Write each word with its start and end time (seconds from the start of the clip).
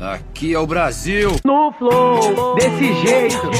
Aqui 0.00 0.52
é 0.52 0.58
o 0.58 0.66
Brasil. 0.66 1.36
No 1.44 1.72
flow, 1.72 2.54
desse 2.56 2.92
jeito. 3.06 3.50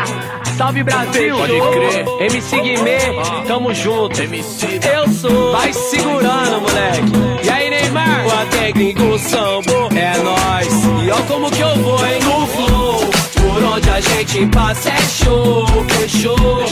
Salve 0.56 0.82
Brasil. 0.82 1.36
Pode 1.36 1.60
crer. 1.60 2.06
MC 2.20 2.60
Guimê, 2.60 2.98
tamo 3.46 3.72
junto. 3.74 4.20
MC 4.20 4.78
Eu 4.94 5.08
sou. 5.08 5.52
Vai 5.52 5.72
segurando, 5.72 6.60
moleque. 6.60 7.46
E 7.46 7.48
aí, 7.48 7.70
Neymar? 7.70 8.26
O 8.26 8.32
até 8.42 8.72
gringo 8.72 9.18
sambo. 9.18 9.88
É 9.96 10.18
nóis. 10.18 10.84
E 11.02 11.10
ó 11.10 11.16
como 11.26 11.50
que 11.50 11.60
eu 11.60 11.76
vou, 11.76 12.06
hein? 12.06 12.20
No 12.24 12.46
flow. 12.46 13.00
Por 13.34 13.64
onde 13.64 13.88
a 13.90 14.00
gente 14.00 14.46
passa 14.48 14.90
é 14.90 15.00
show, 15.00 15.66
fechou. 15.88 16.64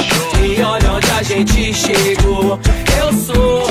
E 0.42 0.62
olha 0.62 0.92
onde 0.92 1.10
a 1.10 1.22
gente 1.22 1.72
chegou. 1.72 2.60
Eu 2.98 3.12
sou 3.14 3.66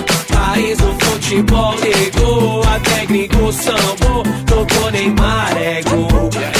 país 0.53 0.77
do 0.77 0.93
futebol 1.05 1.73
negou. 1.79 2.63
Até 2.63 3.05
gringo 3.05 3.51
sambo. 3.51 4.23
Tocou 4.45 4.91
Neymar, 4.91 5.57
é 5.57 5.81
gol. 5.81 6.52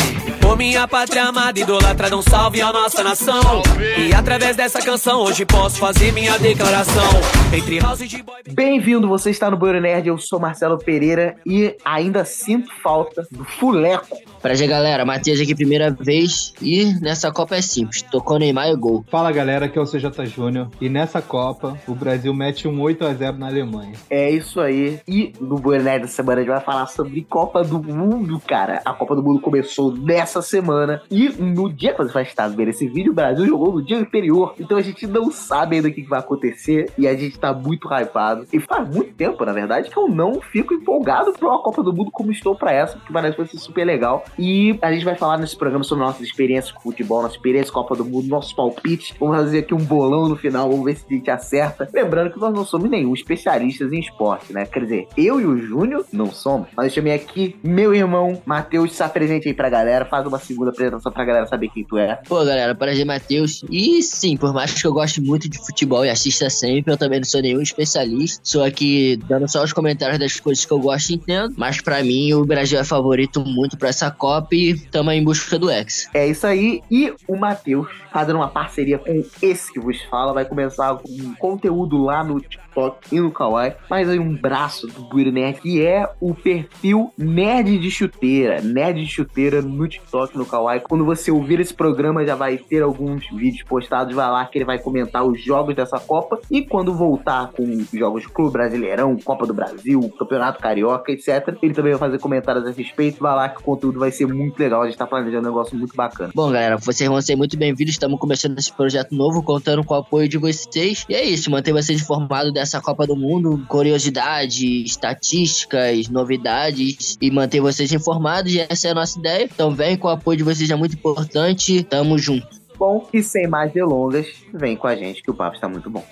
Ô 0.53 0.55
minha 0.55 0.87
pátria 0.87 1.23
amada, 1.23 1.59
idolatrada, 1.59 2.15
um 2.15 2.21
salve 2.21 2.61
à 2.61 2.71
nossa 2.71 3.03
nação. 3.03 3.63
E 3.97 4.13
através 4.13 4.55
dessa 4.55 4.79
canção, 4.79 5.21
hoje 5.21 5.47
posso 5.47 5.79
fazer 5.79 6.11
minha 6.13 6.37
declaração. 6.37 7.09
Entre 7.51 7.79
house 7.79 8.01
e 8.01 8.07
de 8.07 8.21
boy. 8.21 8.43
Bem-vindo, 8.51 9.07
você 9.07 9.31
está 9.31 9.49
no 9.49 9.57
Boiro 9.57 9.81
Nerd, 9.81 10.07
eu 10.07 10.17
sou 10.19 10.39
Marcelo 10.39 10.77
Pereira 10.77 11.37
e 11.43 11.75
ainda 11.83 12.23
sinto 12.23 12.69
falta 12.83 13.25
do 13.31 13.43
fuleco. 13.43 14.15
Prazer, 14.43 14.67
galera. 14.67 15.03
Matias 15.05 15.39
aqui 15.39 15.55
primeira 15.55 15.89
vez 15.89 16.53
e 16.61 16.93
nessa 17.01 17.31
Copa 17.31 17.55
é 17.55 17.61
simples. 17.61 18.03
Tocou 18.03 18.37
Neymar 18.37 18.67
e 18.67 18.75
gol. 18.75 19.03
Fala 19.09 19.31
galera, 19.31 19.65
aqui 19.65 19.79
é 19.79 19.81
o 19.81 19.85
CJ 19.85 20.25
Júnior 20.27 20.69
e 20.79 20.87
nessa 20.87 21.21
Copa 21.21 21.79
o 21.87 21.95
Brasil 21.95 22.33
mete 22.33 22.67
um 22.67 22.79
8 22.79 23.05
a 23.05 23.13
0 23.13 23.37
na 23.37 23.47
Alemanha. 23.47 23.93
É 24.09 24.29
isso 24.29 24.59
aí. 24.59 24.99
E 25.07 25.33
no 25.39 25.55
Boiro 25.55 25.81
Nerd 25.81 26.01
dessa 26.01 26.17
semana 26.17 26.41
a 26.41 26.43
gente 26.43 26.53
vai 26.53 26.61
falar 26.61 26.85
sobre 26.87 27.23
Copa 27.23 27.63
do 27.63 27.81
Mundo, 27.81 28.39
cara. 28.45 28.81
A 28.83 28.93
Copa 28.93 29.15
do 29.15 29.23
Mundo 29.23 29.39
começou 29.39 29.95
nessa 29.95 30.42
semana 30.43 31.01
e 31.09 31.29
no 31.29 31.71
dia 31.71 31.93
que 31.93 32.03
você 32.03 32.13
vai 32.13 32.23
estar 32.23 32.47
vendo 32.47 32.69
esse 32.69 32.87
vídeo, 32.87 33.11
o 33.11 33.15
Brasil 33.15 33.45
jogou 33.45 33.73
no 33.73 33.83
dia 33.83 33.97
anterior. 33.97 34.53
Então 34.59 34.77
a 34.77 34.81
gente 34.81 35.07
não 35.07 35.31
sabe 35.31 35.77
ainda 35.77 35.87
o 35.87 35.93
que 35.93 36.03
vai 36.03 36.19
acontecer 36.19 36.91
e 36.97 37.07
a 37.07 37.15
gente 37.15 37.39
tá 37.39 37.53
muito 37.53 37.87
hypado. 37.87 38.45
E 38.51 38.59
faz 38.59 38.87
muito 38.87 39.13
tempo, 39.13 39.43
na 39.45 39.53
verdade, 39.53 39.89
que 39.89 39.97
eu 39.97 40.07
não 40.07 40.41
fico 40.41 40.73
empolgado 40.73 41.33
pra 41.33 41.47
uma 41.47 41.61
Copa 41.61 41.81
do 41.81 41.93
Mundo 41.93 42.11
como 42.11 42.31
estou 42.31 42.55
pra 42.55 42.71
essa, 42.71 42.97
porque 42.97 43.13
parece 43.13 43.35
que 43.35 43.41
vai 43.41 43.47
ser 43.47 43.57
super 43.57 43.85
legal. 43.85 44.23
E 44.37 44.77
a 44.81 44.91
gente 44.91 45.05
vai 45.05 45.15
falar 45.15 45.37
nesse 45.37 45.57
programa 45.57 45.83
sobre 45.83 46.03
nossas 46.03 46.21
experiências 46.21 46.71
com 46.71 46.81
futebol, 46.81 47.21
nossa 47.21 47.35
experiência 47.35 47.71
com 47.71 47.81
Copa 47.81 47.95
do 47.95 48.05
Mundo, 48.05 48.27
nossos 48.27 48.53
palpites. 48.53 49.15
Vamos 49.19 49.37
fazer 49.37 49.59
aqui 49.59 49.73
um 49.73 49.83
bolão 49.83 50.27
no 50.27 50.35
final, 50.35 50.69
vamos 50.69 50.85
ver 50.85 50.95
se 50.95 51.05
a 51.09 51.13
gente 51.13 51.31
acerta. 51.31 51.89
Lembrando 51.93 52.31
que 52.31 52.39
nós 52.39 52.53
não 52.53 52.65
somos 52.65 52.89
nenhum 52.89 53.13
especialistas 53.13 53.91
em 53.91 53.99
esporte, 53.99 54.53
né? 54.53 54.65
Quer 54.65 54.83
dizer, 54.83 55.07
eu 55.17 55.39
e 55.39 55.45
o 55.45 55.57
Júnior 55.57 56.05
não 56.11 56.31
somos. 56.31 56.67
Mas 56.75 56.87
eu 56.87 56.91
chamei 56.91 57.13
aqui 57.13 57.55
meu 57.63 57.93
irmão 57.93 58.41
Matheus, 58.45 58.93
se 58.93 59.03
apresente 59.03 59.47
aí 59.47 59.53
pra 59.53 59.69
galera, 59.69 60.05
faz 60.05 60.25
uma 60.25 60.32
segunda 60.39 60.71
apresentação 60.71 61.11
pra 61.11 61.25
galera 61.25 61.45
saber 61.45 61.69
quem 61.69 61.83
tu 61.83 61.97
é. 61.97 62.19
Pô, 62.27 62.37
galera, 62.37 62.75
prazer, 62.75 63.05
Matheus. 63.05 63.63
E 63.69 64.01
sim, 64.01 64.37
por 64.37 64.53
mais 64.53 64.73
que 64.73 64.85
eu 64.85 64.93
goste 64.93 65.21
muito 65.21 65.49
de 65.49 65.57
futebol 65.57 66.05
e 66.05 66.09
assista 66.09 66.49
sempre, 66.49 66.91
eu 66.93 66.97
também 66.97 67.19
não 67.19 67.25
sou 67.25 67.41
nenhum 67.41 67.61
especialista. 67.61 68.41
Sou 68.43 68.63
aqui 68.63 69.17
dando 69.27 69.47
só 69.49 69.63
os 69.63 69.73
comentários 69.73 70.19
das 70.19 70.39
coisas 70.39 70.65
que 70.65 70.71
eu 70.71 70.79
gosto 70.79 71.09
e 71.09 71.15
entendo. 71.15 71.53
Mas 71.57 71.81
pra 71.81 72.03
mim, 72.03 72.33
o 72.33 72.45
Brasil 72.45 72.79
é 72.79 72.83
favorito 72.83 73.43
muito 73.45 73.77
pra 73.77 73.89
essa 73.89 74.09
Copa 74.11 74.55
e 74.55 74.77
tamo 74.77 75.11
em 75.11 75.23
busca 75.23 75.57
do 75.57 75.69
X. 75.69 76.09
É 76.13 76.27
isso 76.27 76.45
aí. 76.45 76.81
E 76.89 77.13
o 77.27 77.35
Matheus, 77.35 77.87
fazendo 78.11 78.37
uma 78.37 78.47
parceria 78.47 78.97
com 78.97 79.23
esse 79.41 79.71
que 79.71 79.79
vos 79.79 80.01
fala, 80.03 80.33
vai 80.33 80.45
começar 80.45 80.95
com 80.95 81.09
um 81.09 81.33
conteúdo 81.35 81.97
lá 82.03 82.23
no 82.23 82.39
TikTok 82.39 82.97
e 83.11 83.19
no 83.19 83.31
Kawaii. 83.31 83.73
Mas 83.89 84.09
aí 84.09 84.19
um 84.19 84.35
braço 84.35 84.87
do 84.87 85.31
Nerd, 85.31 85.61
que 85.61 85.85
é 85.85 86.09
o 86.19 86.33
perfil 86.33 87.11
Nerd 87.17 87.79
de 87.79 87.89
Chuteira. 87.89 88.61
Nerd 88.61 89.03
de 89.03 89.09
Chuteira 89.09 89.61
no 89.61 89.87
TikTok, 89.87 90.22
no 90.33 90.45
Kawaii. 90.45 90.81
Quando 90.81 91.05
você 91.05 91.31
ouvir 91.31 91.59
esse 91.59 91.73
programa, 91.73 92.25
já 92.25 92.35
vai 92.35 92.57
ter 92.57 92.81
alguns 92.81 93.25
vídeos 93.31 93.63
postados. 93.63 94.15
Vai 94.15 94.29
lá 94.29 94.45
que 94.45 94.57
ele 94.57 94.65
vai 94.65 94.79
comentar 94.79 95.25
os 95.25 95.41
jogos 95.43 95.75
dessa 95.75 95.99
Copa. 95.99 96.39
E 96.49 96.61
quando 96.61 96.93
voltar 96.93 97.51
com 97.51 97.85
jogos 97.93 98.25
Clube 98.27 98.53
Brasileirão, 98.53 99.17
Copa 99.17 99.45
do 99.45 99.53
Brasil, 99.53 100.13
Campeonato 100.17 100.59
Carioca, 100.59 101.11
etc., 101.11 101.57
ele 101.61 101.73
também 101.73 101.91
vai 101.91 101.99
fazer 101.99 102.19
comentários 102.19 102.65
a 102.65 102.71
respeito. 102.71 103.21
Vai 103.21 103.35
lá 103.35 103.49
que 103.49 103.59
o 103.59 103.63
conteúdo 103.63 103.99
vai 103.99 104.11
ser 104.11 104.27
muito 104.27 104.59
legal. 104.59 104.83
A 104.83 104.85
gente 104.85 104.97
tá 104.97 105.07
planejando 105.07 105.47
um 105.47 105.51
negócio 105.51 105.77
muito 105.77 105.95
bacana. 105.95 106.31
Bom, 106.33 106.51
galera, 106.51 106.77
vocês 106.77 107.09
vão 107.09 107.21
ser 107.21 107.35
muito 107.35 107.57
bem-vindos. 107.57 107.93
Estamos 107.93 108.19
começando 108.19 108.57
esse 108.57 108.71
projeto 108.71 109.13
novo, 109.15 109.43
contando 109.43 109.83
com 109.83 109.93
o 109.93 109.97
apoio 109.97 110.27
de 110.27 110.37
vocês. 110.37 111.05
E 111.09 111.15
é 111.15 111.23
isso, 111.23 111.51
manter 111.51 111.73
vocês 111.73 112.01
informados 112.01 112.53
dessa 112.53 112.81
Copa 112.81 113.05
do 113.07 113.15
Mundo, 113.15 113.63
curiosidades, 113.67 114.61
estatísticas, 114.85 116.09
novidades 116.09 117.17
e 117.21 117.31
manter 117.31 117.61
vocês 117.61 117.91
informados. 117.91 118.53
E 118.53 118.65
essa 118.69 118.87
é 118.87 118.91
a 118.91 118.95
nossa 118.95 119.17
ideia. 119.19 119.49
Então, 119.51 119.71
vem 119.71 119.97
com 119.97 120.07
o 120.07 120.11
apoio 120.13 120.37
de 120.37 120.43
vocês, 120.43 120.69
é 120.69 120.75
muito 120.75 120.95
importante. 120.95 121.83
Tamo 121.83 122.17
junto. 122.17 122.47
Bom, 122.77 123.07
e 123.13 123.21
sem 123.21 123.47
mais 123.47 123.71
delongas, 123.71 124.27
vem 124.53 124.75
com 124.75 124.87
a 124.87 124.95
gente 124.95 125.21
que 125.21 125.31
o 125.31 125.33
papo 125.33 125.55
está 125.55 125.69
muito 125.69 125.89
bom. 125.89 126.03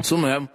Isso 0.00 0.16
mesmo. 0.18 0.48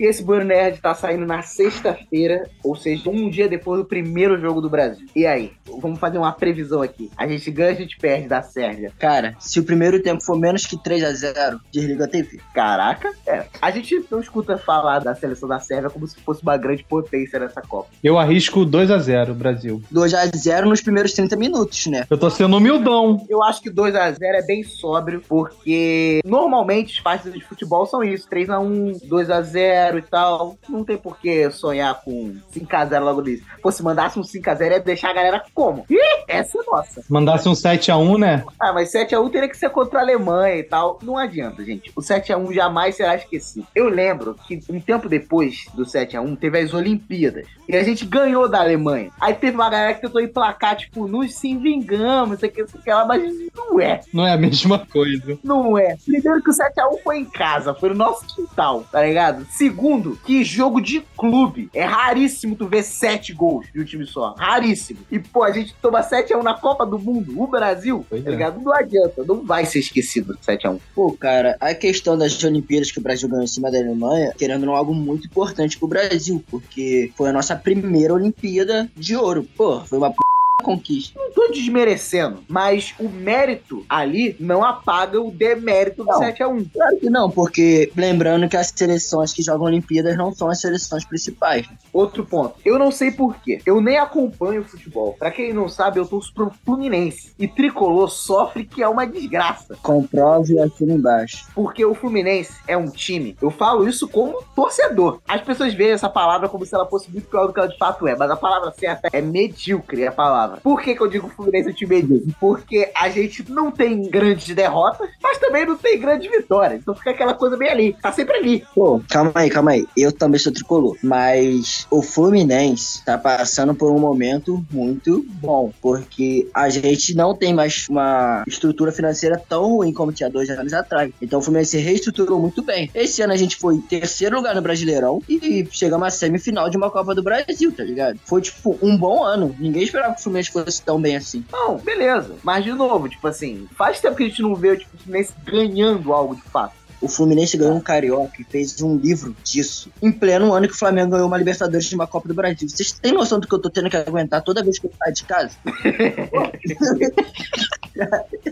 E 0.00 0.06
esse 0.06 0.24
Bueiro 0.24 0.46
Nerd 0.46 0.80
tá 0.80 0.94
saindo 0.94 1.26
na 1.26 1.42
sexta-feira, 1.42 2.48
ou 2.64 2.74
seja, 2.74 3.10
um 3.10 3.28
dia 3.28 3.46
depois 3.46 3.82
do 3.82 3.86
primeiro 3.86 4.40
jogo 4.40 4.62
do 4.62 4.70
Brasil. 4.70 5.06
E 5.14 5.26
aí? 5.26 5.52
Vamos 5.78 5.98
fazer 5.98 6.16
uma 6.16 6.32
previsão 6.32 6.80
aqui. 6.80 7.10
A 7.14 7.28
gente 7.28 7.50
ganha, 7.50 7.72
a 7.72 7.74
gente 7.74 7.98
perde 7.98 8.26
da 8.26 8.40
Sérvia. 8.40 8.90
Cara, 8.98 9.36
se 9.38 9.60
o 9.60 9.62
primeiro 9.62 10.02
tempo 10.02 10.24
for 10.24 10.38
menos 10.38 10.64
que 10.64 10.82
3 10.82 11.04
a 11.04 11.12
0 11.12 11.60
desliga 11.70 12.06
a 12.06 12.08
TV. 12.08 12.40
Caraca, 12.54 13.12
é. 13.26 13.44
A 13.60 13.70
gente 13.70 14.02
não 14.10 14.20
escuta 14.20 14.56
falar 14.56 15.00
da 15.00 15.14
seleção 15.14 15.46
da 15.46 15.60
Sérvia 15.60 15.90
como 15.90 16.06
se 16.06 16.18
fosse 16.20 16.42
uma 16.42 16.56
grande 16.56 16.82
potência 16.82 17.38
nessa 17.38 17.60
Copa. 17.60 17.90
Eu 18.02 18.18
arrisco 18.18 18.64
2 18.64 18.90
a 18.90 18.96
0 18.96 19.34
Brasil. 19.34 19.82
2 19.90 20.14
a 20.14 20.24
0 20.24 20.70
nos 20.70 20.80
primeiros 20.80 21.12
30 21.12 21.36
minutos, 21.36 21.86
né? 21.88 22.06
Eu 22.08 22.16
tô 22.16 22.30
sendo 22.30 22.56
humildão. 22.56 23.26
Eu 23.28 23.42
acho 23.42 23.60
que 23.60 23.68
2 23.68 23.94
a 23.94 24.10
0 24.10 24.18
é 24.18 24.42
bem 24.46 24.62
sóbrio, 24.62 25.22
porque 25.28 26.22
normalmente 26.24 26.94
os 26.94 27.00
partidos 27.00 27.38
de 27.38 27.44
futebol 27.44 27.84
são 27.84 28.02
isso: 28.02 28.26
3 28.30 28.48
a 28.48 28.58
1 28.58 29.00
2 29.04 29.30
a 29.30 29.42
0 29.42 29.89
e 29.98 30.02
tal. 30.02 30.56
Não 30.68 30.84
tem 30.84 30.96
por 30.96 31.18
que 31.18 31.50
sonhar 31.50 32.00
com 32.02 32.36
5 32.50 32.76
a 32.76 32.84
0 32.84 33.04
logo 33.04 33.22
nisso. 33.22 33.44
Pô, 33.62 33.70
se 33.70 33.82
mandasse 33.82 34.18
um 34.18 34.24
5 34.24 34.50
a 34.50 34.54
0 34.54 34.74
ia 34.74 34.80
deixar 34.80 35.10
a 35.10 35.14
galera 35.14 35.42
como? 35.54 35.84
Ih, 35.88 36.24
essa 36.28 36.58
é 36.58 36.62
nossa. 36.70 37.02
Mandasse 37.08 37.48
um 37.48 37.54
7 37.54 37.90
a 37.90 37.96
1 37.96 38.18
né? 38.18 38.44
Ah, 38.58 38.72
mas 38.72 38.92
7x1 38.92 39.30
teria 39.30 39.48
que 39.48 39.56
ser 39.56 39.70
contra 39.70 39.98
a 39.98 40.02
Alemanha 40.02 40.56
e 40.56 40.62
tal. 40.62 40.98
Não 41.02 41.16
adianta, 41.16 41.64
gente. 41.64 41.90
O 41.96 42.00
7x1 42.00 42.52
jamais 42.52 42.94
será 42.94 43.16
esquecido. 43.16 43.66
Eu 43.74 43.88
lembro 43.88 44.34
que 44.46 44.60
um 44.68 44.80
tempo 44.80 45.08
depois 45.08 45.66
do 45.74 45.84
7x1 45.84 46.38
teve 46.38 46.58
as 46.58 46.74
Olimpíadas. 46.74 47.46
E 47.68 47.76
a 47.76 47.82
gente 47.82 48.04
ganhou 48.04 48.48
da 48.48 48.60
Alemanha. 48.60 49.10
Aí 49.20 49.34
teve 49.34 49.56
uma 49.56 49.70
galera 49.70 49.94
que 49.94 50.00
tentou 50.00 50.20
emplacar, 50.20 50.76
tipo, 50.76 51.06
nos 51.06 51.34
se 51.34 51.56
vingamos, 51.56 52.36
isso 52.36 52.46
aqui, 52.46 52.62
isso 52.62 52.76
aqui, 52.78 52.90
lá, 52.90 53.04
mas 53.04 53.22
não 53.56 53.80
é. 53.80 54.00
Não 54.12 54.26
é 54.26 54.32
a 54.32 54.36
mesma 54.36 54.78
coisa. 54.78 55.38
Não 55.42 55.78
é. 55.78 55.96
Primeiro 56.04 56.42
que 56.42 56.50
o 56.50 56.54
7x1 56.54 57.02
foi 57.02 57.18
em 57.18 57.24
casa, 57.24 57.74
foi 57.74 57.90
no 57.90 57.94
nosso 57.94 58.26
quintal, 58.34 58.84
tá 58.90 59.02
ligado? 59.02 59.46
Segundo, 59.50 59.79
que 60.24 60.44
jogo 60.44 60.80
de 60.80 61.02
clube. 61.16 61.70
É 61.72 61.84
raríssimo 61.84 62.56
tu 62.56 62.66
ver 62.66 62.82
7 62.82 63.32
gols 63.32 63.66
de 63.72 63.80
um 63.80 63.84
time 63.84 64.06
só. 64.06 64.34
Raríssimo. 64.38 65.00
E, 65.10 65.18
pô, 65.18 65.42
a 65.42 65.50
gente 65.50 65.74
toma 65.80 66.02
7x1 66.02 66.42
na 66.42 66.54
Copa 66.54 66.84
do 66.84 66.98
Mundo, 66.98 67.40
o 67.40 67.46
Brasil, 67.46 68.04
Pois 68.08 68.22
tá 68.22 68.28
é. 68.28 68.32
ligado? 68.32 68.60
Não 68.60 68.74
adianta, 68.74 69.24
não 69.24 69.44
vai 69.44 69.64
ser 69.64 69.80
esquecido 69.80 70.38
7x1. 70.46 70.78
Pô, 70.94 71.12
cara, 71.12 71.56
a 71.60 71.74
questão 71.74 72.16
das 72.16 72.42
Olimpíadas 72.44 72.90
que 72.90 72.98
o 72.98 73.02
Brasil 73.02 73.28
ganhou 73.28 73.44
em 73.44 73.48
cima 73.48 73.70
da 73.70 73.78
Alemanha, 73.78 74.34
querendo 74.36 74.66
não, 74.66 74.74
algo 74.74 74.94
muito 74.94 75.26
importante 75.26 75.78
pro 75.78 75.88
Brasil, 75.88 76.42
porque 76.50 77.12
foi 77.16 77.30
a 77.30 77.32
nossa 77.32 77.56
primeira 77.56 78.14
Olimpíada 78.14 78.90
de 78.96 79.16
ouro. 79.16 79.46
Pô, 79.56 79.80
foi 79.80 79.98
uma 79.98 80.10
p... 80.10 80.16
conquista. 80.60 81.18
Não 81.18 81.32
tô 81.32 81.48
desmerecendo, 81.48 82.42
mas 82.48 82.94
o 82.98 83.08
mérito 83.08 83.84
ali 83.88 84.36
não 84.38 84.64
apaga 84.64 85.20
o 85.20 85.30
demérito 85.30 86.04
do 86.04 86.10
Não. 86.10 86.20
7x1. 86.20 86.66
Claro 86.72 86.96
que 86.98 87.10
não, 87.10 87.30
porque 87.30 87.92
lembrando 87.96 88.48
que 88.48 88.56
as 88.56 88.72
seleções 88.74 89.32
que 89.32 89.42
jogam 89.42 89.66
Olimpíadas 89.66 90.16
não 90.16 90.32
são 90.32 90.48
as 90.48 90.60
seleções 90.60 91.04
principais. 91.04 91.66
Outro 91.92 92.24
ponto. 92.24 92.54
Eu 92.64 92.78
não 92.78 92.90
sei 92.90 93.10
porquê. 93.10 93.60
Eu 93.64 93.80
nem 93.80 93.98
acompanho 93.98 94.64
futebol. 94.64 95.14
Pra 95.18 95.30
quem 95.30 95.52
não 95.52 95.68
sabe, 95.68 95.98
eu 95.98 96.06
torço 96.06 96.32
pro 96.32 96.50
Fluminense. 96.64 97.32
E 97.38 97.46
Tricolor 97.48 98.08
sofre 98.08 98.64
que 98.64 98.82
é 98.82 98.88
uma 98.88 99.06
desgraça. 99.06 99.76
Comprove 99.82 100.58
assina 100.58 100.94
embaixo. 100.94 101.46
Porque 101.54 101.84
o 101.84 101.94
Fluminense 101.94 102.52
é 102.66 102.76
um 102.76 102.88
time. 102.88 103.36
Eu 103.40 103.50
falo 103.50 103.88
isso 103.88 104.08
como 104.08 104.42
torcedor. 104.54 105.20
As 105.26 105.40
pessoas 105.40 105.74
veem 105.74 105.92
essa 105.92 106.08
palavra 106.08 106.48
como 106.48 106.64
se 106.64 106.74
ela 106.74 106.86
fosse 106.86 107.10
muito 107.10 107.28
pior 107.28 107.46
do 107.46 107.52
que 107.52 107.60
ela 107.60 107.68
de 107.68 107.78
fato 107.78 108.06
é. 108.06 108.16
Mas 108.16 108.30
a 108.30 108.36
palavra 108.36 108.72
certa 108.72 109.08
é 109.12 109.20
medíocre, 109.20 110.02
é 110.02 110.08
a 110.08 110.12
palavra. 110.12 110.49
Por 110.62 110.80
que, 110.80 110.94
que 110.94 111.00
eu 111.00 111.08
digo 111.08 111.28
Fluminense 111.28 111.68
é 111.68 111.72
um 111.72 111.74
time 111.74 111.96
medíocre? 111.96 112.34
Porque 112.40 112.90
a 112.94 113.08
gente 113.08 113.50
não 113.50 113.70
tem 113.70 114.02
grandes 114.08 114.54
derrotas, 114.54 115.08
mas 115.22 115.38
também 115.38 115.66
não 115.66 115.76
tem 115.76 115.98
grandes 115.98 116.30
vitórias. 116.30 116.80
Então 116.80 116.94
fica 116.94 117.10
aquela 117.10 117.34
coisa 117.34 117.56
bem 117.56 117.68
ali. 117.68 117.96
Tá 118.00 118.12
sempre 118.12 118.36
ali. 118.36 118.64
Pô, 118.74 119.00
calma 119.08 119.32
aí, 119.34 119.50
calma 119.50 119.72
aí. 119.72 119.86
Eu 119.96 120.12
também 120.12 120.38
sou 120.38 120.52
tricolor. 120.52 120.96
Mas 121.02 121.86
o 121.90 122.02
Fluminense 122.02 123.04
tá 123.04 123.18
passando 123.18 123.74
por 123.74 123.90
um 123.90 123.98
momento 123.98 124.64
muito 124.70 125.24
bom. 125.28 125.72
Porque 125.80 126.48
a 126.54 126.68
gente 126.68 127.14
não 127.14 127.34
tem 127.34 127.52
mais 127.52 127.88
uma 127.88 128.44
estrutura 128.46 128.92
financeira 128.92 129.40
tão 129.48 129.76
ruim 129.76 129.92
como 129.92 130.12
tinha 130.12 130.30
dois 130.30 130.48
anos 130.50 130.72
atrás. 130.72 131.12
Então 131.20 131.38
o 131.38 131.42
Fluminense 131.42 131.76
reestruturou 131.78 132.40
muito 132.40 132.62
bem. 132.62 132.90
Esse 132.94 133.22
ano 133.22 133.32
a 133.32 133.36
gente 133.36 133.56
foi 133.56 133.78
terceiro 133.78 134.36
lugar 134.36 134.54
no 134.54 134.62
Brasileirão 134.62 135.20
e 135.28 135.66
chegamos 135.70 136.06
à 136.06 136.10
semifinal 136.10 136.70
de 136.70 136.76
uma 136.76 136.90
Copa 136.90 137.14
do 137.14 137.22
Brasil, 137.22 137.72
tá 137.72 137.82
ligado? 137.82 138.18
Foi, 138.24 138.40
tipo, 138.40 138.78
um 138.82 138.96
bom 138.96 139.22
ano. 139.24 139.54
Ninguém 139.58 139.82
esperava 139.82 140.14
que 140.14 140.20
o 140.20 140.22
Fluminense 140.22 140.39
fosse 140.48 140.82
tão 140.82 141.00
bem 141.00 141.16
assim. 141.16 141.44
Não, 141.52 141.76
beleza. 141.76 142.36
Mas 142.42 142.64
de 142.64 142.72
novo, 142.72 143.08
tipo 143.08 143.26
assim, 143.26 143.68
faz 143.76 144.00
tempo 144.00 144.16
que 144.16 144.24
a 144.24 144.28
gente 144.28 144.42
não 144.42 144.54
vê 144.54 144.76
tipo, 144.76 144.96
o 144.96 144.98
Fluminense 144.98 145.34
ganhando 145.44 146.12
algo 146.12 146.34
de 146.34 146.42
fato. 146.42 146.80
O 147.00 147.08
Fluminense 147.08 147.56
ganhou 147.56 147.74
um 147.74 147.80
Carioca 147.80 148.40
e 148.40 148.44
fez 148.44 148.82
um 148.82 148.96
livro 148.96 149.34
disso. 149.42 149.90
Em 150.02 150.12
pleno 150.12 150.52
ano 150.52 150.68
que 150.68 150.74
o 150.74 150.78
Flamengo 150.78 151.12
ganhou 151.12 151.26
uma 151.26 151.38
Libertadores 151.38 151.86
de 151.86 151.94
uma 151.94 152.06
Copa 152.06 152.28
do 152.28 152.34
Brasil. 152.34 152.68
Vocês 152.68 152.92
têm 152.92 153.12
noção 153.12 153.40
do 153.40 153.48
que 153.48 153.54
eu 153.54 153.58
tô 153.58 153.70
tendo 153.70 153.88
que 153.88 153.96
aguentar 153.96 154.42
toda 154.42 154.62
vez 154.62 154.78
que 154.78 154.86
eu 154.86 154.92
saio 154.98 155.14
de 155.14 155.24
casa? 155.24 155.56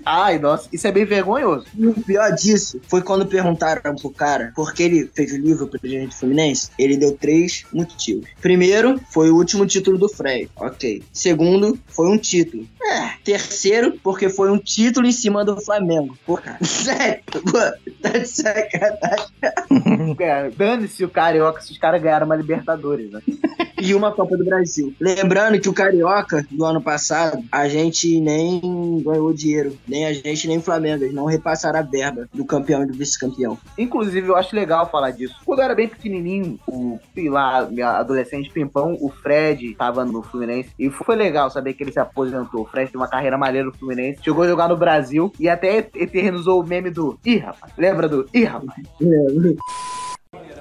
Ai, 0.05 0.39
nossa, 0.39 0.69
isso 0.73 0.87
é 0.87 0.93
bem 0.93 1.05
vergonhoso. 1.05 1.67
E 1.77 1.87
o 1.87 1.95
pior 1.95 2.31
disso 2.33 2.81
foi 2.89 3.03
quando 3.03 3.27
perguntaram 3.27 3.95
pro 3.97 4.11
cara 4.11 4.53
por 4.55 4.73
que 4.73 4.83
ele 4.83 5.11
fez 5.15 5.33
o 5.33 5.37
livro 5.37 5.67
pro 5.67 5.81
presidente 5.81 6.11
do 6.11 6.15
Fluminense. 6.15 6.71
Ele 6.79 6.97
deu 6.97 7.13
três 7.13 7.65
motivos. 7.73 8.29
Primeiro, 8.41 9.01
foi 9.11 9.31
o 9.31 9.37
último 9.37 9.67
título 9.67 9.99
do 9.99 10.09
Frei. 10.09 10.49
Ok. 10.57 11.03
Segundo, 11.13 11.79
foi 11.89 12.09
um 12.09 12.19
título. 12.19 12.67
É. 12.83 13.11
Terceiro, 13.25 13.99
porque 14.03 14.29
foi 14.29 14.51
um 14.51 14.59
título 14.59 15.07
em 15.07 15.13
cima 15.13 15.45
do 15.45 15.61
Flamengo. 15.61 16.17
Pô, 16.25 16.37
cara. 16.37 16.59
Sério, 16.65 17.23
pô, 17.33 17.59
tá 18.03 18.19
de 18.19 18.27
sacanagem. 18.27 19.27
É, 20.19 20.51
Dane-se 20.51 21.05
o 21.05 21.09
Carioca 21.09 21.61
se 21.61 21.73
os 21.73 21.79
caras 21.79 22.03
ganharam 22.03 22.27
uma 22.27 22.37
Libertadores, 22.37 23.11
né? 23.11 23.21
E 23.81 23.95
uma 23.95 24.11
Copa 24.11 24.37
do 24.37 24.45
Brasil. 24.45 24.93
Lembrando 25.01 25.61
que 25.61 25.69
o 25.69 25.73
Carioca 25.73 26.45
do 26.51 26.65
ano 26.65 26.83
passado, 26.83 27.45
a 27.51 27.69
gente 27.69 28.19
nem 28.21 29.01
ganhou 29.05 29.33
dinheiro. 29.33 29.79
Nem 29.87 30.05
a 30.05 30.13
gente, 30.13 30.49
nem 30.49 30.59
o 30.59 30.63
Flamengo. 30.63 31.05
Eles 31.05 31.15
não 31.15 31.27
repassaram 31.27 31.79
a 31.79 31.83
verba 31.83 32.29
do 32.35 32.45
campeão 32.45 32.83
e 32.83 32.87
do 32.87 32.93
vice-campeão. 32.93 33.57
Inclusive, 33.79 34.27
eu 34.27 34.37
acho 34.37 34.55
legal 34.55 34.91
falar 34.91 35.13
disso. 35.13 35.37
Quando 35.45 35.61
eu 35.61 35.65
era 35.65 35.77
bem 35.77 35.87
pequenininho, 35.87 36.59
o, 36.67 36.99
sei 37.15 37.31
lá, 37.31 37.69
minha 37.71 37.91
adolescente 37.91 38.51
pimpão, 38.51 38.97
o 39.01 39.11
Fred 39.11 39.77
tava 39.77 40.05
no 40.05 40.23
Fluminense. 40.23 40.71
E 40.77 40.91
foi 40.91 41.15
legal 41.15 41.49
saber 41.49 41.75
que 41.75 41.85
ele 41.85 41.93
se 41.93 42.01
aposentou. 42.01 42.63
O 42.63 42.67
Fred 42.67 42.91
tem 42.91 43.01
uma 43.01 43.09
carreira 43.09 43.39
maneira 43.39 43.69
no 43.69 43.75
Fluminense. 43.75 44.25
Chegou 44.25 44.43
a 44.43 44.49
jogar 44.49 44.69
no 44.69 44.77
Brasil 44.77 45.33
e 45.39 45.49
até 45.49 45.79
eternizou 45.95 46.61
o 46.61 46.67
meme 46.67 46.91
do 46.91 47.17
Ih, 47.25 47.39
rapaz. 47.39 47.73
Lembra 47.79 48.09
do 48.09 48.29
Ih, 48.35 48.45
rapaz? 48.45 48.83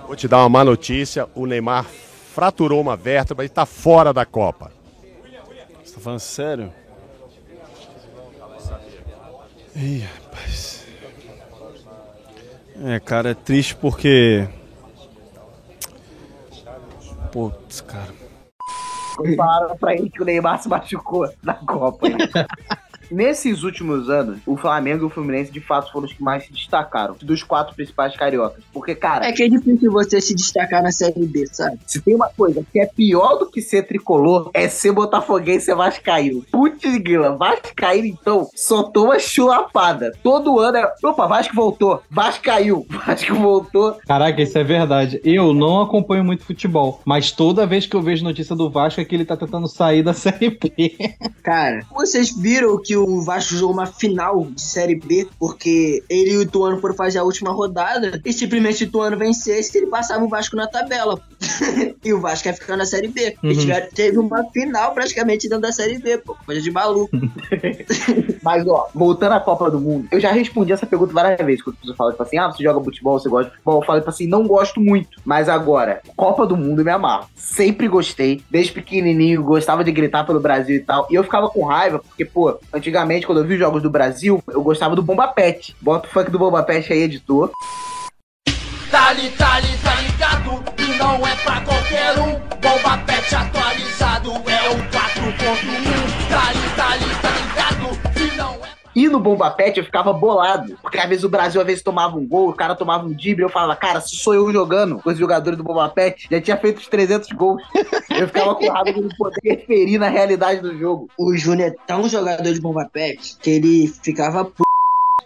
Vou 0.06 0.16
te 0.16 0.28
dar 0.28 0.38
uma 0.40 0.50
má 0.50 0.64
notícia: 0.64 1.28
o 1.36 1.46
Neymar 1.46 1.86
fraturou 1.86 2.80
uma 2.80 2.96
vértebra 2.96 3.44
e 3.44 3.48
está 3.48 3.66
fora 3.66 4.14
da 4.14 4.26
Copa. 4.26 4.72
Você 5.84 5.96
tá 5.96 6.00
falando 6.00 6.20
sério? 6.20 6.74
Ih, 9.76 10.00
rapaz. 10.00 10.86
É, 12.84 13.00
cara, 13.00 13.32
é 13.32 13.34
triste 13.34 13.76
porque. 13.76 14.48
Putz, 17.32 17.82
cara. 17.82 18.14
Falaram 19.36 19.76
pra 19.78 19.94
ele 19.96 20.10
que 20.10 20.22
o 20.22 20.26
Neymar 20.26 20.62
se 20.62 20.70
machucou 20.70 21.28
na 21.42 21.56
Copa. 21.56 22.08
Nesses 23.12 23.64
últimos 23.64 24.10
anos, 24.10 24.40
o 24.46 24.56
Flamengo 24.58 25.04
e 25.04 25.08
o 25.08 25.10
Fluminense 25.10 25.52
de 25.52 25.60
fato 25.62 25.92
foram 25.92 26.06
os 26.06 26.14
que 26.14 26.22
mais 26.24 26.46
se 26.46 26.52
destacaram 26.52 27.16
dos 27.22 27.44
quatro 27.44 27.76
principais 27.76 28.16
cariocas. 28.16 28.64
Porque, 28.74 28.96
cara, 28.96 29.26
É 29.28 29.32
que 29.32 29.44
é 29.44 29.48
difícil 29.50 29.92
você 29.92 30.20
se 30.22 30.36
destacar 30.36 30.82
na 30.84 30.92
Série 30.92 31.26
B, 31.26 31.46
sabe? 31.52 31.80
se 31.86 32.02
tem 32.02 32.16
uma 32.16 32.30
coisa 32.30 32.66
que 32.72 32.80
é 32.80 32.86
pior 32.86 33.38
do 33.38 33.50
que 33.50 33.62
ser 33.62 33.84
tricolor, 33.84 34.50
é 34.54 34.68
ser 34.68 34.92
botafoguense 34.92 35.58
e 35.58 35.66
ser 35.66 35.76
vascaíno. 35.76 36.44
Putz, 36.52 36.98
grila, 36.98 37.36
vascaíno 37.36 38.08
então 38.08 38.50
só 38.56 38.84
toma 38.84 39.18
chulapada. 39.20 40.12
Todo 40.24 40.60
ano 40.60 40.78
é, 40.78 40.94
opa, 41.04 41.28
Vasco 41.28 41.56
voltou, 41.56 42.02
Vasco 42.10 42.44
caiu, 42.44 42.86
Vasco 43.06 43.34
voltou. 43.36 43.98
Caraca, 44.06 44.42
isso 44.42 44.58
é 44.58 44.64
verdade. 44.64 45.22
Eu 45.24 45.54
não 45.54 45.82
acompanho 45.82 46.24
muito 46.24 46.44
futebol, 46.44 47.02
mas 47.06 47.32
toda 47.32 47.66
vez 47.66 47.86
que 47.86 47.96
eu 47.96 48.02
vejo 48.02 48.24
notícia 48.24 48.56
do 48.56 48.70
Vasco 48.70 49.00
é 49.02 49.06
que 49.06 49.16
ele 49.16 49.26
tá 49.26 49.36
tentando 49.38 49.68
sair 49.68 50.04
da 50.04 50.14
Série 50.14 50.50
B. 50.50 50.96
Cara, 51.44 51.82
vocês 51.94 52.36
viram 52.36 52.80
que 52.82 52.97
o 52.98 53.22
Vasco 53.22 53.56
jogou 53.56 53.74
uma 53.74 53.86
final 53.86 54.46
de 54.46 54.62
Série 54.62 54.96
B 54.96 55.28
porque 55.40 56.04
ele 56.10 56.32
e 56.32 56.38
o 56.38 56.42
Ituano 56.42 56.80
foram 56.80 56.96
fazer 56.96 57.20
a 57.20 57.24
última 57.24 57.52
rodada 57.52 58.22
e 58.26 58.34
simplesmente 58.34 58.84
o 58.84 58.88
Ituano 58.88 59.18
vencesse 59.18 59.78
ele 59.78 59.88
passava 59.88 60.24
o 60.24 60.30
Vasco 60.30 60.56
na 60.56 60.68
tabela. 60.68 61.22
e 62.04 62.14
o 62.14 62.20
Vasco 62.20 62.48
ia 62.48 62.54
ficar 62.54 62.78
na 62.78 62.86
Série 62.86 63.08
B. 63.08 63.36
Uhum. 63.44 63.54
tiveram, 63.54 63.88
teve 63.94 64.18
uma 64.18 64.44
final 64.52 64.94
praticamente 64.94 65.48
dentro 65.48 65.62
da 65.62 65.72
Série 65.72 66.00
B, 66.00 66.18
pô. 66.18 66.36
Coisa 66.46 66.62
de 66.62 66.72
maluco. 66.72 67.10
Mas, 68.42 68.68
ó, 68.68 68.88
voltando 68.94 69.34
à 69.34 69.40
Copa 69.40 69.70
do 69.70 69.80
Mundo, 69.80 70.08
eu 70.12 70.20
já 70.20 70.32
respondi 70.32 70.72
essa 70.72 70.86
pergunta 70.86 71.14
várias 71.14 71.46
vezes. 71.46 71.62
Quando 71.62 71.76
as 71.76 71.82
pessoas 71.82 71.98
falam, 71.98 72.12
tipo 72.14 72.24
assim, 72.24 72.38
ah, 72.38 72.48
você 72.48 72.64
joga 72.64 72.84
futebol, 72.84 73.20
você 73.20 73.30
gosta 73.30 73.50
de 73.50 73.56
futebol. 73.56 73.82
Eu 73.82 73.86
falo, 73.86 74.00
tipo 74.00 74.10
assim, 74.10 74.28
não 74.28 74.48
gosto 74.48 74.80
muito. 74.80 75.20
Mas 75.24 75.50
agora, 75.50 76.02
Copa 76.16 76.46
do 76.46 76.58
Mundo 76.58 76.82
eu 76.82 76.86
me 76.86 76.92
amarro. 76.92 77.28
Sempre 77.36 77.88
gostei. 77.88 78.42
Desde 78.50 78.72
pequenininho, 78.72 79.44
gostava 79.44 79.84
de 79.84 79.92
gritar 79.92 80.26
pelo 80.26 80.40
Brasil 80.40 80.76
e 80.76 80.82
tal. 80.82 81.08
E 81.10 81.16
eu 81.16 81.24
ficava 81.24 81.50
com 81.50 81.66
raiva, 81.66 82.00
porque, 82.00 82.26
pô, 82.26 82.58
antigamente, 82.74 83.26
quando 83.26 83.40
eu 83.40 83.46
vi 83.46 83.54
os 83.54 83.60
jogos 83.60 83.82
do 83.82 83.90
Brasil, 83.90 84.42
eu 84.48 84.62
gostava 84.62 84.96
do 84.96 85.04
Bomba 85.04 85.28
Pet. 85.28 85.76
Bota 85.82 86.08
o 86.08 86.12
funk 86.12 86.32
do 86.32 86.40
Bomba 86.40 86.64
Pet 86.64 86.92
aí, 86.92 87.04
editor. 87.04 87.52
Tá 88.90 89.14
li, 89.14 89.30
tá 89.32 89.60
li, 89.60 89.78
tá 89.84 89.96
ligado? 90.02 90.87
E 90.98 91.00
não 91.00 91.28
é 91.28 91.36
pra 91.36 91.62
qualquer 91.62 92.18
um. 92.18 92.40
Bomba 92.60 92.98
pet 93.06 93.36
atualizado 93.36 94.32
é 94.32 94.70
o 94.70 94.78
4.1. 94.90 94.90
Tá 96.28 96.52
li, 96.52 96.70
tá 96.76 96.96
li, 96.96 97.16
tá 97.22 97.30
ligado? 97.30 98.00
E 98.20 98.36
não 98.36 98.66
é. 98.66 98.78
E 98.96 99.08
no 99.08 99.20
Bomba 99.20 99.52
Pet 99.52 99.78
eu 99.78 99.86
ficava 99.86 100.12
bolado. 100.12 100.76
Porque 100.82 100.98
às 100.98 101.08
vezes 101.08 101.24
o 101.24 101.30
Brasil 101.30 101.62
às 101.62 101.68
vezes 101.68 101.84
tomava 101.84 102.18
um 102.18 102.26
gol, 102.26 102.50
o 102.50 102.54
cara 102.54 102.74
tomava 102.74 103.06
um 103.06 103.14
drible, 103.14 103.44
eu 103.44 103.50
falava, 103.50 103.76
cara, 103.76 104.02
se 104.02 104.16
sou 104.16 104.34
eu 104.34 104.52
jogando 104.52 104.98
com 104.98 105.12
os 105.12 105.20
jogadores 105.20 105.56
do 105.56 105.64
Bomba 105.64 105.88
Pet, 105.88 106.28
já 106.32 106.42
tinha 106.42 106.58
feito 106.58 106.80
os 106.80 106.88
300 106.88 107.30
gols. 107.34 107.62
Eu 108.10 108.26
ficava 108.26 108.56
com 108.56 108.68
raiva 108.68 108.94
de 108.94 109.02
não 109.02 109.10
poder 109.16 109.40
referir 109.44 110.00
na 110.00 110.10
realidade 110.10 110.62
do 110.62 110.76
jogo. 110.76 111.08
O 111.16 111.38
Júnior 111.38 111.68
é 111.68 111.76
tão 111.86 112.10
jogador 112.10 112.52
de 112.52 112.60
bomba 112.60 112.90
pet 112.92 113.38
que 113.40 113.52
ele 113.52 113.88
ficava 114.02 114.46
p... 114.46 114.64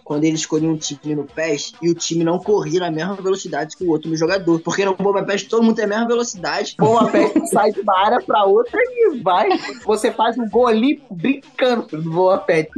quando 0.04 0.24
ele 0.24 0.36
escolhia 0.36 0.68
um 0.68 0.76
time 0.76 1.14
no 1.14 1.24
PES 1.24 1.74
e 1.80 1.90
o 1.90 1.94
time 1.94 2.24
não 2.24 2.38
corria 2.38 2.80
na 2.80 2.90
mesma 2.90 3.14
velocidade 3.14 3.76
que 3.76 3.84
o 3.84 3.90
outro 3.90 4.14
jogador. 4.16 4.60
Porque 4.60 4.84
no 4.84 4.94
bomba 4.94 5.22
pet 5.22 5.48
todo 5.48 5.62
mundo 5.62 5.76
tem 5.76 5.84
a 5.84 5.88
mesma 5.88 6.06
velocidade. 6.06 6.74
Bomba 6.82 7.10
Pet 7.10 7.48
sai 7.48 7.72
de 7.72 7.80
uma 7.80 7.98
área 7.98 8.20
pra 8.20 8.44
outra 8.44 8.78
e 8.82 9.20
vai. 9.22 9.48
Você 9.84 10.10
faz 10.10 10.36
um 10.36 10.48
gol 10.48 10.66
olímpico 10.66 11.14
brincando 11.14 11.86
no 11.92 12.10
Bomba 12.10 12.38
Pet. 12.38 12.70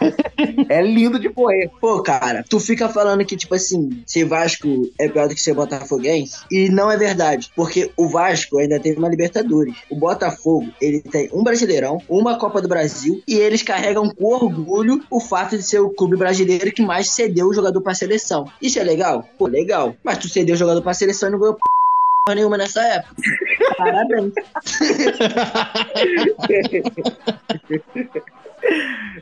É 0.68 0.82
lindo 0.82 1.18
de 1.18 1.28
correr. 1.28 1.70
Pô, 1.80 2.02
cara, 2.02 2.44
tu 2.48 2.58
fica 2.60 2.88
falando 2.88 3.24
que, 3.24 3.36
tipo 3.36 3.54
assim, 3.54 4.02
ser 4.06 4.24
Vasco 4.24 4.90
é 4.98 5.08
pior 5.08 5.28
do 5.28 5.34
que 5.34 5.40
ser 5.40 5.54
Botafoguense. 5.54 6.44
E 6.50 6.68
não 6.68 6.90
é 6.90 6.96
verdade. 6.96 7.50
Porque 7.54 7.90
o 7.96 8.08
Vasco 8.08 8.58
ainda 8.58 8.78
teve 8.80 8.98
uma 8.98 9.08
Libertadores. 9.08 9.74
O 9.88 9.96
Botafogo, 9.96 10.68
ele 10.80 11.00
tem 11.00 11.30
um 11.32 11.42
Brasileirão, 11.42 11.98
uma 12.08 12.38
Copa 12.38 12.60
do 12.60 12.68
Brasil. 12.68 13.22
E 13.26 13.34
eles 13.34 13.62
carregam 13.62 14.10
com 14.10 14.24
orgulho 14.24 15.02
o 15.10 15.20
fato 15.20 15.56
de 15.56 15.62
ser 15.62 15.80
o 15.80 15.90
clube 15.90 16.16
brasileiro 16.16 16.53
que 16.58 16.82
mais 16.82 17.10
cedeu 17.10 17.48
o 17.48 17.54
jogador 17.54 17.80
pra 17.80 17.94
seleção. 17.94 18.50
Isso 18.60 18.78
é 18.78 18.84
legal? 18.84 19.26
Pô, 19.38 19.46
legal. 19.46 19.96
Mas 20.02 20.18
tu 20.18 20.28
cedeu 20.28 20.54
o 20.54 20.58
jogador 20.58 20.82
pra 20.82 20.94
seleção 20.94 21.28
e 21.28 21.32
não 21.32 21.38
ganhou 21.38 21.54
porra 21.54 22.34
nenhuma 22.34 22.56
nessa 22.56 22.82
época. 22.82 23.14
Parabéns. 23.76 24.32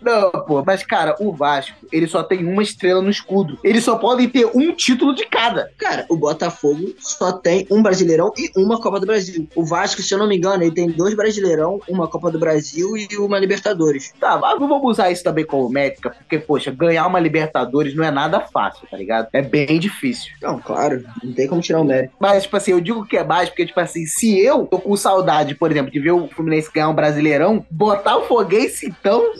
Não, 0.03 0.31
pô, 0.31 0.63
mas 0.65 0.83
cara, 0.85 1.15
o 1.21 1.33
Vasco, 1.33 1.77
ele 1.93 2.07
só 2.07 2.23
tem 2.23 2.45
uma 2.45 2.63
estrela 2.63 3.01
no 3.01 3.11
escudo. 3.11 3.59
Eles 3.63 3.85
só 3.85 3.97
podem 3.97 4.29
ter 4.29 4.47
um 4.55 4.73
título 4.75 5.15
de 5.15 5.27
cada. 5.27 5.71
Cara, 5.79 6.07
o 6.09 6.17
Botafogo 6.17 6.95
só 6.99 7.33
tem 7.33 7.67
um 7.71 7.83
Brasileirão 7.83 8.33
e 8.37 8.51
uma 8.57 8.81
Copa 8.81 8.99
do 8.99 9.07
Brasil. 9.07 9.49
O 9.55 9.65
Vasco, 9.65 10.03
se 10.03 10.13
eu 10.13 10.19
não 10.19 10.29
me 10.29 10.37
engano, 10.37 10.63
ele 10.63 10.75
tem 10.75 10.91
dois 10.91 11.15
Brasileirão, 11.15 11.81
uma 11.89 12.09
Copa 12.09 12.31
do 12.31 12.39
Brasil 12.39 12.97
e 12.97 13.17
uma 13.17 13.39
Libertadores. 13.39 14.13
Tá, 14.19 14.39
mas 14.39 14.59
não 14.59 14.69
vamos 14.69 14.91
usar 14.91 15.11
isso 15.11 15.23
também 15.23 15.45
como 15.45 15.69
métrica, 15.69 16.11
porque, 16.11 16.39
poxa, 16.39 16.71
ganhar 16.71 17.07
uma 17.07 17.21
Libertadores 17.21 17.95
não 17.95 18.05
é 18.05 18.11
nada 18.11 18.41
fácil, 18.41 18.87
tá 18.91 18.97
ligado? 18.97 19.29
É 19.33 19.43
bem 19.43 19.79
difícil. 19.79 20.33
Não, 20.43 20.59
claro, 20.59 21.05
não 21.23 21.33
tem 21.33 21.47
como 21.47 21.61
tirar 21.61 21.81
o 21.81 21.85
mérito. 21.85 22.15
Mas, 22.19 22.45
tipo 22.45 22.57
assim, 22.57 22.73
eu 22.73 22.81
digo 22.81 23.07
que 23.07 23.17
é 23.17 23.25
mais 23.25 23.49
porque, 23.49 23.67
tipo 23.67 23.79
assim, 23.79 24.05
se 24.07 24.39
eu 24.41 24.67
tô 24.67 24.79
com 24.79 24.97
saudade, 24.97 25.55
por 25.55 25.71
exemplo, 25.71 25.93
de 25.93 26.01
ver 26.01 26.13
o 26.13 26.29
Fluminense 26.29 26.71
ganhar 26.73 26.89
um 26.89 26.95
Brasileirão, 26.95 27.65
botar 27.71 28.17
o 28.17 28.25
Foguense, 28.25 28.87
então, 28.87 29.32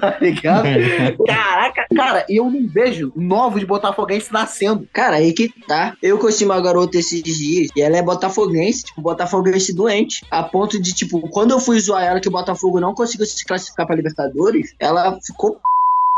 tá 0.00 0.18
ligado? 0.20 0.64
Caraca, 1.26 1.86
cara, 1.94 2.26
eu 2.28 2.50
não 2.50 2.66
vejo 2.66 3.12
novos 3.16 3.62
botafoguense 3.64 4.32
nascendo. 4.32 4.88
Cara, 4.92 5.16
aí 5.16 5.32
que 5.32 5.48
tá. 5.66 5.96
Eu 6.02 6.18
conheci 6.18 6.44
uma 6.44 6.60
garota 6.60 6.98
esses 6.98 7.22
dias 7.22 7.68
e 7.74 7.80
ela 7.80 7.96
é 7.96 8.02
botafoguense, 8.02 8.84
tipo, 8.84 9.00
botafoguense 9.00 9.74
doente. 9.74 10.24
A 10.30 10.42
ponto 10.42 10.80
de, 10.80 10.92
tipo, 10.92 11.20
quando 11.28 11.52
eu 11.52 11.60
fui 11.60 11.78
zoar 11.80 12.04
ela 12.04 12.20
que 12.20 12.28
o 12.28 12.32
Botafogo 12.32 12.80
não 12.80 12.94
conseguiu 12.94 13.26
se 13.26 13.44
classificar 13.44 13.86
pra 13.86 13.96
Libertadores, 13.96 14.74
ela 14.78 15.18
ficou 15.20 15.60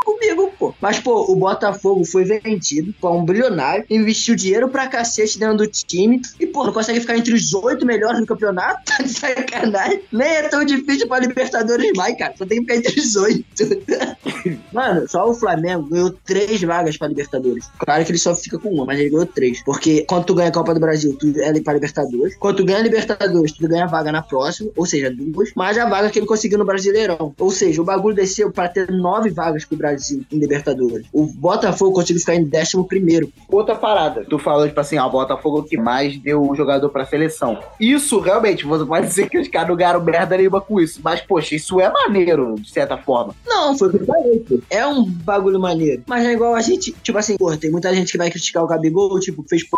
comigo, 0.03 0.53
pô. 0.59 0.75
Mas, 0.81 0.99
pô, 0.99 1.33
o 1.33 1.37
Botafogo 1.37 2.05
foi 2.05 2.25
vendido 2.25 2.95
pra 3.01 3.11
um 3.11 3.25
bilionário, 3.25 3.85
investiu 3.89 4.35
dinheiro 4.35 4.69
pra 4.69 4.87
cacete 4.87 5.39
dentro 5.39 5.59
do 5.59 5.67
time 5.67 6.21
e, 6.39 6.47
pô, 6.47 6.65
não 6.65 6.73
consegue 6.73 7.01
ficar 7.01 7.17
entre 7.17 7.35
os 7.35 7.53
oito 7.55 7.87
melhores 7.87 8.21
do 8.21 8.27
campeonato? 8.27 8.83
Tá 8.85 9.03
de 9.03 9.09
sacanagem. 9.09 10.03
Nem 10.13 10.29
é 10.29 10.49
tão 10.49 10.65
difícil 10.65 11.09
pra 11.09 11.19
Libertadores 11.19 11.93
mais, 11.97 12.17
cara. 12.17 12.35
Só 12.37 12.45
tem 12.45 12.65
que 12.65 12.73
ficar 12.73 12.77
entre 12.77 13.01
os 13.01 13.17
oito. 13.17 13.45
Mano, 14.73 15.09
só 15.09 15.29
o 15.29 15.35
Flamengo 15.35 15.89
ganhou 15.89 16.11
três 16.25 16.61
vagas 16.63 16.97
pra 16.97 17.09
Libertadores. 17.09 17.69
Claro 17.79 18.05
que 18.05 18.11
ele 18.11 18.19
só 18.19 18.35
fica 18.35 18.59
com 18.59 18.71
uma, 18.71 18.85
mas 18.85 18.99
ele 18.99 19.11
ganhou 19.11 19.27
três. 19.27 19.63
Porque 19.65 20.05
quando 20.09 20.25
tu 20.25 20.35
ganha 20.35 20.49
a 20.49 20.53
Copa 20.53 20.75
do 20.75 20.81
Brasil, 20.81 21.17
tu 21.19 21.33
é 21.41 21.61
pra 21.61 21.75
Libertadores. 21.75 22.37
Quando 22.37 22.57
tu 22.57 22.65
ganha 22.65 22.79
a 22.79 22.83
Libertadores, 22.83 23.53
tu 23.53 23.69
ganha 23.69 23.85
a 23.85 23.89
vaga 23.89 24.11
na 24.11 24.23
próxima, 24.23 24.71
ou 24.77 24.87
seja, 24.87 25.11
duas. 25.11 25.53
Mais 25.55 25.79
a 25.79 25.89
vaga 25.89 26.11
que 26.11 26.19
ele 26.19 26.27
conseguiu 26.27 26.59
no 26.59 26.65
Brasileirão. 26.65 27.35
Ou 27.39 27.51
seja, 27.51 27.81
o 27.81 27.85
bagulho 27.85 28.15
desceu 28.15 28.51
pra 28.51 28.69
ter 28.69 28.91
nove 28.91 29.31
vagas 29.31 29.65
pro 29.65 29.77
Brasil 29.77 29.92
em 30.11 30.39
Libertadores. 30.39 31.07
O 31.13 31.27
Botafogo 31.27 31.93
conseguiu 31.93 32.21
ficar 32.21 32.35
em 32.35 32.45
décimo 32.45 32.87
primeiro. 32.87 33.33
Outra 33.49 33.75
parada, 33.75 34.25
tu 34.29 34.39
falou, 34.39 34.67
tipo 34.67 34.81
assim, 34.81 34.99
ó, 34.99 35.07
o 35.07 35.11
Botafogo 35.11 35.59
é 35.59 35.61
o 35.61 35.65
que 35.65 35.77
mais 35.77 36.19
deu 36.19 36.43
o 36.43 36.55
jogador 36.55 36.89
pra 36.91 37.05
seleção. 37.05 37.59
Isso, 37.81 38.21
realmente, 38.21 38.65
você 38.65 38.85
pode 38.85 39.07
dizer 39.07 39.29
que 39.29 39.39
os 39.39 39.49
caras 39.49 39.69
não 39.69 39.77
ganharam 39.77 40.03
merda 40.03 40.37
nenhuma 40.37 40.61
com 40.61 40.81
isso. 40.81 41.01
Mas, 41.03 41.21
poxa, 41.21 41.55
isso 41.55 41.81
é 41.81 41.91
maneiro, 41.91 42.55
de 42.55 42.71
certa 42.71 42.97
forma. 42.97 43.35
Não, 43.47 43.77
foi 43.77 43.89
o 43.89 43.91
que 43.91 43.99
eu 43.99 44.07
falei, 44.07 44.39
pô. 44.41 44.61
É 44.71 44.87
um 44.87 45.05
bagulho 45.05 45.61
maneiro. 45.61 46.03
Mas 46.07 46.25
é 46.25 46.33
igual 46.33 46.55
a 46.55 46.61
gente, 46.61 46.93
tipo 47.03 47.19
assim, 47.19 47.37
pô, 47.37 47.57
tem 47.57 47.71
muita 47.71 47.95
gente 47.95 48.13
que 48.13 48.19
vai 48.19 48.31
criticar 48.31 48.63
o 48.63 48.67
Gabigol, 48.67 49.19
tipo, 49.21 49.45
fez 49.49 49.63
p 49.65 49.71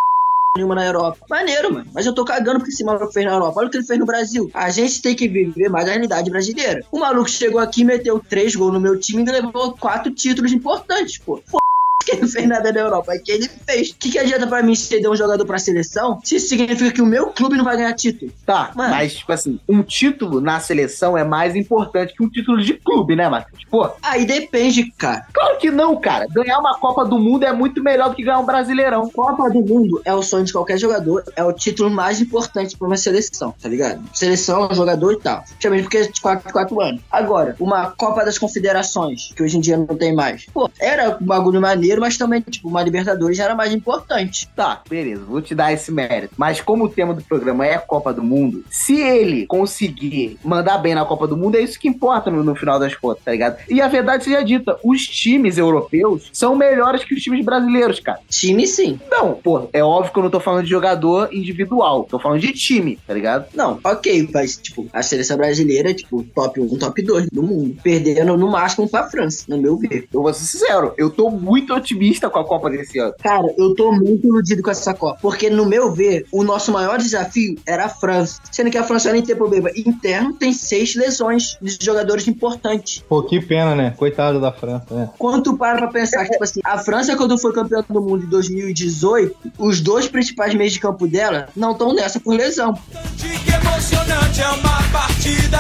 nenhuma 0.57 0.77
na 0.77 0.87
Europa. 0.87 1.27
Maneiro, 1.29 1.75
mano. 1.75 1.91
Mas 1.93 2.07
eu 2.07 2.15
tô 2.15 2.25
cagando 2.25 2.61
porque 2.61 2.71
esse 2.71 2.85
maluco 2.85 3.13
fez 3.13 3.27
na 3.27 3.33
Europa. 3.33 3.59
Olha 3.59 3.67
o 3.67 3.71
que 3.73 3.77
ele 3.77 3.85
fez 3.85 3.99
no 3.99 4.07
Brasil. 4.07 4.49
A 4.55 4.71
gente 4.71 5.03
tem 5.03 5.17
que 5.17 5.27
viver 5.27 5.69
mais 5.69 5.89
a 5.89 5.91
realidade 5.91 6.31
brasileira. 6.31 6.81
O 6.93 7.01
maluco 7.01 7.29
chegou 7.29 7.59
aqui, 7.59 7.83
meteu 7.83 8.21
três 8.21 8.55
gols 8.55 8.73
no 8.73 8.81
meu 8.81 8.97
time 9.01 9.25
e 9.25 9.33
levou 9.33 9.73
quatro 9.73 10.13
títulos 10.13 10.53
importantes, 10.53 11.19
pô. 11.19 11.39
F 11.39 11.64
que 12.05 12.13
ele 12.13 12.23
não 12.23 12.29
fez 12.29 12.49
nada 12.49 12.73
na 12.73 12.81
Europa, 12.81 13.15
é 13.15 13.19
que 13.19 13.33
ele 13.33 13.49
fez. 13.67 13.91
O 13.91 13.97
que, 13.97 14.11
que 14.13 14.19
adianta 14.19 14.47
pra 14.47 14.63
mim 14.63 14.75
ceder 14.75 15.11
um 15.11 15.17
jogador 15.17 15.45
pra 15.45 15.59
seleção 15.59 16.21
se 16.23 16.37
isso 16.37 16.49
significa 16.49 16.91
que 16.93 17.03
o 17.03 17.07
meu 17.07 17.29
clube 17.29 17.57
não 17.57 17.65
vai 17.65 17.77
ganhar 17.77 17.93
título? 17.95 18.31
Tá, 18.47 18.71
Mano. 18.75 18.91
mas, 18.91 19.15
tipo 19.15 19.33
assim, 19.33 19.59
um 19.69 19.83
título 19.83 20.41
na 20.41 20.61
seleção 20.61 21.17
é 21.17 21.25
mais 21.25 21.55
importante 21.57 22.15
que 22.15 22.23
um 22.23 22.29
título 22.29 22.61
de 22.63 22.75
clube, 22.75 23.17
né, 23.17 23.29
Marcos? 23.29 23.61
Pô, 23.71 23.91
Aí 24.03 24.25
depende, 24.25 24.91
cara. 24.93 25.27
claro 25.33 25.59
que 25.59 25.71
não, 25.71 25.97
cara. 26.01 26.27
Ganhar 26.31 26.59
uma 26.59 26.79
Copa 26.79 27.05
do 27.05 27.19
Mundo 27.19 27.45
é 27.45 27.53
muito 27.53 27.83
melhor 27.83 28.11
do 28.11 28.17
que 28.17 28.23
ganhar 28.23 28.39
um 28.39 28.47
Brasileirão. 28.47 29.09
Copa 29.11 29.49
do 29.51 29.61
Mundo 29.61 30.01
é 30.05 30.15
o 30.15 30.23
sonho 30.23 30.45
de 30.45 30.53
qualquer 30.53 30.79
jogador, 30.79 31.25
é 31.37 31.43
o 31.45 31.53
título 31.53 31.91
mais 31.91 32.21
importante 32.21 32.77
pra 32.77 32.87
uma 32.87 32.97
seleção, 32.97 33.55
tá 33.61 33.69
ligado? 33.69 34.03
Seleção, 34.13 34.69
jogador 34.73 35.13
e 35.13 35.19
tal. 35.21 35.43
Principalmente 35.43 35.83
porque 35.85 35.99
é 35.99 36.07
de 36.07 36.21
4 36.21 36.53
4 36.53 36.81
anos. 36.81 37.01
Agora, 37.11 37.57
uma 37.59 37.91
Copa 37.91 38.25
das 38.25 38.39
Confederações, 38.39 39.33
que 39.35 39.43
hoje 39.43 39.57
em 39.57 39.61
dia 39.61 39.77
não 39.77 39.87
tem 39.97 40.15
mais. 40.15 40.47
Pô, 40.53 40.71
era 40.81 41.17
um 41.21 41.25
bagulho 41.25 41.61
maneiro, 41.61 41.94
mas 42.01 42.17
também, 42.17 42.41
tipo, 42.41 42.69
uma 42.69 42.83
Libertadores 42.83 43.39
era 43.39 43.55
mais 43.55 43.73
importante. 43.73 44.49
Tá, 44.55 44.83
beleza, 44.89 45.25
vou 45.25 45.41
te 45.41 45.55
dar 45.55 45.73
esse 45.73 45.91
mérito. 45.93 46.35
Mas 46.37 46.61
como 46.61 46.85
o 46.85 46.89
tema 46.89 47.15
do 47.15 47.23
programa 47.23 47.67
é 47.67 47.75
a 47.75 47.81
Copa 47.81 48.13
do 48.13 48.23
Mundo, 48.23 48.65
se 48.71 49.01
ele 49.01 49.47
conseguir 49.47 50.39
mandar 50.45 50.79
bem 50.79 50.95
na 50.95 51.05
Copa 51.05 51.27
do 51.27 51.37
Mundo, 51.37 51.57
é 51.57 51.61
isso 51.61 51.79
que 51.79 51.89
importa 51.89 52.31
no, 52.31 52.43
no 52.43 52.55
final 52.55 52.79
das 52.79 52.95
contas, 52.95 53.25
tá 53.25 53.31
ligado? 53.31 53.59
E 53.69 53.81
a 53.81 53.89
verdade 53.89 54.25
seja 54.25 54.43
dita, 54.43 54.79
os 54.83 55.07
times 55.07 55.59
europeus 55.59 56.29
são 56.33 56.55
melhores 56.55 57.05
que 57.05 57.15
os 57.15 57.23
times 57.23 57.45
brasileiros, 57.45 58.01
cara. 58.01 58.21
Time, 58.29 58.67
sim. 58.67 58.99
Não, 59.11 59.35
pô, 59.35 59.69
é 59.73 59.83
óbvio 59.83 60.13
que 60.13 60.19
eu 60.19 60.23
não 60.23 60.31
tô 60.31 60.41
falando 60.41 60.65
de 60.65 60.71
jogador 60.71 61.33
individual, 61.33 62.05
tô 62.05 62.19
falando 62.19 62.41
de 62.41 62.53
time, 62.53 62.99
tá 63.07 63.15
ligado? 63.15 63.47
Não, 63.55 63.79
ok, 63.83 64.29
mas, 64.33 64.57
tipo, 64.57 64.87
a 64.93 65.03
seleção 65.03 65.37
brasileira 65.37 65.91
é, 65.91 65.95
tipo, 65.95 66.23
top 66.35 66.61
1, 66.61 66.79
top 66.79 67.03
2 67.03 67.29
do 67.31 67.43
mundo. 67.43 67.77
Perdendo 67.83 68.37
no 68.37 68.51
máximo 68.51 68.89
pra 68.89 69.09
França, 69.09 69.45
no 69.49 69.59
meu 69.59 69.77
ver. 69.77 70.09
Eu 70.13 70.23
vou 70.23 70.33
ser 70.33 70.45
sincero, 70.45 70.95
eu 70.97 71.11
tô 71.11 71.31
muito 71.31 71.73
otimista 71.85 72.31
com 72.31 72.39
a 72.39 72.45
Copa 72.45 72.71
desse 72.71 72.99
ano. 72.99 73.15
Cara, 73.23 73.47
eu 73.59 73.75
tô 73.75 73.93
muito 73.93 74.27
iludido 74.27 74.63
com 74.63 74.71
essa 74.71 74.95
Copa. 74.95 75.19
Porque, 75.21 75.51
no 75.51 75.67
meu 75.67 75.93
ver, 75.93 76.27
o 76.33 76.43
nosso 76.43 76.73
maior 76.73 76.99
desafio 76.99 77.57
era 77.67 77.85
a 77.85 77.89
França. 77.89 78.41
Sendo 78.51 78.71
que 78.71 78.79
a 78.79 78.83
França, 78.83 79.11
além 79.11 79.21
de 79.21 79.29
ter 79.29 79.37
problema 79.37 79.71
interno, 79.77 80.33
tem 80.33 80.53
seis 80.53 80.95
lesões 80.95 81.59
de 81.61 81.79
jogadores 81.81 82.27
importantes. 82.27 83.05
Pô, 83.09 83.23
que 83.23 83.41
pena, 83.41 83.75
né? 83.75 83.95
Coitado 83.97 84.41
da 84.41 84.51
França, 84.51 84.95
né? 84.95 85.11
Quando 85.19 85.43
tu 85.43 85.57
para 85.57 85.79
pra 85.79 85.89
pensar, 85.89 86.27
tipo 86.27 86.43
assim, 86.43 86.61
a 86.65 86.79
França, 86.79 87.17
quando 87.17 87.39
foi 87.39 87.53
campeã 87.53 87.85
do 87.89 88.01
mundo 88.01 88.25
em 88.25 88.29
2018, 88.29 89.37
os 89.59 89.81
dois 89.81 90.09
principais 90.09 90.55
meios 90.55 90.73
de 90.73 90.81
campo 90.81 91.07
dela 91.07 91.49
não 91.55 91.73
estão 91.73 91.93
nessa 91.93 92.19
por 92.19 92.35
lesão. 92.35 92.73
Que 93.19 93.53
emocionante 93.53 94.41
é 94.41 94.49
uma 94.49 94.83
partida 94.91 95.59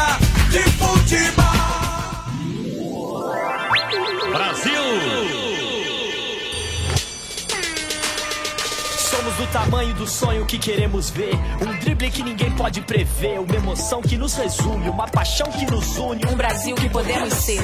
de 0.50 0.62
futebol. 0.72 1.44
Do 9.36 9.46
tamanho 9.52 9.92
do 9.94 10.06
sonho 10.06 10.46
que 10.46 10.58
queremos 10.58 11.10
ver. 11.10 11.34
Um 11.60 11.76
drible 11.80 12.08
que 12.10 12.22
ninguém 12.22 12.52
pode 12.52 12.80
prever. 12.82 13.40
Uma 13.40 13.56
emoção 13.56 14.00
que 14.00 14.16
nos 14.16 14.34
resume. 14.34 14.88
Uma 14.88 15.08
paixão 15.08 15.50
que 15.50 15.66
nos 15.68 15.98
une. 15.98 16.24
Um 16.26 16.36
Brasil 16.36 16.76
que 16.76 16.88
podemos 16.88 17.34
ser. 17.34 17.60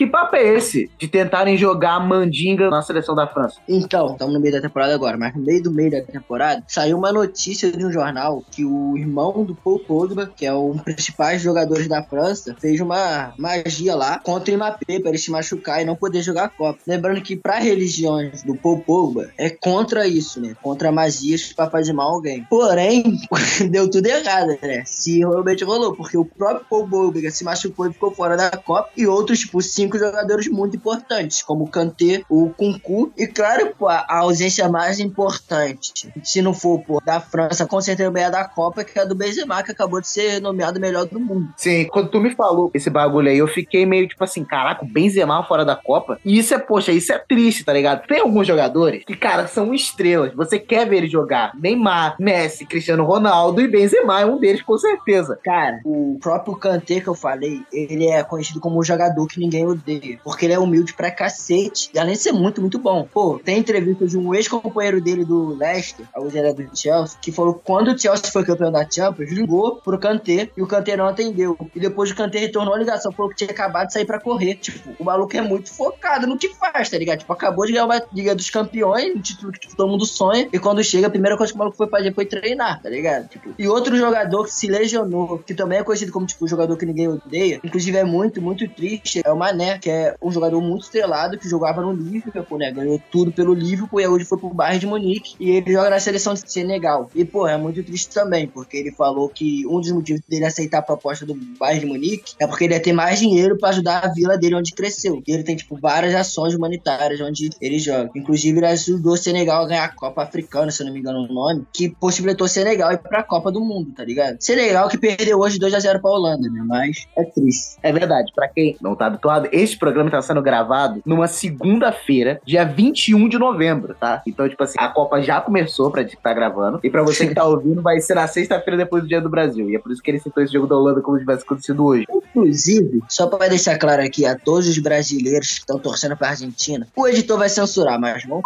Que 0.00 0.06
papo 0.06 0.34
é 0.34 0.56
esse 0.56 0.90
de 0.98 1.06
tentarem 1.06 1.58
jogar 1.58 2.00
mandinga 2.00 2.70
na 2.70 2.80
seleção 2.80 3.14
da 3.14 3.26
França? 3.26 3.60
Então, 3.68 4.12
estamos 4.12 4.32
no 4.32 4.40
meio 4.40 4.54
da 4.54 4.62
temporada 4.62 4.94
agora, 4.94 5.18
mas 5.18 5.36
no 5.36 5.42
meio 5.42 5.62
do 5.62 5.70
meio 5.70 5.90
da 5.90 6.00
temporada 6.00 6.64
saiu 6.66 6.96
uma 6.96 7.12
notícia 7.12 7.70
de 7.70 7.84
um 7.84 7.92
jornal 7.92 8.42
que 8.50 8.64
o 8.64 8.96
irmão 8.96 9.44
do 9.44 9.54
Paul 9.54 9.78
Pogba, 9.80 10.26
que 10.34 10.46
é 10.46 10.54
um 10.54 10.70
dos 10.72 10.80
principais 10.80 11.42
jogadores 11.42 11.86
da 11.86 12.02
França, 12.02 12.56
fez 12.58 12.80
uma 12.80 13.34
magia 13.36 13.94
lá 13.94 14.18
contra 14.20 14.54
o 14.54 14.56
Mbappé 14.56 15.00
para 15.00 15.10
ele 15.10 15.18
se 15.18 15.30
machucar 15.30 15.82
e 15.82 15.84
não 15.84 15.94
poder 15.94 16.22
jogar 16.22 16.44
a 16.44 16.48
Copa. 16.48 16.78
Lembrando 16.86 17.20
que 17.20 17.36
para 17.36 17.58
religiões 17.58 18.42
do 18.42 18.54
Paul 18.54 18.80
Pogba 18.80 19.28
é 19.36 19.50
contra 19.50 20.08
isso, 20.08 20.40
né? 20.40 20.56
Contra 20.62 20.90
magias 20.90 21.52
para 21.52 21.68
fazer 21.68 21.92
mal 21.92 22.08
a 22.08 22.14
alguém. 22.14 22.46
Porém, 22.48 23.20
deu 23.70 23.90
tudo 23.90 24.06
errado, 24.06 24.56
né? 24.62 24.82
Se 24.86 25.18
realmente 25.18 25.62
rolou, 25.62 25.94
porque 25.94 26.16
o 26.16 26.24
próprio 26.24 26.64
Paul 26.70 26.88
Pogba 26.88 27.30
se 27.30 27.44
machucou 27.44 27.86
e 27.86 27.92
ficou 27.92 28.10
fora 28.12 28.34
da 28.34 28.50
Copa 28.52 28.88
e 28.96 29.06
outros, 29.06 29.40
tipo, 29.40 29.60
cinco 29.60 29.89
jogadores 29.98 30.48
muito 30.48 30.76
importantes, 30.76 31.42
como 31.42 31.64
o 31.64 31.68
Kanté, 31.68 32.22
o 32.28 32.50
Kunku 32.50 33.12
e, 33.16 33.26
claro, 33.26 33.74
pô, 33.78 33.88
a 33.88 34.18
ausência 34.18 34.68
mais 34.68 35.00
importante, 35.00 36.12
se 36.22 36.42
não 36.42 36.54
for, 36.54 36.80
pô, 36.80 37.00
da 37.04 37.20
França, 37.20 37.66
com 37.66 37.80
certeza 37.80 38.12
é 38.18 38.24
a 38.24 38.30
da 38.30 38.44
Copa, 38.44 38.84
que 38.84 38.98
é 38.98 39.02
a 39.02 39.04
do 39.04 39.14
Benzema, 39.14 39.62
que 39.62 39.72
acabou 39.72 40.00
de 40.00 40.08
ser 40.08 40.40
nomeado 40.40 40.78
o 40.78 40.80
melhor 40.80 41.06
do 41.06 41.20
mundo. 41.20 41.48
Sim, 41.56 41.86
quando 41.86 42.08
tu 42.08 42.20
me 42.20 42.34
falou 42.34 42.70
esse 42.74 42.90
bagulho 42.90 43.28
aí, 43.28 43.38
eu 43.38 43.48
fiquei 43.48 43.86
meio 43.86 44.08
tipo 44.08 44.22
assim, 44.24 44.44
caraca, 44.44 44.84
o 44.84 44.88
Benzema 44.88 45.42
fora 45.44 45.64
da 45.64 45.76
Copa. 45.76 46.18
E 46.24 46.38
isso 46.38 46.54
é, 46.54 46.58
poxa, 46.58 46.92
isso 46.92 47.12
é 47.12 47.18
triste, 47.18 47.64
tá 47.64 47.72
ligado? 47.72 48.06
Tem 48.06 48.20
alguns 48.20 48.46
jogadores 48.46 49.04
que, 49.04 49.16
cara, 49.16 49.46
são 49.46 49.72
estrelas. 49.74 50.34
Você 50.34 50.58
quer 50.58 50.88
ver 50.88 50.98
eles 50.98 51.10
jogar. 51.10 51.52
Neymar, 51.58 52.16
Messi, 52.18 52.66
Cristiano 52.66 53.04
Ronaldo 53.04 53.60
e 53.60 53.68
Benzema 53.68 54.20
é 54.20 54.26
um 54.26 54.38
deles, 54.38 54.62
com 54.62 54.76
certeza. 54.76 55.38
Cara, 55.42 55.80
o 55.84 56.18
próprio 56.20 56.56
Kanté 56.56 57.00
que 57.00 57.08
eu 57.08 57.14
falei, 57.14 57.62
ele 57.72 58.06
é 58.06 58.22
conhecido 58.22 58.60
como 58.60 58.78
um 58.78 58.82
jogador 58.82 59.26
que 59.26 59.38
ninguém 59.38 59.66
odeia. 59.66 59.79
Porque 60.22 60.46
ele 60.46 60.54
é 60.54 60.58
humilde 60.58 60.94
pra 60.94 61.10
cacete. 61.10 61.90
E 61.94 61.98
além 61.98 62.14
de 62.14 62.20
ser 62.20 62.32
muito, 62.32 62.60
muito 62.60 62.78
bom. 62.78 63.06
Pô, 63.12 63.40
tem 63.42 63.58
entrevista 63.58 64.06
de 64.06 64.16
um 64.16 64.34
ex-companheiro 64.34 65.00
dele 65.00 65.24
do 65.24 65.54
Leicester, 65.56 66.06
hoje 66.16 66.38
é 66.38 66.52
do 66.52 66.76
Chelsea, 66.76 67.18
que 67.20 67.32
falou 67.32 67.54
que 67.54 67.60
quando 67.64 67.88
o 67.88 67.98
Chelsea 67.98 68.30
foi 68.30 68.44
campeão 68.44 68.72
da 68.72 68.88
Champions, 68.88 69.30
ligou 69.30 69.76
pro 69.76 69.98
Kanté 69.98 70.50
e 70.56 70.62
o 70.62 70.66
Kanté 70.66 70.96
não 70.96 71.06
atendeu. 71.06 71.56
E 71.74 71.80
depois 71.80 72.10
o 72.10 72.14
Kanté 72.14 72.38
retornou 72.38 72.74
a 72.74 72.78
ligação, 72.78 73.12
falou 73.12 73.30
que 73.30 73.36
tinha 73.36 73.50
acabado 73.50 73.88
de 73.88 73.92
sair 73.92 74.04
pra 74.04 74.20
correr. 74.20 74.56
Tipo, 74.56 74.90
o 74.98 75.04
maluco 75.04 75.36
é 75.36 75.40
muito 75.40 75.70
focado 75.72 76.26
no 76.26 76.38
que 76.38 76.48
faz, 76.54 76.88
tá 76.88 76.98
ligado? 76.98 77.20
Tipo, 77.20 77.32
acabou 77.32 77.66
de 77.66 77.72
ganhar 77.72 77.84
uma 77.84 78.02
Liga 78.12 78.34
dos 78.34 78.50
Campeões, 78.50 79.14
um 79.14 79.20
título 79.20 79.52
que 79.52 79.60
tipo, 79.60 79.76
todo 79.76 79.88
mundo 79.88 80.06
sonha. 80.06 80.48
E 80.52 80.58
quando 80.58 80.82
chega, 80.82 81.06
a 81.06 81.10
primeira 81.10 81.36
coisa 81.36 81.52
que 81.52 81.56
o 81.56 81.58
maluco 81.58 81.76
foi 81.76 81.88
fazer 81.88 82.14
foi 82.14 82.26
treinar, 82.26 82.82
tá 82.82 82.88
ligado? 82.88 83.28
Tipo, 83.28 83.54
e 83.58 83.68
outro 83.68 83.96
jogador 83.96 84.44
que 84.44 84.52
se 84.52 84.66
lesionou, 84.66 85.38
que 85.38 85.54
também 85.54 85.78
é 85.78 85.84
conhecido 85.84 86.12
como, 86.12 86.26
tipo, 86.26 86.46
jogador 86.48 86.76
que 86.76 86.86
ninguém 86.86 87.08
odeia, 87.08 87.60
inclusive 87.62 87.96
é 87.96 88.04
muito, 88.04 88.40
muito 88.42 88.68
triste, 88.68 89.20
é 89.24 89.30
o 89.30 89.36
Mané, 89.36 89.69
que 89.78 89.90
é 89.90 90.16
um 90.22 90.30
jogador 90.30 90.60
muito 90.60 90.82
estrelado, 90.82 91.38
que 91.38 91.48
jogava 91.48 91.80
no 91.80 91.92
Liverpool, 91.92 92.58
né? 92.58 92.70
Ganhou 92.70 93.00
tudo 93.10 93.32
pelo 93.32 93.54
Liverpool 93.54 94.00
e 94.00 94.06
hoje 94.06 94.24
foi 94.24 94.38
pro 94.38 94.48
Bayern 94.50 94.80
de 94.80 94.86
Munique. 94.86 95.34
E 95.38 95.50
ele 95.50 95.72
joga 95.72 95.90
na 95.90 96.00
seleção 96.00 96.34
de 96.34 96.50
Senegal. 96.50 97.10
E, 97.14 97.24
pô, 97.24 97.46
é 97.46 97.56
muito 97.56 97.82
triste 97.82 98.12
também, 98.12 98.46
porque 98.46 98.76
ele 98.76 98.92
falou 98.92 99.28
que 99.28 99.66
um 99.66 99.80
dos 99.80 99.90
motivos 99.90 100.22
dele 100.28 100.44
aceitar 100.44 100.78
a 100.78 100.82
proposta 100.82 101.24
do 101.26 101.34
Bayern 101.34 101.80
de 101.80 101.86
Munique 101.86 102.34
é 102.38 102.46
porque 102.46 102.64
ele 102.64 102.74
ia 102.74 102.80
ter 102.80 102.92
mais 102.92 103.18
dinheiro 103.18 103.58
pra 103.58 103.70
ajudar 103.70 104.04
a 104.04 104.12
vila 104.12 104.36
dele 104.36 104.54
onde 104.54 104.72
cresceu. 104.72 105.22
E 105.26 105.32
ele 105.32 105.42
tem, 105.42 105.56
tipo, 105.56 105.78
várias 105.80 106.14
ações 106.14 106.54
humanitárias 106.54 107.20
onde 107.20 107.50
ele 107.60 107.78
joga. 107.78 108.10
Inclusive, 108.14 108.58
ele 108.58 108.66
ajudou 108.66 109.14
o 109.14 109.16
Senegal 109.16 109.64
a 109.64 109.66
ganhar 109.66 109.84
a 109.84 109.94
Copa 109.94 110.22
Africana, 110.22 110.70
se 110.70 110.82
eu 110.82 110.86
não 110.86 110.92
me 110.92 111.00
engano 111.00 111.20
o 111.20 111.32
nome, 111.32 111.66
que 111.72 111.88
possibilitou 111.88 112.46
o 112.46 112.48
Senegal 112.48 112.92
ir 112.92 112.98
pra 112.98 113.22
Copa 113.22 113.50
do 113.50 113.60
Mundo, 113.60 113.92
tá 113.92 114.04
ligado? 114.04 114.36
Senegal 114.40 114.88
que 114.88 114.98
perdeu 114.98 115.38
hoje 115.38 115.58
2x0 115.58 116.00
pra 116.00 116.10
Holanda, 116.10 116.48
né? 116.48 116.62
Mas 116.64 117.06
é 117.16 117.24
triste. 117.24 117.76
É 117.82 117.92
verdade, 117.92 118.32
pra 118.34 118.48
quem 118.48 118.76
não 118.80 118.94
tá 118.94 119.06
habituado, 119.06 119.48
este 119.60 119.78
programa 119.78 120.10
tá 120.10 120.20
sendo 120.22 120.42
gravado 120.42 121.02
numa 121.04 121.26
segunda-feira, 121.26 122.40
dia 122.44 122.64
21 122.64 123.28
de 123.28 123.38
novembro, 123.38 123.94
tá? 123.98 124.22
Então, 124.26 124.48
tipo 124.48 124.62
assim, 124.62 124.76
a 124.78 124.88
Copa 124.88 125.20
já 125.20 125.40
começou 125.40 125.90
pra 125.90 126.02
gente 126.02 126.16
que 126.16 126.22
tá 126.22 126.32
gravando. 126.32 126.80
E 126.82 126.90
pra 126.90 127.02
você 127.02 127.26
que 127.26 127.34
tá 127.34 127.44
ouvindo, 127.46 127.82
vai 127.82 128.00
ser 128.00 128.14
na 128.14 128.26
sexta-feira 128.26 128.76
depois 128.76 129.02
do 129.02 129.08
Dia 129.08 129.20
do 129.20 129.28
Brasil. 129.28 129.70
E 129.70 129.76
é 129.76 129.78
por 129.78 129.92
isso 129.92 130.02
que 130.02 130.10
ele 130.10 130.20
citou 130.20 130.42
esse 130.42 130.52
jogo 130.52 130.66
da 130.66 130.76
Holanda 130.76 131.00
como 131.00 131.16
se 131.16 131.22
tivesse 131.22 131.44
acontecido 131.44 131.84
hoje. 131.84 132.06
Inclusive, 132.10 133.02
só 133.08 133.26
pra 133.26 133.48
deixar 133.48 133.78
claro 133.78 134.02
aqui 134.02 134.26
a 134.26 134.38
todos 134.38 134.68
os 134.68 134.78
brasileiros 134.78 135.48
que 135.48 135.60
estão 135.60 135.78
torcendo 135.78 136.16
pra 136.16 136.30
Argentina, 136.30 136.86
o 136.96 137.06
editor 137.06 137.38
vai 137.38 137.48
censurar, 137.48 138.00
mas 138.00 138.24
vamos. 138.24 138.44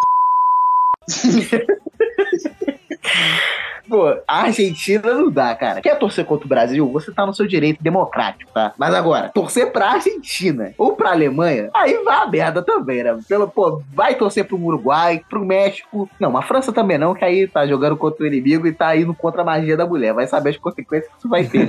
Pô, 3.95 4.09
a 4.27 4.43
Argentina 4.43 5.15
não 5.15 5.31
dá, 5.31 5.55
cara. 5.55 5.81
Quer 5.81 5.97
torcer 5.97 6.25
contra 6.25 6.47
o 6.47 6.49
Brasil? 6.49 6.91
Você 6.91 7.13
tá 7.13 7.25
no 7.25 7.33
seu 7.33 7.47
direito 7.47 7.81
democrático, 7.81 8.51
tá? 8.53 8.75
Mas 8.77 8.93
agora, 8.93 9.29
torcer 9.29 9.71
pra 9.71 9.93
Argentina 9.93 10.73
ou 10.77 10.97
pra 10.97 11.13
Alemanha, 11.13 11.71
aí 11.73 12.03
vai 12.03 12.17
a 12.17 12.27
merda 12.27 12.61
também, 12.61 13.05
né? 13.05 13.17
Pelo, 13.29 13.47
pô, 13.47 13.81
vai 13.93 14.17
torcer 14.17 14.47
pro 14.47 14.61
Uruguai, 14.61 15.23
pro 15.31 15.45
México. 15.45 16.11
Não, 16.19 16.37
a 16.37 16.43
França 16.43 16.73
também 16.73 16.99
não, 16.99 17.15
que 17.15 17.25
aí 17.25 17.47
tá 17.47 17.69
jogando 17.69 17.97
contra 17.97 18.25
o 18.25 18.27
inimigo 18.27 18.67
e 18.67 18.73
tá 18.73 18.97
indo 18.97 19.15
contra 19.15 19.43
a 19.43 19.45
magia 19.45 19.77
da 19.77 19.87
mulher. 19.87 20.13
Vai 20.13 20.27
saber 20.27 20.51
as 20.51 20.57
consequências 20.57 21.13
que 21.13 21.19
isso 21.19 21.29
vai 21.29 21.45
ter. 21.45 21.69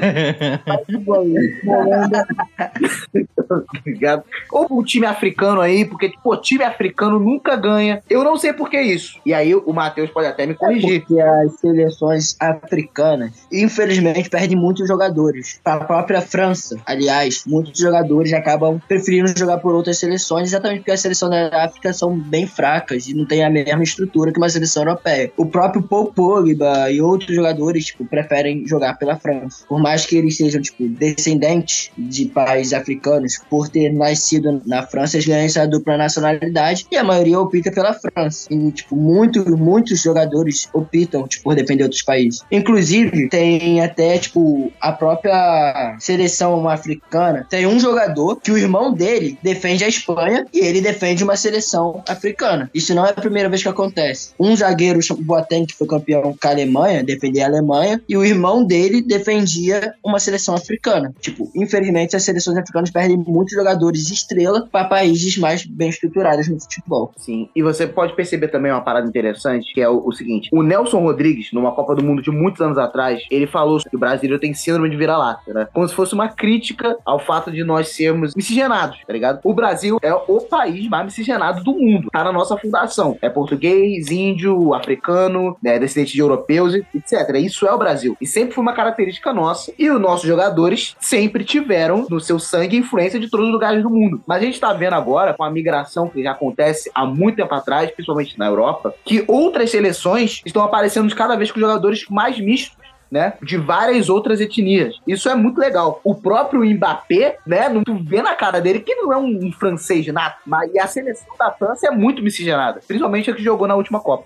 Ligado? 3.86 4.24
Ou 4.52 4.68
um 4.72 4.84
time 4.84 5.06
africano 5.06 5.62
aí, 5.62 5.86
porque, 5.86 6.12
pô, 6.24 6.36
time 6.36 6.64
africano 6.64 7.20
nunca 7.20 7.56
ganha. 7.56 8.02
Eu 8.10 8.24
não 8.24 8.36
sei 8.36 8.52
por 8.52 8.68
que 8.68 8.82
isso. 8.82 9.20
E 9.24 9.32
aí 9.32 9.54
o 9.54 9.72
Matheus 9.72 10.10
pode 10.10 10.26
até 10.26 10.48
me 10.48 10.56
corrigir. 10.56 11.02
Porque 11.02 11.22
as 11.22 11.60
seleções 11.60 12.15
africanas, 12.40 13.32
infelizmente, 13.52 14.30
perdem 14.30 14.58
muitos 14.58 14.88
jogadores. 14.88 15.60
A 15.66 15.78
própria 15.78 16.22
França, 16.22 16.78
aliás, 16.86 17.44
muitos 17.46 17.80
jogadores 17.80 18.34
acabam 18.34 18.80
preferindo 18.88 19.38
jogar 19.38 19.58
por 19.60 19.74
outras 19.74 19.98
seleções, 19.98 20.50
exatamente 20.50 20.80
porque 20.80 20.92
as 20.92 21.02
seleções 21.02 21.32
da 21.32 21.66
África 21.66 21.94
são 21.94 22.18
bem 22.18 22.48
fracas 22.48 23.08
e 23.08 23.14
não 23.14 23.26
têm 23.26 23.44
a 23.44 23.50
mesma 23.50 23.84
estrutura 23.84 24.32
que 24.32 24.38
uma 24.38 24.50
seleção 24.50 24.84
europeia. 24.84 25.32
O 25.38 25.46
próprio 25.46 25.84
Paul 25.84 26.12
Pogba 26.14 26.90
e 26.92 27.02
outros 27.02 27.36
jogadores, 27.36 27.86
tipo, 27.86 28.06
preferem 28.06 28.68
jogar 28.68 28.98
pela 28.98 29.18
França. 29.18 29.66
Por 29.68 29.80
mais 29.80 30.06
que 30.06 30.18
eles 30.18 30.38
sejam, 30.38 30.62
tipo, 30.62 30.88
descendentes 30.88 31.92
de 31.98 32.26
países 32.26 32.74
africanos, 32.74 33.40
por 33.50 33.70
ter 33.70 33.92
nascido 33.92 34.62
na 34.66 34.86
França, 34.86 35.18
eles 35.18 35.28
ganham 35.28 35.46
essa 35.46 35.68
dupla 35.68 35.98
nacionalidade 35.98 36.86
e 36.92 36.98
a 36.98 37.04
maioria 37.04 37.40
opta 37.40 37.72
pela 37.72 37.94
França. 37.94 38.48
E, 38.52 38.72
tipo, 38.72 38.96
muito, 38.96 39.58
muitos 39.58 40.02
jogadores 40.02 40.70
optam, 40.74 41.28
tipo, 41.28 41.44
por 41.44 41.56
depender 41.56 41.88
de 41.88 41.95
outros 41.96 42.04
países. 42.04 42.42
Inclusive, 42.52 43.30
tem 43.30 43.82
até, 43.82 44.18
tipo, 44.18 44.72
a 44.80 44.92
própria 44.92 45.96
seleção 46.00 46.68
africana. 46.68 47.46
Tem 47.50 47.66
um 47.66 47.80
jogador 47.80 48.36
que 48.38 48.52
o 48.52 48.58
irmão 48.58 48.94
dele 48.94 49.38
defende 49.42 49.84
a 49.84 49.88
Espanha 49.88 50.46
e 50.54 50.60
ele 50.60 50.82
defende 50.82 51.24
uma 51.24 51.38
seleção 51.38 52.04
africana. 52.08 52.70
Isso 52.74 52.94
não 52.94 53.06
é 53.06 53.12
a 53.12 53.14
primeira 53.14 53.50
vez 53.50 53.64
que 53.64 53.70
acontece. 53.70 54.34
Um 54.40 54.56
zagueiro, 54.56 55.00
Boateng, 55.20 55.66
que 55.66 55.76
foi 55.76 55.88
campeão 55.88 56.22
com 56.22 56.48
a 56.48 56.52
Alemanha, 56.52 57.04
defendia 57.04 57.46
a 57.46 57.48
Alemanha, 57.48 58.02
e 58.08 58.18
o 58.18 58.24
irmão 58.24 58.66
dele 58.66 59.02
defendia 59.02 59.94
uma 60.04 60.20
seleção 60.20 60.56
africana. 60.56 61.14
Tipo, 61.20 61.50
infelizmente, 61.56 62.16
as 62.16 62.24
seleções 62.24 62.58
africanas 62.58 62.92
perdem 62.92 63.18
muitos 63.18 63.54
jogadores 63.54 64.10
estrela 64.10 64.68
para 64.72 64.86
países 64.86 65.38
mais 65.38 65.66
bem 65.66 65.90
estruturados 65.90 66.48
no 66.48 66.60
futebol. 66.60 67.12
Sim, 67.18 67.50
e 67.56 67.62
você 67.62 67.88
pode 67.88 68.16
perceber 68.16 68.48
também 68.48 68.72
uma 68.72 68.82
parada 68.82 69.08
interessante, 69.08 69.74
que 69.74 69.82
é 69.82 69.90
o, 69.90 70.06
o 70.06 70.12
seguinte: 70.12 70.50
o 70.52 70.64
Nelson 70.64 71.00
Rodrigues, 71.06 71.52
numa 71.54 71.72
Copa 71.72 71.85
do 71.94 72.04
Mundo 72.04 72.22
de 72.22 72.32
muitos 72.32 72.62
anos 72.62 72.78
atrás, 72.78 73.22
ele 73.30 73.46
falou 73.46 73.80
que 73.80 73.96
o 73.96 74.00
brasileiro 74.00 74.40
tem 74.40 74.54
síndrome 74.54 74.90
de 74.90 74.96
vira-lata, 74.96 75.54
né? 75.54 75.68
Como 75.74 75.88
se 75.88 75.94
fosse 75.94 76.14
uma 76.14 76.30
crítica 76.30 76.98
ao 77.06 77.20
fato 77.20 77.52
de 77.52 77.64
nós 77.64 77.90
sermos 77.90 78.34
miscigenados, 78.36 79.00
tá 79.06 79.14
ligado? 79.14 79.40
O 79.44 79.54
Brasil 79.54 79.98
é 80.02 80.14
o 80.14 80.42
país 80.42 80.88
mais 80.88 81.06
miscigenado 81.06 81.64
do 81.64 81.74
mundo, 81.74 82.10
tá 82.12 82.24
na 82.24 82.32
nossa 82.32 82.58
fundação. 82.58 83.18
É 83.22 83.30
português, 83.30 84.10
índio, 84.10 84.74
africano, 84.74 85.58
né, 85.62 85.78
descendente 85.78 86.14
de 86.14 86.20
europeus, 86.20 86.74
etc. 86.74 87.36
Isso 87.36 87.68
é 87.68 87.74
o 87.74 87.78
Brasil. 87.78 88.16
E 88.20 88.26
sempre 88.26 88.54
foi 88.54 88.62
uma 88.62 88.74
característica 88.74 89.34
nossa. 89.34 89.74
E 89.78 89.90
os 89.90 90.00
nossos 90.00 90.28
jogadores 90.28 90.96
sempre 91.00 91.44
tiveram 91.44 92.08
no 92.10 92.20
seu 92.20 92.40
sangue 92.40 92.78
influência 92.78 93.20
de 93.20 93.30
todos 93.30 93.48
os 93.48 93.52
lugares 93.52 93.84
do 93.84 93.90
mundo. 93.90 94.22
Mas 94.26 94.42
a 94.42 94.46
gente 94.46 94.60
tá 94.60 94.74
vendo 94.74 94.94
agora, 94.94 95.34
com 95.34 95.44
a 95.44 95.52
migração 95.52 96.08
que 96.08 96.24
já 96.24 96.32
acontece 96.32 96.90
há 96.94 97.06
muito 97.06 97.38
tempo 97.38 97.54
atrás, 97.54 97.92
principalmente 97.92 98.38
na 98.38 98.48
Europa, 98.48 98.94
que 99.04 99.24
outras 99.28 99.70
seleções 99.72 100.42
estão 100.46 100.64
aparecendo 100.64 101.14
cada 101.16 101.36
vez 101.36 101.52
com 101.52 101.60
jogadores 101.60 101.75
mais 102.10 102.40
mistos 102.40 102.86
né? 103.12 103.34
De 103.42 103.58
várias 103.58 104.10
outras 104.10 104.42
etnias. 104.42 104.96
Isso 105.08 105.30
é 105.30 105.36
muito 105.36 105.60
legal. 105.60 106.02
O 106.04 106.16
próprio 106.16 106.66
Mbappé, 106.66 107.38
né? 107.46 107.70
Não 107.70 107.84
tu 107.84 107.96
vê 107.96 108.22
na 108.22 108.36
cara 108.36 108.60
dele 108.60 108.80
que 108.80 108.96
não 108.96 109.14
é 109.14 109.18
um, 109.18 109.46
um 109.46 109.52
francês 109.52 110.06
nato, 110.08 110.42
mas 110.46 110.76
a 110.76 110.88
seleção 110.88 111.34
da 111.38 111.52
França 111.52 111.88
é 111.88 111.92
muito 111.92 112.22
miscigenada, 112.22 112.82
principalmente 112.86 113.30
a 113.30 113.34
que 113.34 113.44
jogou 113.44 113.68
na 113.68 113.76
última 113.76 114.00
Copa. 114.00 114.26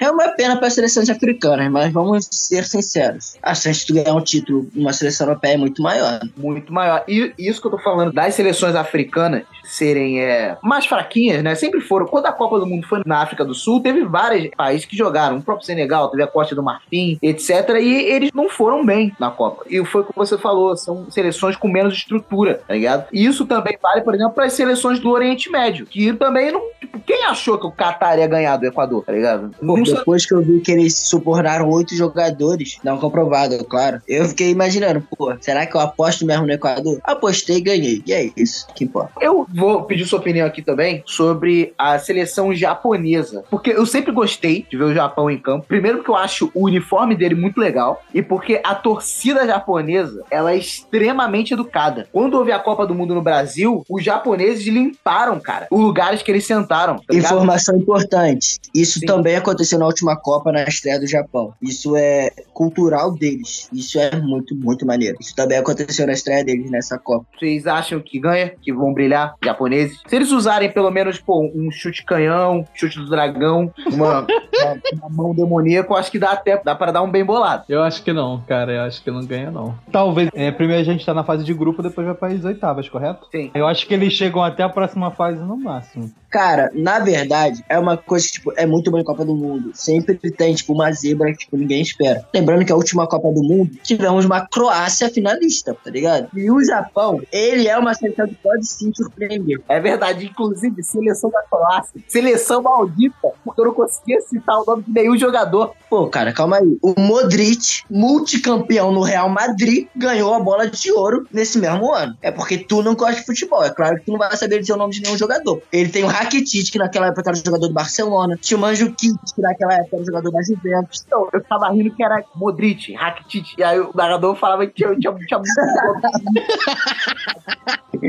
É 0.00 0.10
uma 0.10 0.28
pena 0.30 0.56
para 0.56 0.66
as 0.66 0.74
seleções 0.74 1.08
africanas, 1.08 1.70
mas 1.70 1.92
vamos 1.92 2.28
ser 2.30 2.64
sinceros. 2.64 3.36
A 3.42 3.54
chance 3.54 3.86
de 3.86 3.94
ganhar 3.94 4.14
um 4.14 4.20
título 4.20 4.68
numa 4.74 4.92
seleção 4.92 5.26
europeia 5.26 5.54
é 5.54 5.56
muito 5.56 5.82
maior. 5.82 6.20
Muito 6.36 6.72
maior. 6.72 7.04
E 7.08 7.32
isso 7.38 7.60
que 7.60 7.66
eu 7.66 7.70
tô 7.70 7.78
falando 7.78 8.12
das 8.12 8.34
seleções 8.34 8.74
africanas 8.74 9.44
serem 9.66 10.20
é, 10.20 10.56
mais 10.62 10.86
fraquinhas, 10.86 11.42
né? 11.42 11.54
Sempre 11.54 11.80
foram. 11.80 12.06
Quando 12.06 12.26
a 12.26 12.32
Copa 12.32 12.58
do 12.58 12.66
Mundo 12.66 12.86
foi 12.86 13.02
na 13.04 13.22
África 13.22 13.44
do 13.44 13.54
Sul, 13.54 13.80
teve 13.80 14.04
vários 14.04 14.48
países 14.56 14.86
que 14.86 14.96
jogaram. 14.96 15.36
O 15.36 15.42
próprio 15.42 15.66
Senegal, 15.66 16.08
teve 16.10 16.22
a 16.22 16.26
Costa 16.26 16.54
do 16.54 16.62
Marfim, 16.62 17.18
etc. 17.20 17.50
E 17.80 17.94
eles 17.94 18.30
não 18.34 18.48
foram 18.48 18.84
bem 18.84 19.12
na 19.18 19.30
Copa. 19.30 19.64
E 19.68 19.84
foi 19.84 20.02
o 20.02 20.04
que 20.04 20.12
você 20.14 20.38
falou, 20.38 20.76
são 20.76 21.10
seleções 21.10 21.56
com 21.56 21.68
menos 21.68 21.94
estrutura, 21.94 22.62
tá 22.66 22.74
ligado? 22.74 23.06
E 23.12 23.24
isso 23.24 23.46
também 23.46 23.76
vale, 23.82 24.02
por 24.02 24.14
exemplo, 24.14 24.34
para 24.34 24.44
as 24.44 24.52
seleções 24.52 25.00
do 25.00 25.10
Oriente 25.10 25.50
Médio, 25.50 25.86
que 25.86 26.12
também 26.12 26.52
não. 26.52 26.62
Tipo, 26.80 26.98
quem 27.00 27.24
achou 27.24 27.58
que 27.58 27.66
o 27.66 27.72
Qatar 27.72 28.18
ia 28.18 28.26
ganhar 28.26 28.56
do 28.56 28.66
Equador, 28.66 29.04
tá 29.04 29.12
ligado? 29.12 29.50
Não 29.60 29.82
depois 29.82 30.26
que 30.26 30.34
eu 30.34 30.42
vi 30.42 30.60
que 30.60 30.72
eles 30.72 30.96
subornaram 30.96 31.68
oito 31.70 31.94
jogadores, 31.94 32.78
não 32.82 32.98
comprovado, 32.98 33.62
claro, 33.64 34.00
eu 34.08 34.24
fiquei 34.26 34.50
imaginando, 34.50 35.06
pô, 35.16 35.34
será 35.40 35.66
que 35.66 35.76
eu 35.76 35.80
aposto 35.80 36.26
mesmo 36.26 36.46
no 36.46 36.52
Equador? 36.52 36.98
Apostei 37.04 37.56
e 37.56 37.60
ganhei. 37.60 38.02
E 38.06 38.12
é 38.12 38.30
isso 38.36 38.66
que 38.74 38.84
importa. 38.84 39.12
Eu 39.20 39.46
vou 39.56 39.82
pedir 39.84 40.06
sua 40.06 40.18
opinião 40.18 40.46
aqui 40.46 40.62
também 40.62 41.02
sobre 41.06 41.72
a 41.78 41.98
seleção 41.98 42.54
japonesa. 42.54 43.44
Porque 43.50 43.70
eu 43.70 43.86
sempre 43.86 44.12
gostei 44.12 44.66
de 44.68 44.76
ver 44.76 44.84
o 44.84 44.94
Japão 44.94 45.30
em 45.30 45.38
campo. 45.38 45.66
Primeiro 45.66 45.98
porque 45.98 46.10
eu 46.10 46.16
acho 46.16 46.50
o 46.54 46.64
uniforme 46.64 47.14
dele 47.16 47.34
muito 47.34 47.58
legal. 47.58 48.02
E 48.12 48.22
porque 48.22 48.60
a 48.62 48.74
torcida 48.74 49.46
japonesa, 49.46 50.22
ela 50.30 50.52
é 50.52 50.56
extremamente 50.56 51.54
educada. 51.54 52.06
Quando 52.12 52.34
houve 52.34 52.52
a 52.52 52.58
Copa 52.58 52.86
do 52.86 52.94
Mundo 52.94 53.14
no 53.14 53.22
Brasil, 53.22 53.84
os 53.88 54.04
japoneses 54.04 54.66
limparam, 54.66 55.40
cara, 55.40 55.66
os 55.70 55.80
lugares 55.80 56.22
que 56.22 56.30
eles 56.30 56.46
sentaram. 56.46 56.96
tá? 56.96 57.14
Informação 57.14 57.76
importante. 57.76 58.58
Isso 58.74 59.00
Sim. 59.00 59.06
também 59.06 59.36
aconteceu 59.36 59.78
na 59.78 59.86
última 59.86 60.16
Copa, 60.16 60.52
na 60.52 60.64
estreia 60.64 61.00
do 61.00 61.06
Japão. 61.06 61.54
Isso 61.62 61.96
é 61.96 62.30
cultural 62.52 63.12
deles. 63.12 63.68
Isso 63.72 63.98
é 63.98 64.16
muito, 64.16 64.54
muito 64.54 64.86
maneiro. 64.86 65.16
Isso 65.20 65.34
também 65.34 65.58
aconteceu 65.58 66.06
na 66.06 66.12
estreia 66.12 66.44
deles 66.44 66.70
nessa 66.70 66.98
Copa. 66.98 67.26
Vocês 67.38 67.66
acham 67.66 68.00
que 68.00 68.18
ganha? 68.18 68.52
Que 68.60 68.72
vão 68.72 68.92
brilhar? 68.92 69.34
Japoneses? 69.46 70.00
Se 70.06 70.16
eles 70.16 70.30
usarem 70.30 70.70
pelo 70.70 70.90
menos, 70.90 71.18
pô, 71.18 71.50
um 71.54 71.70
chute 71.70 72.04
canhão, 72.04 72.66
chute 72.74 72.98
do 72.98 73.08
dragão, 73.08 73.72
uma, 73.92 74.20
uma, 74.26 74.80
uma 74.92 75.08
mão 75.10 75.34
demoníaca, 75.34 75.92
eu 75.92 75.96
acho 75.96 76.10
que 76.10 76.18
dá 76.18 76.32
até 76.32 76.60
dá 76.62 76.74
pra 76.74 76.92
dar 76.92 77.02
um 77.02 77.10
bem 77.10 77.24
bolado. 77.24 77.64
Eu 77.68 77.82
acho 77.82 78.02
que 78.02 78.12
não, 78.12 78.40
cara. 78.46 78.72
Eu 78.72 78.82
acho 78.82 79.02
que 79.02 79.10
não 79.10 79.24
ganha, 79.24 79.50
não. 79.50 79.74
Talvez. 79.90 80.30
É, 80.34 80.50
primeiro 80.50 80.82
a 80.82 80.84
gente 80.84 81.04
tá 81.04 81.14
na 81.14 81.24
fase 81.24 81.44
de 81.44 81.54
grupo, 81.54 81.82
depois 81.82 82.06
vai 82.06 82.14
para 82.14 82.34
as 82.34 82.44
oitavas, 82.44 82.88
correto? 82.88 83.26
Sim. 83.30 83.50
Eu 83.54 83.66
acho 83.66 83.86
que 83.86 83.94
eles 83.94 84.12
chegam 84.12 84.42
até 84.42 84.62
a 84.62 84.68
próxima 84.68 85.10
fase 85.10 85.40
no 85.40 85.56
máximo. 85.56 86.10
Cara, 86.30 86.70
na 86.74 86.98
verdade, 86.98 87.64
é 87.68 87.78
uma 87.78 87.96
coisa 87.96 88.26
que, 88.26 88.32
tipo, 88.32 88.52
é 88.56 88.66
muito 88.66 88.90
bom 88.90 88.98
em 88.98 89.04
Copa 89.04 89.24
do 89.24 89.34
Mundo. 89.34 89.70
Sempre 89.72 90.16
tem, 90.16 90.54
tipo, 90.54 90.74
uma 90.74 90.92
zebra 90.92 91.32
que, 91.32 91.38
tipo, 91.38 91.56
ninguém 91.56 91.80
espera. 91.80 92.26
Lembrando 92.34 92.64
que 92.64 92.72
a 92.72 92.76
última 92.76 93.06
Copa 93.06 93.32
do 93.32 93.42
Mundo, 93.42 93.70
tivemos 93.82 94.24
uma 94.24 94.46
Croácia 94.46 95.08
finalista, 95.08 95.74
tá 95.82 95.90
ligado? 95.90 96.28
E 96.34 96.50
o 96.50 96.62
Japão, 96.62 97.22
ele 97.32 97.68
é 97.68 97.78
uma 97.78 97.94
seleção 97.94 98.26
que 98.26 98.34
pode 98.34 98.66
sim 98.66 98.92
surpreender. 98.94 99.35
É 99.68 99.80
verdade, 99.80 100.26
inclusive, 100.26 100.82
seleção 100.82 101.30
da 101.30 101.42
Croácia, 101.42 102.00
seleção 102.08 102.62
maldita, 102.62 103.32
porque 103.44 103.60
eu 103.60 103.66
não 103.66 103.74
conseguia 103.74 104.20
citar 104.20 104.60
o 104.60 104.64
nome 104.64 104.82
de 104.82 104.92
nenhum 104.92 105.16
jogador. 105.16 105.72
Pô, 105.88 106.08
cara, 106.08 106.32
calma 106.32 106.58
aí. 106.58 106.78
O 106.82 106.94
Modric, 106.98 107.82
multicampeão 107.90 108.92
no 108.92 109.02
Real 109.02 109.28
Madrid, 109.28 109.88
ganhou 109.94 110.34
a 110.34 110.40
bola 110.40 110.68
de 110.68 110.92
ouro 110.92 111.26
nesse 111.32 111.58
mesmo 111.58 111.92
ano. 111.92 112.16
É 112.22 112.30
porque 112.30 112.58
tu 112.58 112.82
não 112.82 112.94
gosta 112.94 113.20
de 113.20 113.26
futebol. 113.26 113.64
É 113.64 113.70
claro 113.70 113.96
que 113.96 114.06
tu 114.06 114.12
não 114.12 114.18
vai 114.18 114.34
saber 114.36 114.60
dizer 114.60 114.72
o 114.72 114.76
nome 114.76 114.92
de 114.92 115.02
nenhum 115.02 115.16
jogador. 115.16 115.62
Ele 115.72 115.88
tem 115.88 116.04
o 116.04 116.06
Rakitic, 116.06 116.70
que 116.70 116.78
naquela 116.78 117.08
época 117.08 117.30
era 117.30 117.36
jogador 117.36 117.68
do 117.68 117.74
Barcelona. 117.74 118.38
Tinha 118.40 118.58
o 118.58 118.60
Manjukic, 118.60 119.16
que 119.34 119.40
naquela 119.40 119.74
época 119.74 119.96
era 119.96 120.04
jogador 120.04 120.30
da 120.30 120.42
Juventus. 120.42 121.04
Então, 121.06 121.28
eu 121.32 121.42
tava 121.42 121.68
rindo 121.70 121.94
que 121.94 122.02
era 122.02 122.22
Modric, 122.34 122.94
Rakitic, 122.94 123.58
e 123.58 123.62
aí 123.62 123.80
o 123.80 123.90
narrador 123.94 124.34
falava 124.36 124.66
que 124.66 124.74
tinha, 124.74 124.94
tinha, 124.96 125.14
tinha 125.14 125.38
muito 125.38 125.56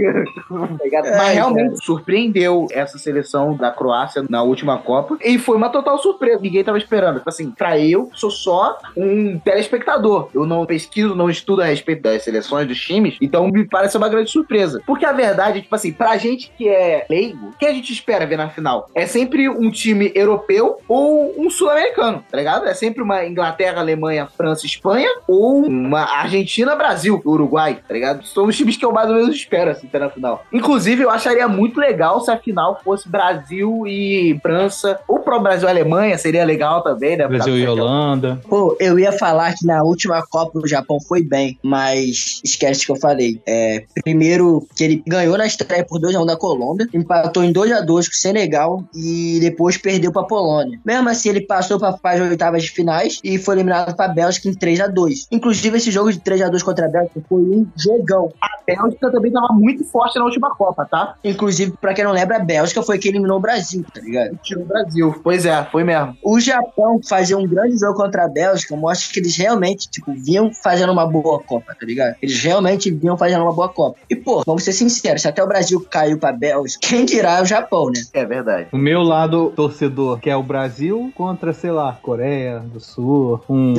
Mas 1.17 1.33
realmente 1.33 1.83
surpreendeu 1.83 2.67
essa 2.71 2.97
seleção 2.97 3.55
da 3.55 3.71
Croácia 3.71 4.23
na 4.29 4.41
última 4.43 4.77
Copa. 4.77 5.17
E 5.23 5.37
foi 5.37 5.57
uma 5.57 5.69
total 5.69 5.97
surpresa. 5.99 6.41
Ninguém 6.41 6.63
tava 6.63 6.77
esperando. 6.77 7.17
Tipo 7.17 7.29
assim, 7.29 7.51
pra 7.51 7.77
eu, 7.77 8.09
sou 8.13 8.31
só 8.31 8.77
um 8.95 9.39
telespectador. 9.39 10.29
Eu 10.33 10.45
não 10.45 10.65
pesquiso, 10.65 11.15
não 11.15 11.29
estudo 11.29 11.61
a 11.61 11.65
respeito 11.65 12.01
das 12.03 12.23
seleções, 12.23 12.67
dos 12.67 12.79
times. 12.79 13.17
Então 13.21 13.47
me 13.47 13.65
parece 13.65 13.97
uma 13.97 14.09
grande 14.09 14.31
surpresa. 14.31 14.81
Porque 14.85 15.05
a 15.05 15.11
verdade, 15.11 15.61
tipo 15.61 15.75
assim, 15.75 15.91
pra 15.91 16.17
gente 16.17 16.51
que 16.57 16.67
é 16.67 17.05
leigo, 17.09 17.47
o 17.47 17.57
que 17.57 17.65
a 17.65 17.73
gente 17.73 17.91
espera 17.91 18.25
ver 18.25 18.37
na 18.37 18.49
final? 18.49 18.89
É 18.93 19.05
sempre 19.05 19.49
um 19.49 19.69
time 19.71 20.11
europeu 20.13 20.79
ou 20.87 21.33
um 21.37 21.49
sul-americano, 21.49 22.23
tá 22.29 22.37
ligado? 22.37 22.65
É 22.65 22.73
sempre 22.73 23.01
uma 23.01 23.25
Inglaterra, 23.25 23.79
Alemanha, 23.79 24.27
França, 24.27 24.65
Espanha 24.65 25.09
ou 25.27 25.65
uma 25.65 26.01
Argentina, 26.01 26.75
Brasil, 26.75 27.21
Uruguai, 27.25 27.79
tá 27.87 27.93
ligado? 27.93 28.25
São 28.25 28.45
os 28.45 28.55
times 28.55 28.77
que 28.77 28.85
eu 28.85 28.91
mais 28.91 29.09
ou 29.09 29.15
menos 29.15 29.35
espero, 29.35 29.71
assim, 29.71 29.87
ter 29.87 29.99
na 29.99 30.09
final. 30.09 30.45
Inclusive, 30.51 31.06
eu 31.07 31.11
acharia 31.11 31.47
muito 31.47 31.79
legal 31.79 32.19
se 32.21 32.29
a 32.29 32.37
final 32.37 32.79
fosse 32.83 33.07
Brasil 33.07 33.85
e 33.87 34.37
França, 34.41 34.99
ou 35.07 35.19
pro 35.19 35.39
Brasil 35.39 35.67
e 35.67 35.71
Alemanha, 35.71 36.17
seria 36.17 36.43
legal 36.43 36.83
também, 36.83 37.17
né? 37.17 37.27
Brasil 37.27 37.57
e 37.57 37.67
Holanda. 37.67 38.39
Pô, 38.47 38.75
eu 38.79 38.99
ia 38.99 39.11
falar 39.11 39.53
que 39.53 39.65
na 39.65 39.83
última 39.83 40.21
Copa 40.27 40.59
o 40.59 40.67
Japão 40.67 40.99
foi 40.99 41.23
bem, 41.23 41.57
mas 41.63 42.41
esquece 42.43 42.85
que 42.85 42.91
eu 42.91 42.97
falei. 42.97 43.41
É, 43.47 43.83
primeiro, 44.03 44.67
que 44.75 44.83
ele 44.83 45.03
ganhou 45.07 45.37
na 45.37 45.45
estreia 45.45 45.85
por 45.85 45.99
2x1 45.99 46.25
da 46.25 46.35
Colômbia, 46.35 46.87
empatou 46.93 47.43
em 47.43 47.53
2x2 47.53 47.85
com 47.85 47.95
o 47.95 48.01
Senegal 48.01 48.83
e 48.93 49.39
depois 49.41 49.77
perdeu 49.77 50.11
pra 50.11 50.23
Polônia. 50.23 50.79
Mesmo 50.85 51.09
assim, 51.09 51.29
ele 51.29 51.41
passou 51.41 51.79
pra 51.79 51.97
fase 51.97 52.21
de 52.21 52.29
oitavas 52.29 52.63
de 52.63 52.71
finais 52.71 53.19
e 53.23 53.37
foi 53.37 53.55
eliminado 53.55 53.95
pra 53.95 54.07
Bélgica 54.07 54.49
em 54.49 54.53
3x2. 54.53 55.27
Inclusive, 55.31 55.77
esse 55.77 55.91
jogo 55.91 56.11
de 56.11 56.19
3x2 56.19 56.61
contra 56.63 56.85
a 56.85 56.89
Bélgica 56.89 57.21
foi 57.29 57.39
um 57.39 57.65
jogão. 57.77 58.31
A 58.41 58.47
Bélgica 58.65 59.09
também 59.09 59.31
tava 59.31 59.53
muito 59.53 59.85
forte 59.85 60.17
na 60.19 60.25
última 60.25 60.53
Copa, 60.55 60.86
tá? 60.87 61.15
Inclusive, 61.23 61.73
pra 61.79 61.93
quem 61.93 62.03
não 62.03 62.11
lembra, 62.11 62.37
a 62.37 62.39
Bélgica 62.39 62.81
foi 62.81 62.97
que 62.97 63.09
eliminou 63.09 63.37
o 63.37 63.41
Brasil, 63.41 63.85
tá 63.93 64.01
ligado? 64.01 64.37
Tirou 64.43 64.63
o 64.63 64.67
Brasil. 64.67 65.19
Pois 65.23 65.45
é, 65.45 65.63
foi 65.71 65.83
mesmo. 65.83 66.17
O 66.23 66.39
Japão 66.39 66.99
fazer 67.07 67.35
um 67.35 67.47
grande 67.47 67.77
jogo 67.77 67.95
contra 67.95 68.25
a 68.25 68.27
Bélgica 68.27 68.75
mostra 68.75 69.11
que 69.13 69.19
eles 69.19 69.35
realmente, 69.37 69.89
tipo, 69.89 70.13
vinham 70.13 70.51
fazendo 70.53 70.91
uma 70.91 71.05
boa 71.05 71.39
Copa, 71.39 71.75
tá 71.79 71.85
ligado? 71.85 72.15
Eles 72.21 72.41
realmente 72.41 72.91
vinham 72.91 73.17
fazendo 73.17 73.43
uma 73.43 73.53
boa 73.53 73.69
Copa. 73.69 73.97
E, 74.09 74.15
pô, 74.15 74.43
vamos 74.45 74.63
ser 74.63 74.73
sinceros, 74.73 75.21
se 75.21 75.27
até 75.27 75.43
o 75.43 75.47
Brasil 75.47 75.85
caiu 75.89 76.17
pra 76.17 76.31
Bélgica, 76.31 76.79
quem 76.81 77.05
dirá 77.05 77.41
o 77.41 77.45
Japão, 77.45 77.87
né? 77.87 78.01
É 78.13 78.25
verdade. 78.25 78.67
O 78.71 78.77
meu 78.77 79.01
lado 79.01 79.51
torcedor, 79.55 80.19
que 80.19 80.29
é 80.29 80.35
o 80.35 80.43
Brasil 80.43 81.11
contra, 81.15 81.53
sei 81.53 81.71
lá, 81.71 81.97
Coreia 82.01 82.59
do 82.59 82.79
Sul, 82.79 83.41
um, 83.49 83.73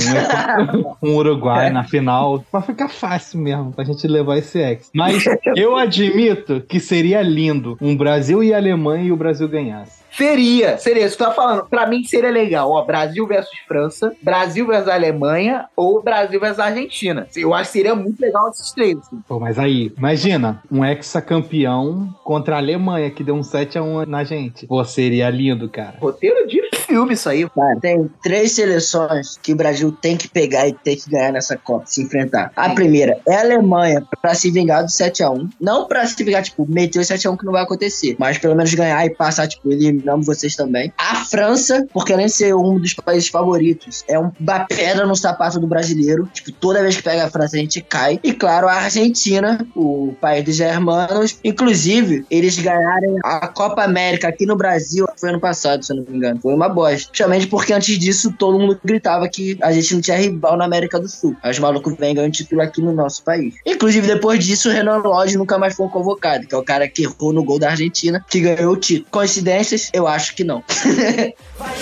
um 1.03 1.17
Uruguai 1.17 1.71
na 1.71 1.85
final. 1.85 2.45
Pra 2.51 2.61
ficar 2.61 2.89
fácil 2.89 3.41
mesmo, 3.41 3.73
pra 3.73 3.85
gente 3.85 4.07
levar 4.07 4.39
esse 4.39 4.59
ex. 4.59 4.91
Mas 4.95 5.25
eu 5.57 5.77
admito 5.77 6.61
que 6.69 6.81
seria 6.81 6.98
lindo 7.23 7.77
um 7.81 7.97
Brasil 7.97 8.43
e 8.43 8.53
Alemanha 8.53 9.05
e 9.05 9.13
o 9.13 9.17
Brasil 9.17 9.49
ganhasse. 9.49 9.99
Seria, 10.19 10.77
seria. 10.79 11.05
Eu 11.05 11.17
tava 11.17 11.33
falando. 11.33 11.67
Pra 11.69 11.87
mim 11.87 12.03
seria 12.03 12.31
legal, 12.31 12.73
ó. 12.73 12.85
Brasil 12.85 13.25
versus 13.25 13.57
França, 13.69 14.13
Brasil 14.21 14.67
versus 14.67 14.89
Alemanha 14.89 15.67
ou 15.77 16.03
Brasil 16.03 16.41
versus 16.41 16.59
Argentina. 16.59 17.29
Eu 17.37 17.55
acho 17.55 17.71
que 17.71 17.79
seria 17.79 17.95
muito 17.95 18.21
legal 18.21 18.49
esses 18.49 18.73
três. 18.73 18.99
assim. 18.99 19.21
Pô, 19.29 19.39
mas 19.39 19.61
aí, 19.61 19.93
imagina, 19.97 20.61
um 20.71 20.85
ex-campeão 20.85 22.13
contra 22.25 22.57
a 22.57 22.59
Alemanha, 22.59 23.11
que 23.11 23.23
deu 23.23 23.35
um 23.37 23.43
7x1 23.43 24.07
na 24.07 24.25
gente. 24.25 24.67
Pô, 24.67 24.85
seria 24.85 25.31
lindo, 25.31 25.69
cara. 25.69 25.95
Roteiro 26.01 26.49
de 26.49 26.68
filme 26.89 27.13
isso 27.15 27.29
aí. 27.29 27.49
Cara, 27.51 27.79
tem 27.81 28.11
três 28.23 28.53
seleções 28.53 29.37
que 29.43 29.53
o 29.53 29.57
Brasil 29.57 29.93
tem 29.93 30.17
que 30.17 30.27
pegar 30.29 30.67
e 30.67 30.73
tem 30.73 30.97
que 30.97 31.11
ganhar 31.11 31.33
nessa 31.33 31.57
Copa, 31.57 31.85
se 31.87 32.03
enfrentar. 32.03 32.51
A 32.57 32.71
primeira 32.71 33.19
é 33.29 33.37
a 33.37 33.41
Alemanha, 33.41 34.03
pra 34.23 34.35
se 34.35 34.51
vingar 34.51 34.83
do 34.85 34.91
7x1. 34.91 35.49
Não 35.61 35.87
pra 35.87 36.07
se 36.07 36.23
vingar, 36.25 36.43
tipo, 36.43 36.67
meter 36.69 36.99
o 36.99 37.03
7x1 37.03 37.37
que 37.37 37.45
não 37.45 37.53
vai 37.53 37.63
acontecer, 37.63 38.17
mas 38.19 38.39
pelo 38.39 38.55
menos 38.57 38.73
ganhar 38.73 39.05
e 39.05 39.11
passar, 39.11 39.47
tipo, 39.47 39.71
eliminando 39.71 40.25
vocês 40.25 40.57
também. 40.57 40.93
A 40.97 41.17
França, 41.27 41.87
porque 41.93 42.13
além 42.13 42.27
de 42.27 42.33
ser 42.33 42.55
um 42.55 42.79
dos 42.79 42.95
países 42.95 43.29
favoritos, 43.29 44.05
é 44.09 44.19
um- 44.19 44.33
uma 44.41 44.61
pedra 44.67 45.07
no 45.07 45.15
sapato 45.15 45.61
do 45.61 45.67
brasileiro. 45.67 46.27
Tipo, 46.33 46.51
toda 46.53 46.83
vez 46.83 46.97
que 46.97 47.03
pega 47.03 47.27
a 47.27 47.31
França, 47.31 47.57
a 47.57 47.61
gente 47.61 47.81
cai. 47.83 48.19
E 48.23 48.33
claro, 48.33 48.67
a 48.67 48.73
Argentina, 48.75 49.67
o 49.77 50.15
país 50.21 50.45
dos 50.45 50.57
germanos. 50.57 51.39
Inclusive, 51.45 52.25
eles 52.31 52.59
ganharam 52.59 53.17
a 53.25 53.47
Copa 53.49 53.83
América 53.83 54.29
aqui 54.29 54.47
no 54.47 54.57
Brasil, 54.57 55.07
foi 55.17 55.31
ano 55.31 55.41
passado, 55.41 55.85
se 55.85 55.93
eu 55.93 55.97
não 55.97 56.05
me 56.09 56.17
engano. 56.17 56.41
Foi 56.41 56.55
uma 56.55 56.69
Principalmente 56.97 57.47
porque 57.47 57.73
antes 57.73 57.99
disso, 57.99 58.33
todo 58.39 58.59
mundo 58.59 58.79
gritava 58.85 59.29
que 59.29 59.59
a 59.61 59.73
gente 59.73 59.95
não 59.95 60.01
tinha 60.01 60.17
rival 60.17 60.57
na 60.57 60.65
América 60.65 60.99
do 60.99 61.09
Sul. 61.09 61.37
Aí 61.43 61.51
os 61.51 61.59
malucos 61.59 61.95
vêm 61.97 62.15
ganhando 62.15 62.33
título 62.33 62.63
aqui 62.63 62.81
no 62.81 62.93
nosso 62.93 63.23
país. 63.23 63.55
Inclusive, 63.65 64.07
depois 64.07 64.45
disso, 64.45 64.69
o 64.69 64.73
Renan 64.73 64.99
Lodge 64.99 65.37
nunca 65.37 65.59
mais 65.59 65.75
foi 65.75 65.89
convocado, 65.89 66.47
que 66.47 66.55
é 66.55 66.59
o 66.59 66.63
cara 66.63 66.89
que 66.89 67.03
errou 67.03 67.33
no 67.33 67.45
gol 67.45 67.59
da 67.59 67.71
Argentina, 67.71 68.25
que 68.29 68.41
ganhou 68.41 68.73
o 68.73 68.77
título. 68.77 69.09
Coincidências? 69.11 69.91
Eu 69.93 70.07
acho 70.07 70.35
que 70.35 70.45
não. 70.45 70.63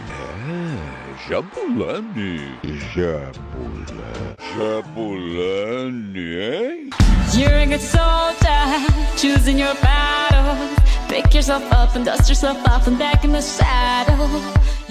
É, 0.10 1.30
Jabulani. 1.30 2.54
Jabulani. 2.94 3.43
Jabulani, 4.56 6.38
hein? 6.38 6.90
You're 7.34 7.58
a 7.58 7.66
good 7.66 7.82
soldier, 7.82 8.86
choosing 9.18 9.58
your 9.58 9.74
battle. 9.82 10.56
Pick 11.10 11.34
yourself 11.34 11.64
up 11.72 11.96
and 11.96 12.06
dust 12.06 12.30
yourself 12.30 12.58
off 12.68 12.86
and 12.86 13.00
back 13.00 13.24
in 13.24 13.32
the 13.32 13.42
saddle. 13.42 14.30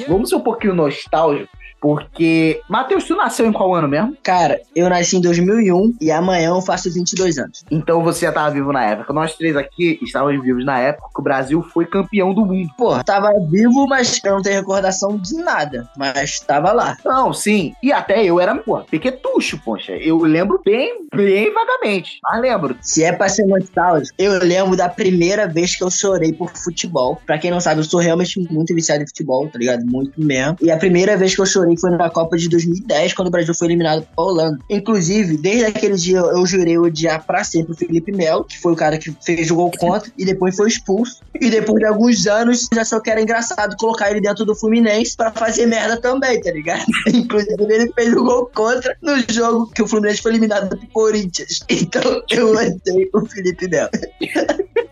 Vamos 0.09 0.31
ser 0.31 0.37
um 0.37 0.43
pouquinho 0.43 0.75
nostálgicos, 0.75 1.49
porque. 1.83 2.61
Matheus, 2.69 3.05
tu 3.05 3.17
nasceu 3.17 3.45
em 3.45 3.53
qual 3.53 3.75
ano 3.75 3.89
mesmo? 3.89 4.17
Cara, 4.23 4.61
eu 4.75 4.89
nasci 4.89 5.17
em 5.17 5.21
2001 5.21 5.97
e 6.01 6.13
amanhã 6.13 6.51
eu 6.51 6.63
faço 6.63 6.91
22 6.93 7.37
anos. 7.39 7.65
Então 7.71 8.03
você 8.05 8.25
já 8.25 8.33
tava 8.33 8.53
vivo 8.53 8.73
na 8.73 8.85
época. 8.85 9.13
Nós 9.13 9.35
três 9.35 9.57
aqui 9.57 9.99
estávamos 10.01 10.41
vivos 10.43 10.65
na 10.65 10.79
época 10.79 11.09
que 11.13 11.21
o 11.21 11.25
Brasil 11.25 11.61
foi 11.61 11.85
campeão 11.85 12.33
do 12.33 12.47
mundo. 12.47 12.71
Pô, 12.79 13.03
tava 13.03 13.33
vivo, 13.51 13.87
mas 13.89 14.21
eu 14.25 14.35
não 14.35 14.43
tenho 14.43 14.61
recordação 14.61 15.19
de 15.19 15.35
nada. 15.35 15.89
Mas 15.97 16.39
tava 16.39 16.71
lá. 16.73 16.97
Não, 17.05 17.33
sim. 17.35 17.75
E 17.83 17.93
até 17.93 18.25
eu 18.25 18.39
era, 18.39 18.55
pô, 18.55 18.79
pequetucho, 18.83 19.59
poxa. 19.65 19.93
Eu 19.93 20.19
lembro 20.19 20.61
bem, 20.65 21.05
bem 21.13 21.53
vagamente. 21.53 22.21
Mas 22.23 22.41
lembro. 22.41 22.77
Se 22.81 23.03
é 23.03 23.13
pra 23.13 23.29
ser 23.29 23.45
nostálgico, 23.45 24.15
eu 24.17 24.39
lembro 24.39 24.77
da 24.77 24.89
primeira 24.89 25.49
vez 25.49 25.75
que 25.75 25.83
eu 25.83 25.91
chorei 25.91 26.33
por 26.33 26.53
futebol. 26.57 27.21
Pra 27.27 27.39
quem 27.39 27.51
não 27.51 27.61
sabe, 27.61 27.81
eu 27.81 27.85
sou 27.85 27.99
realmente 27.99 28.39
muito 28.53 28.73
viciado 28.73 29.03
em 29.03 29.07
futebol, 29.07 29.49
tá 29.49 29.59
ligado? 29.59 29.85
Muito 29.85 30.21
mesmo. 30.21 30.57
E 30.63 30.71
a 30.71 30.77
primeira 30.77 31.17
vez 31.17 31.35
que 31.35 31.41
eu 31.41 31.47
chorei 31.47 31.72
foi 31.77 31.91
na 31.91 32.11
Copa 32.11 32.37
de 32.37 32.49
2010, 32.49 33.15
quando 33.15 33.29
o 33.29 33.31
Brasil 33.31 33.55
foi 33.55 33.69
eliminado 33.69 34.07
pra 34.15 34.25
Holanda. 34.25 34.59
Inclusive, 34.69 35.37
desde 35.37 35.65
aquele 35.65 35.97
dia 35.97 36.19
eu 36.19 36.47
jurei 36.47 36.79
odiar 36.79 37.25
pra 37.25 37.45
sempre 37.45 37.73
o 37.73 37.77
Felipe 37.77 38.13
Melo, 38.13 38.45
que 38.45 38.61
foi 38.61 38.73
o 38.73 38.77
cara 38.77 38.99
que 38.99 39.15
fez 39.25 39.51
o 39.51 39.55
gol 39.55 39.71
contra, 39.79 40.11
e 40.17 40.25
depois 40.25 40.57
foi 40.57 40.69
expulso. 40.69 41.21
E 41.41 41.51
depois 41.51 41.79
de 41.79 41.87
alguns 41.87 42.27
anos, 42.27 42.69
já 42.73 42.85
só 42.85 43.01
que 43.01 43.11
era 43.11 43.21
engraçado 43.21 43.77
colocar 43.77 44.11
ele 44.11 44.21
dentro 44.21 44.45
do 44.45 44.55
Fluminense 44.55 45.17
pra 45.17 45.33
fazer 45.33 45.67
merda 45.67 46.01
também, 46.01 46.41
tá 46.41 46.51
ligado? 46.51 46.85
Inclusive, 47.13 47.57
ele 47.63 47.93
fez 47.93 48.13
o 48.13 48.25
gol 48.25 48.51
contra 48.55 48.97
no 49.03 49.17
jogo 49.31 49.71
que 49.75 49.83
o 49.83 49.89
Fluminense 49.89 50.23
foi 50.23 50.33
eliminado 50.33 50.69
pro 50.69 50.89
Corinthians. 50.89 51.65
Então, 51.69 52.23
eu 52.31 52.53
odeio 52.53 53.09
o 53.13 53.27
Felipe 53.27 53.69
Melo. 53.69 53.91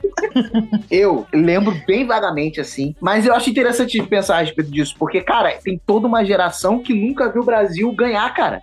Eu 0.90 1.26
lembro 1.32 1.74
bem 1.86 2.06
vagamente, 2.06 2.60
assim. 2.60 2.94
Mas 3.00 3.26
eu 3.26 3.34
acho 3.34 3.50
interessante 3.50 4.02
pensar 4.02 4.36
a 4.36 4.40
respeito 4.40 4.70
disso. 4.70 4.94
Porque, 4.98 5.20
cara, 5.20 5.52
tem 5.62 5.80
toda 5.84 6.06
uma 6.06 6.24
geração 6.24 6.78
que 6.82 6.94
nunca 6.94 7.30
viu 7.30 7.42
o 7.42 7.46
Brasil 7.46 7.92
ganhar, 7.92 8.32
cara. 8.34 8.62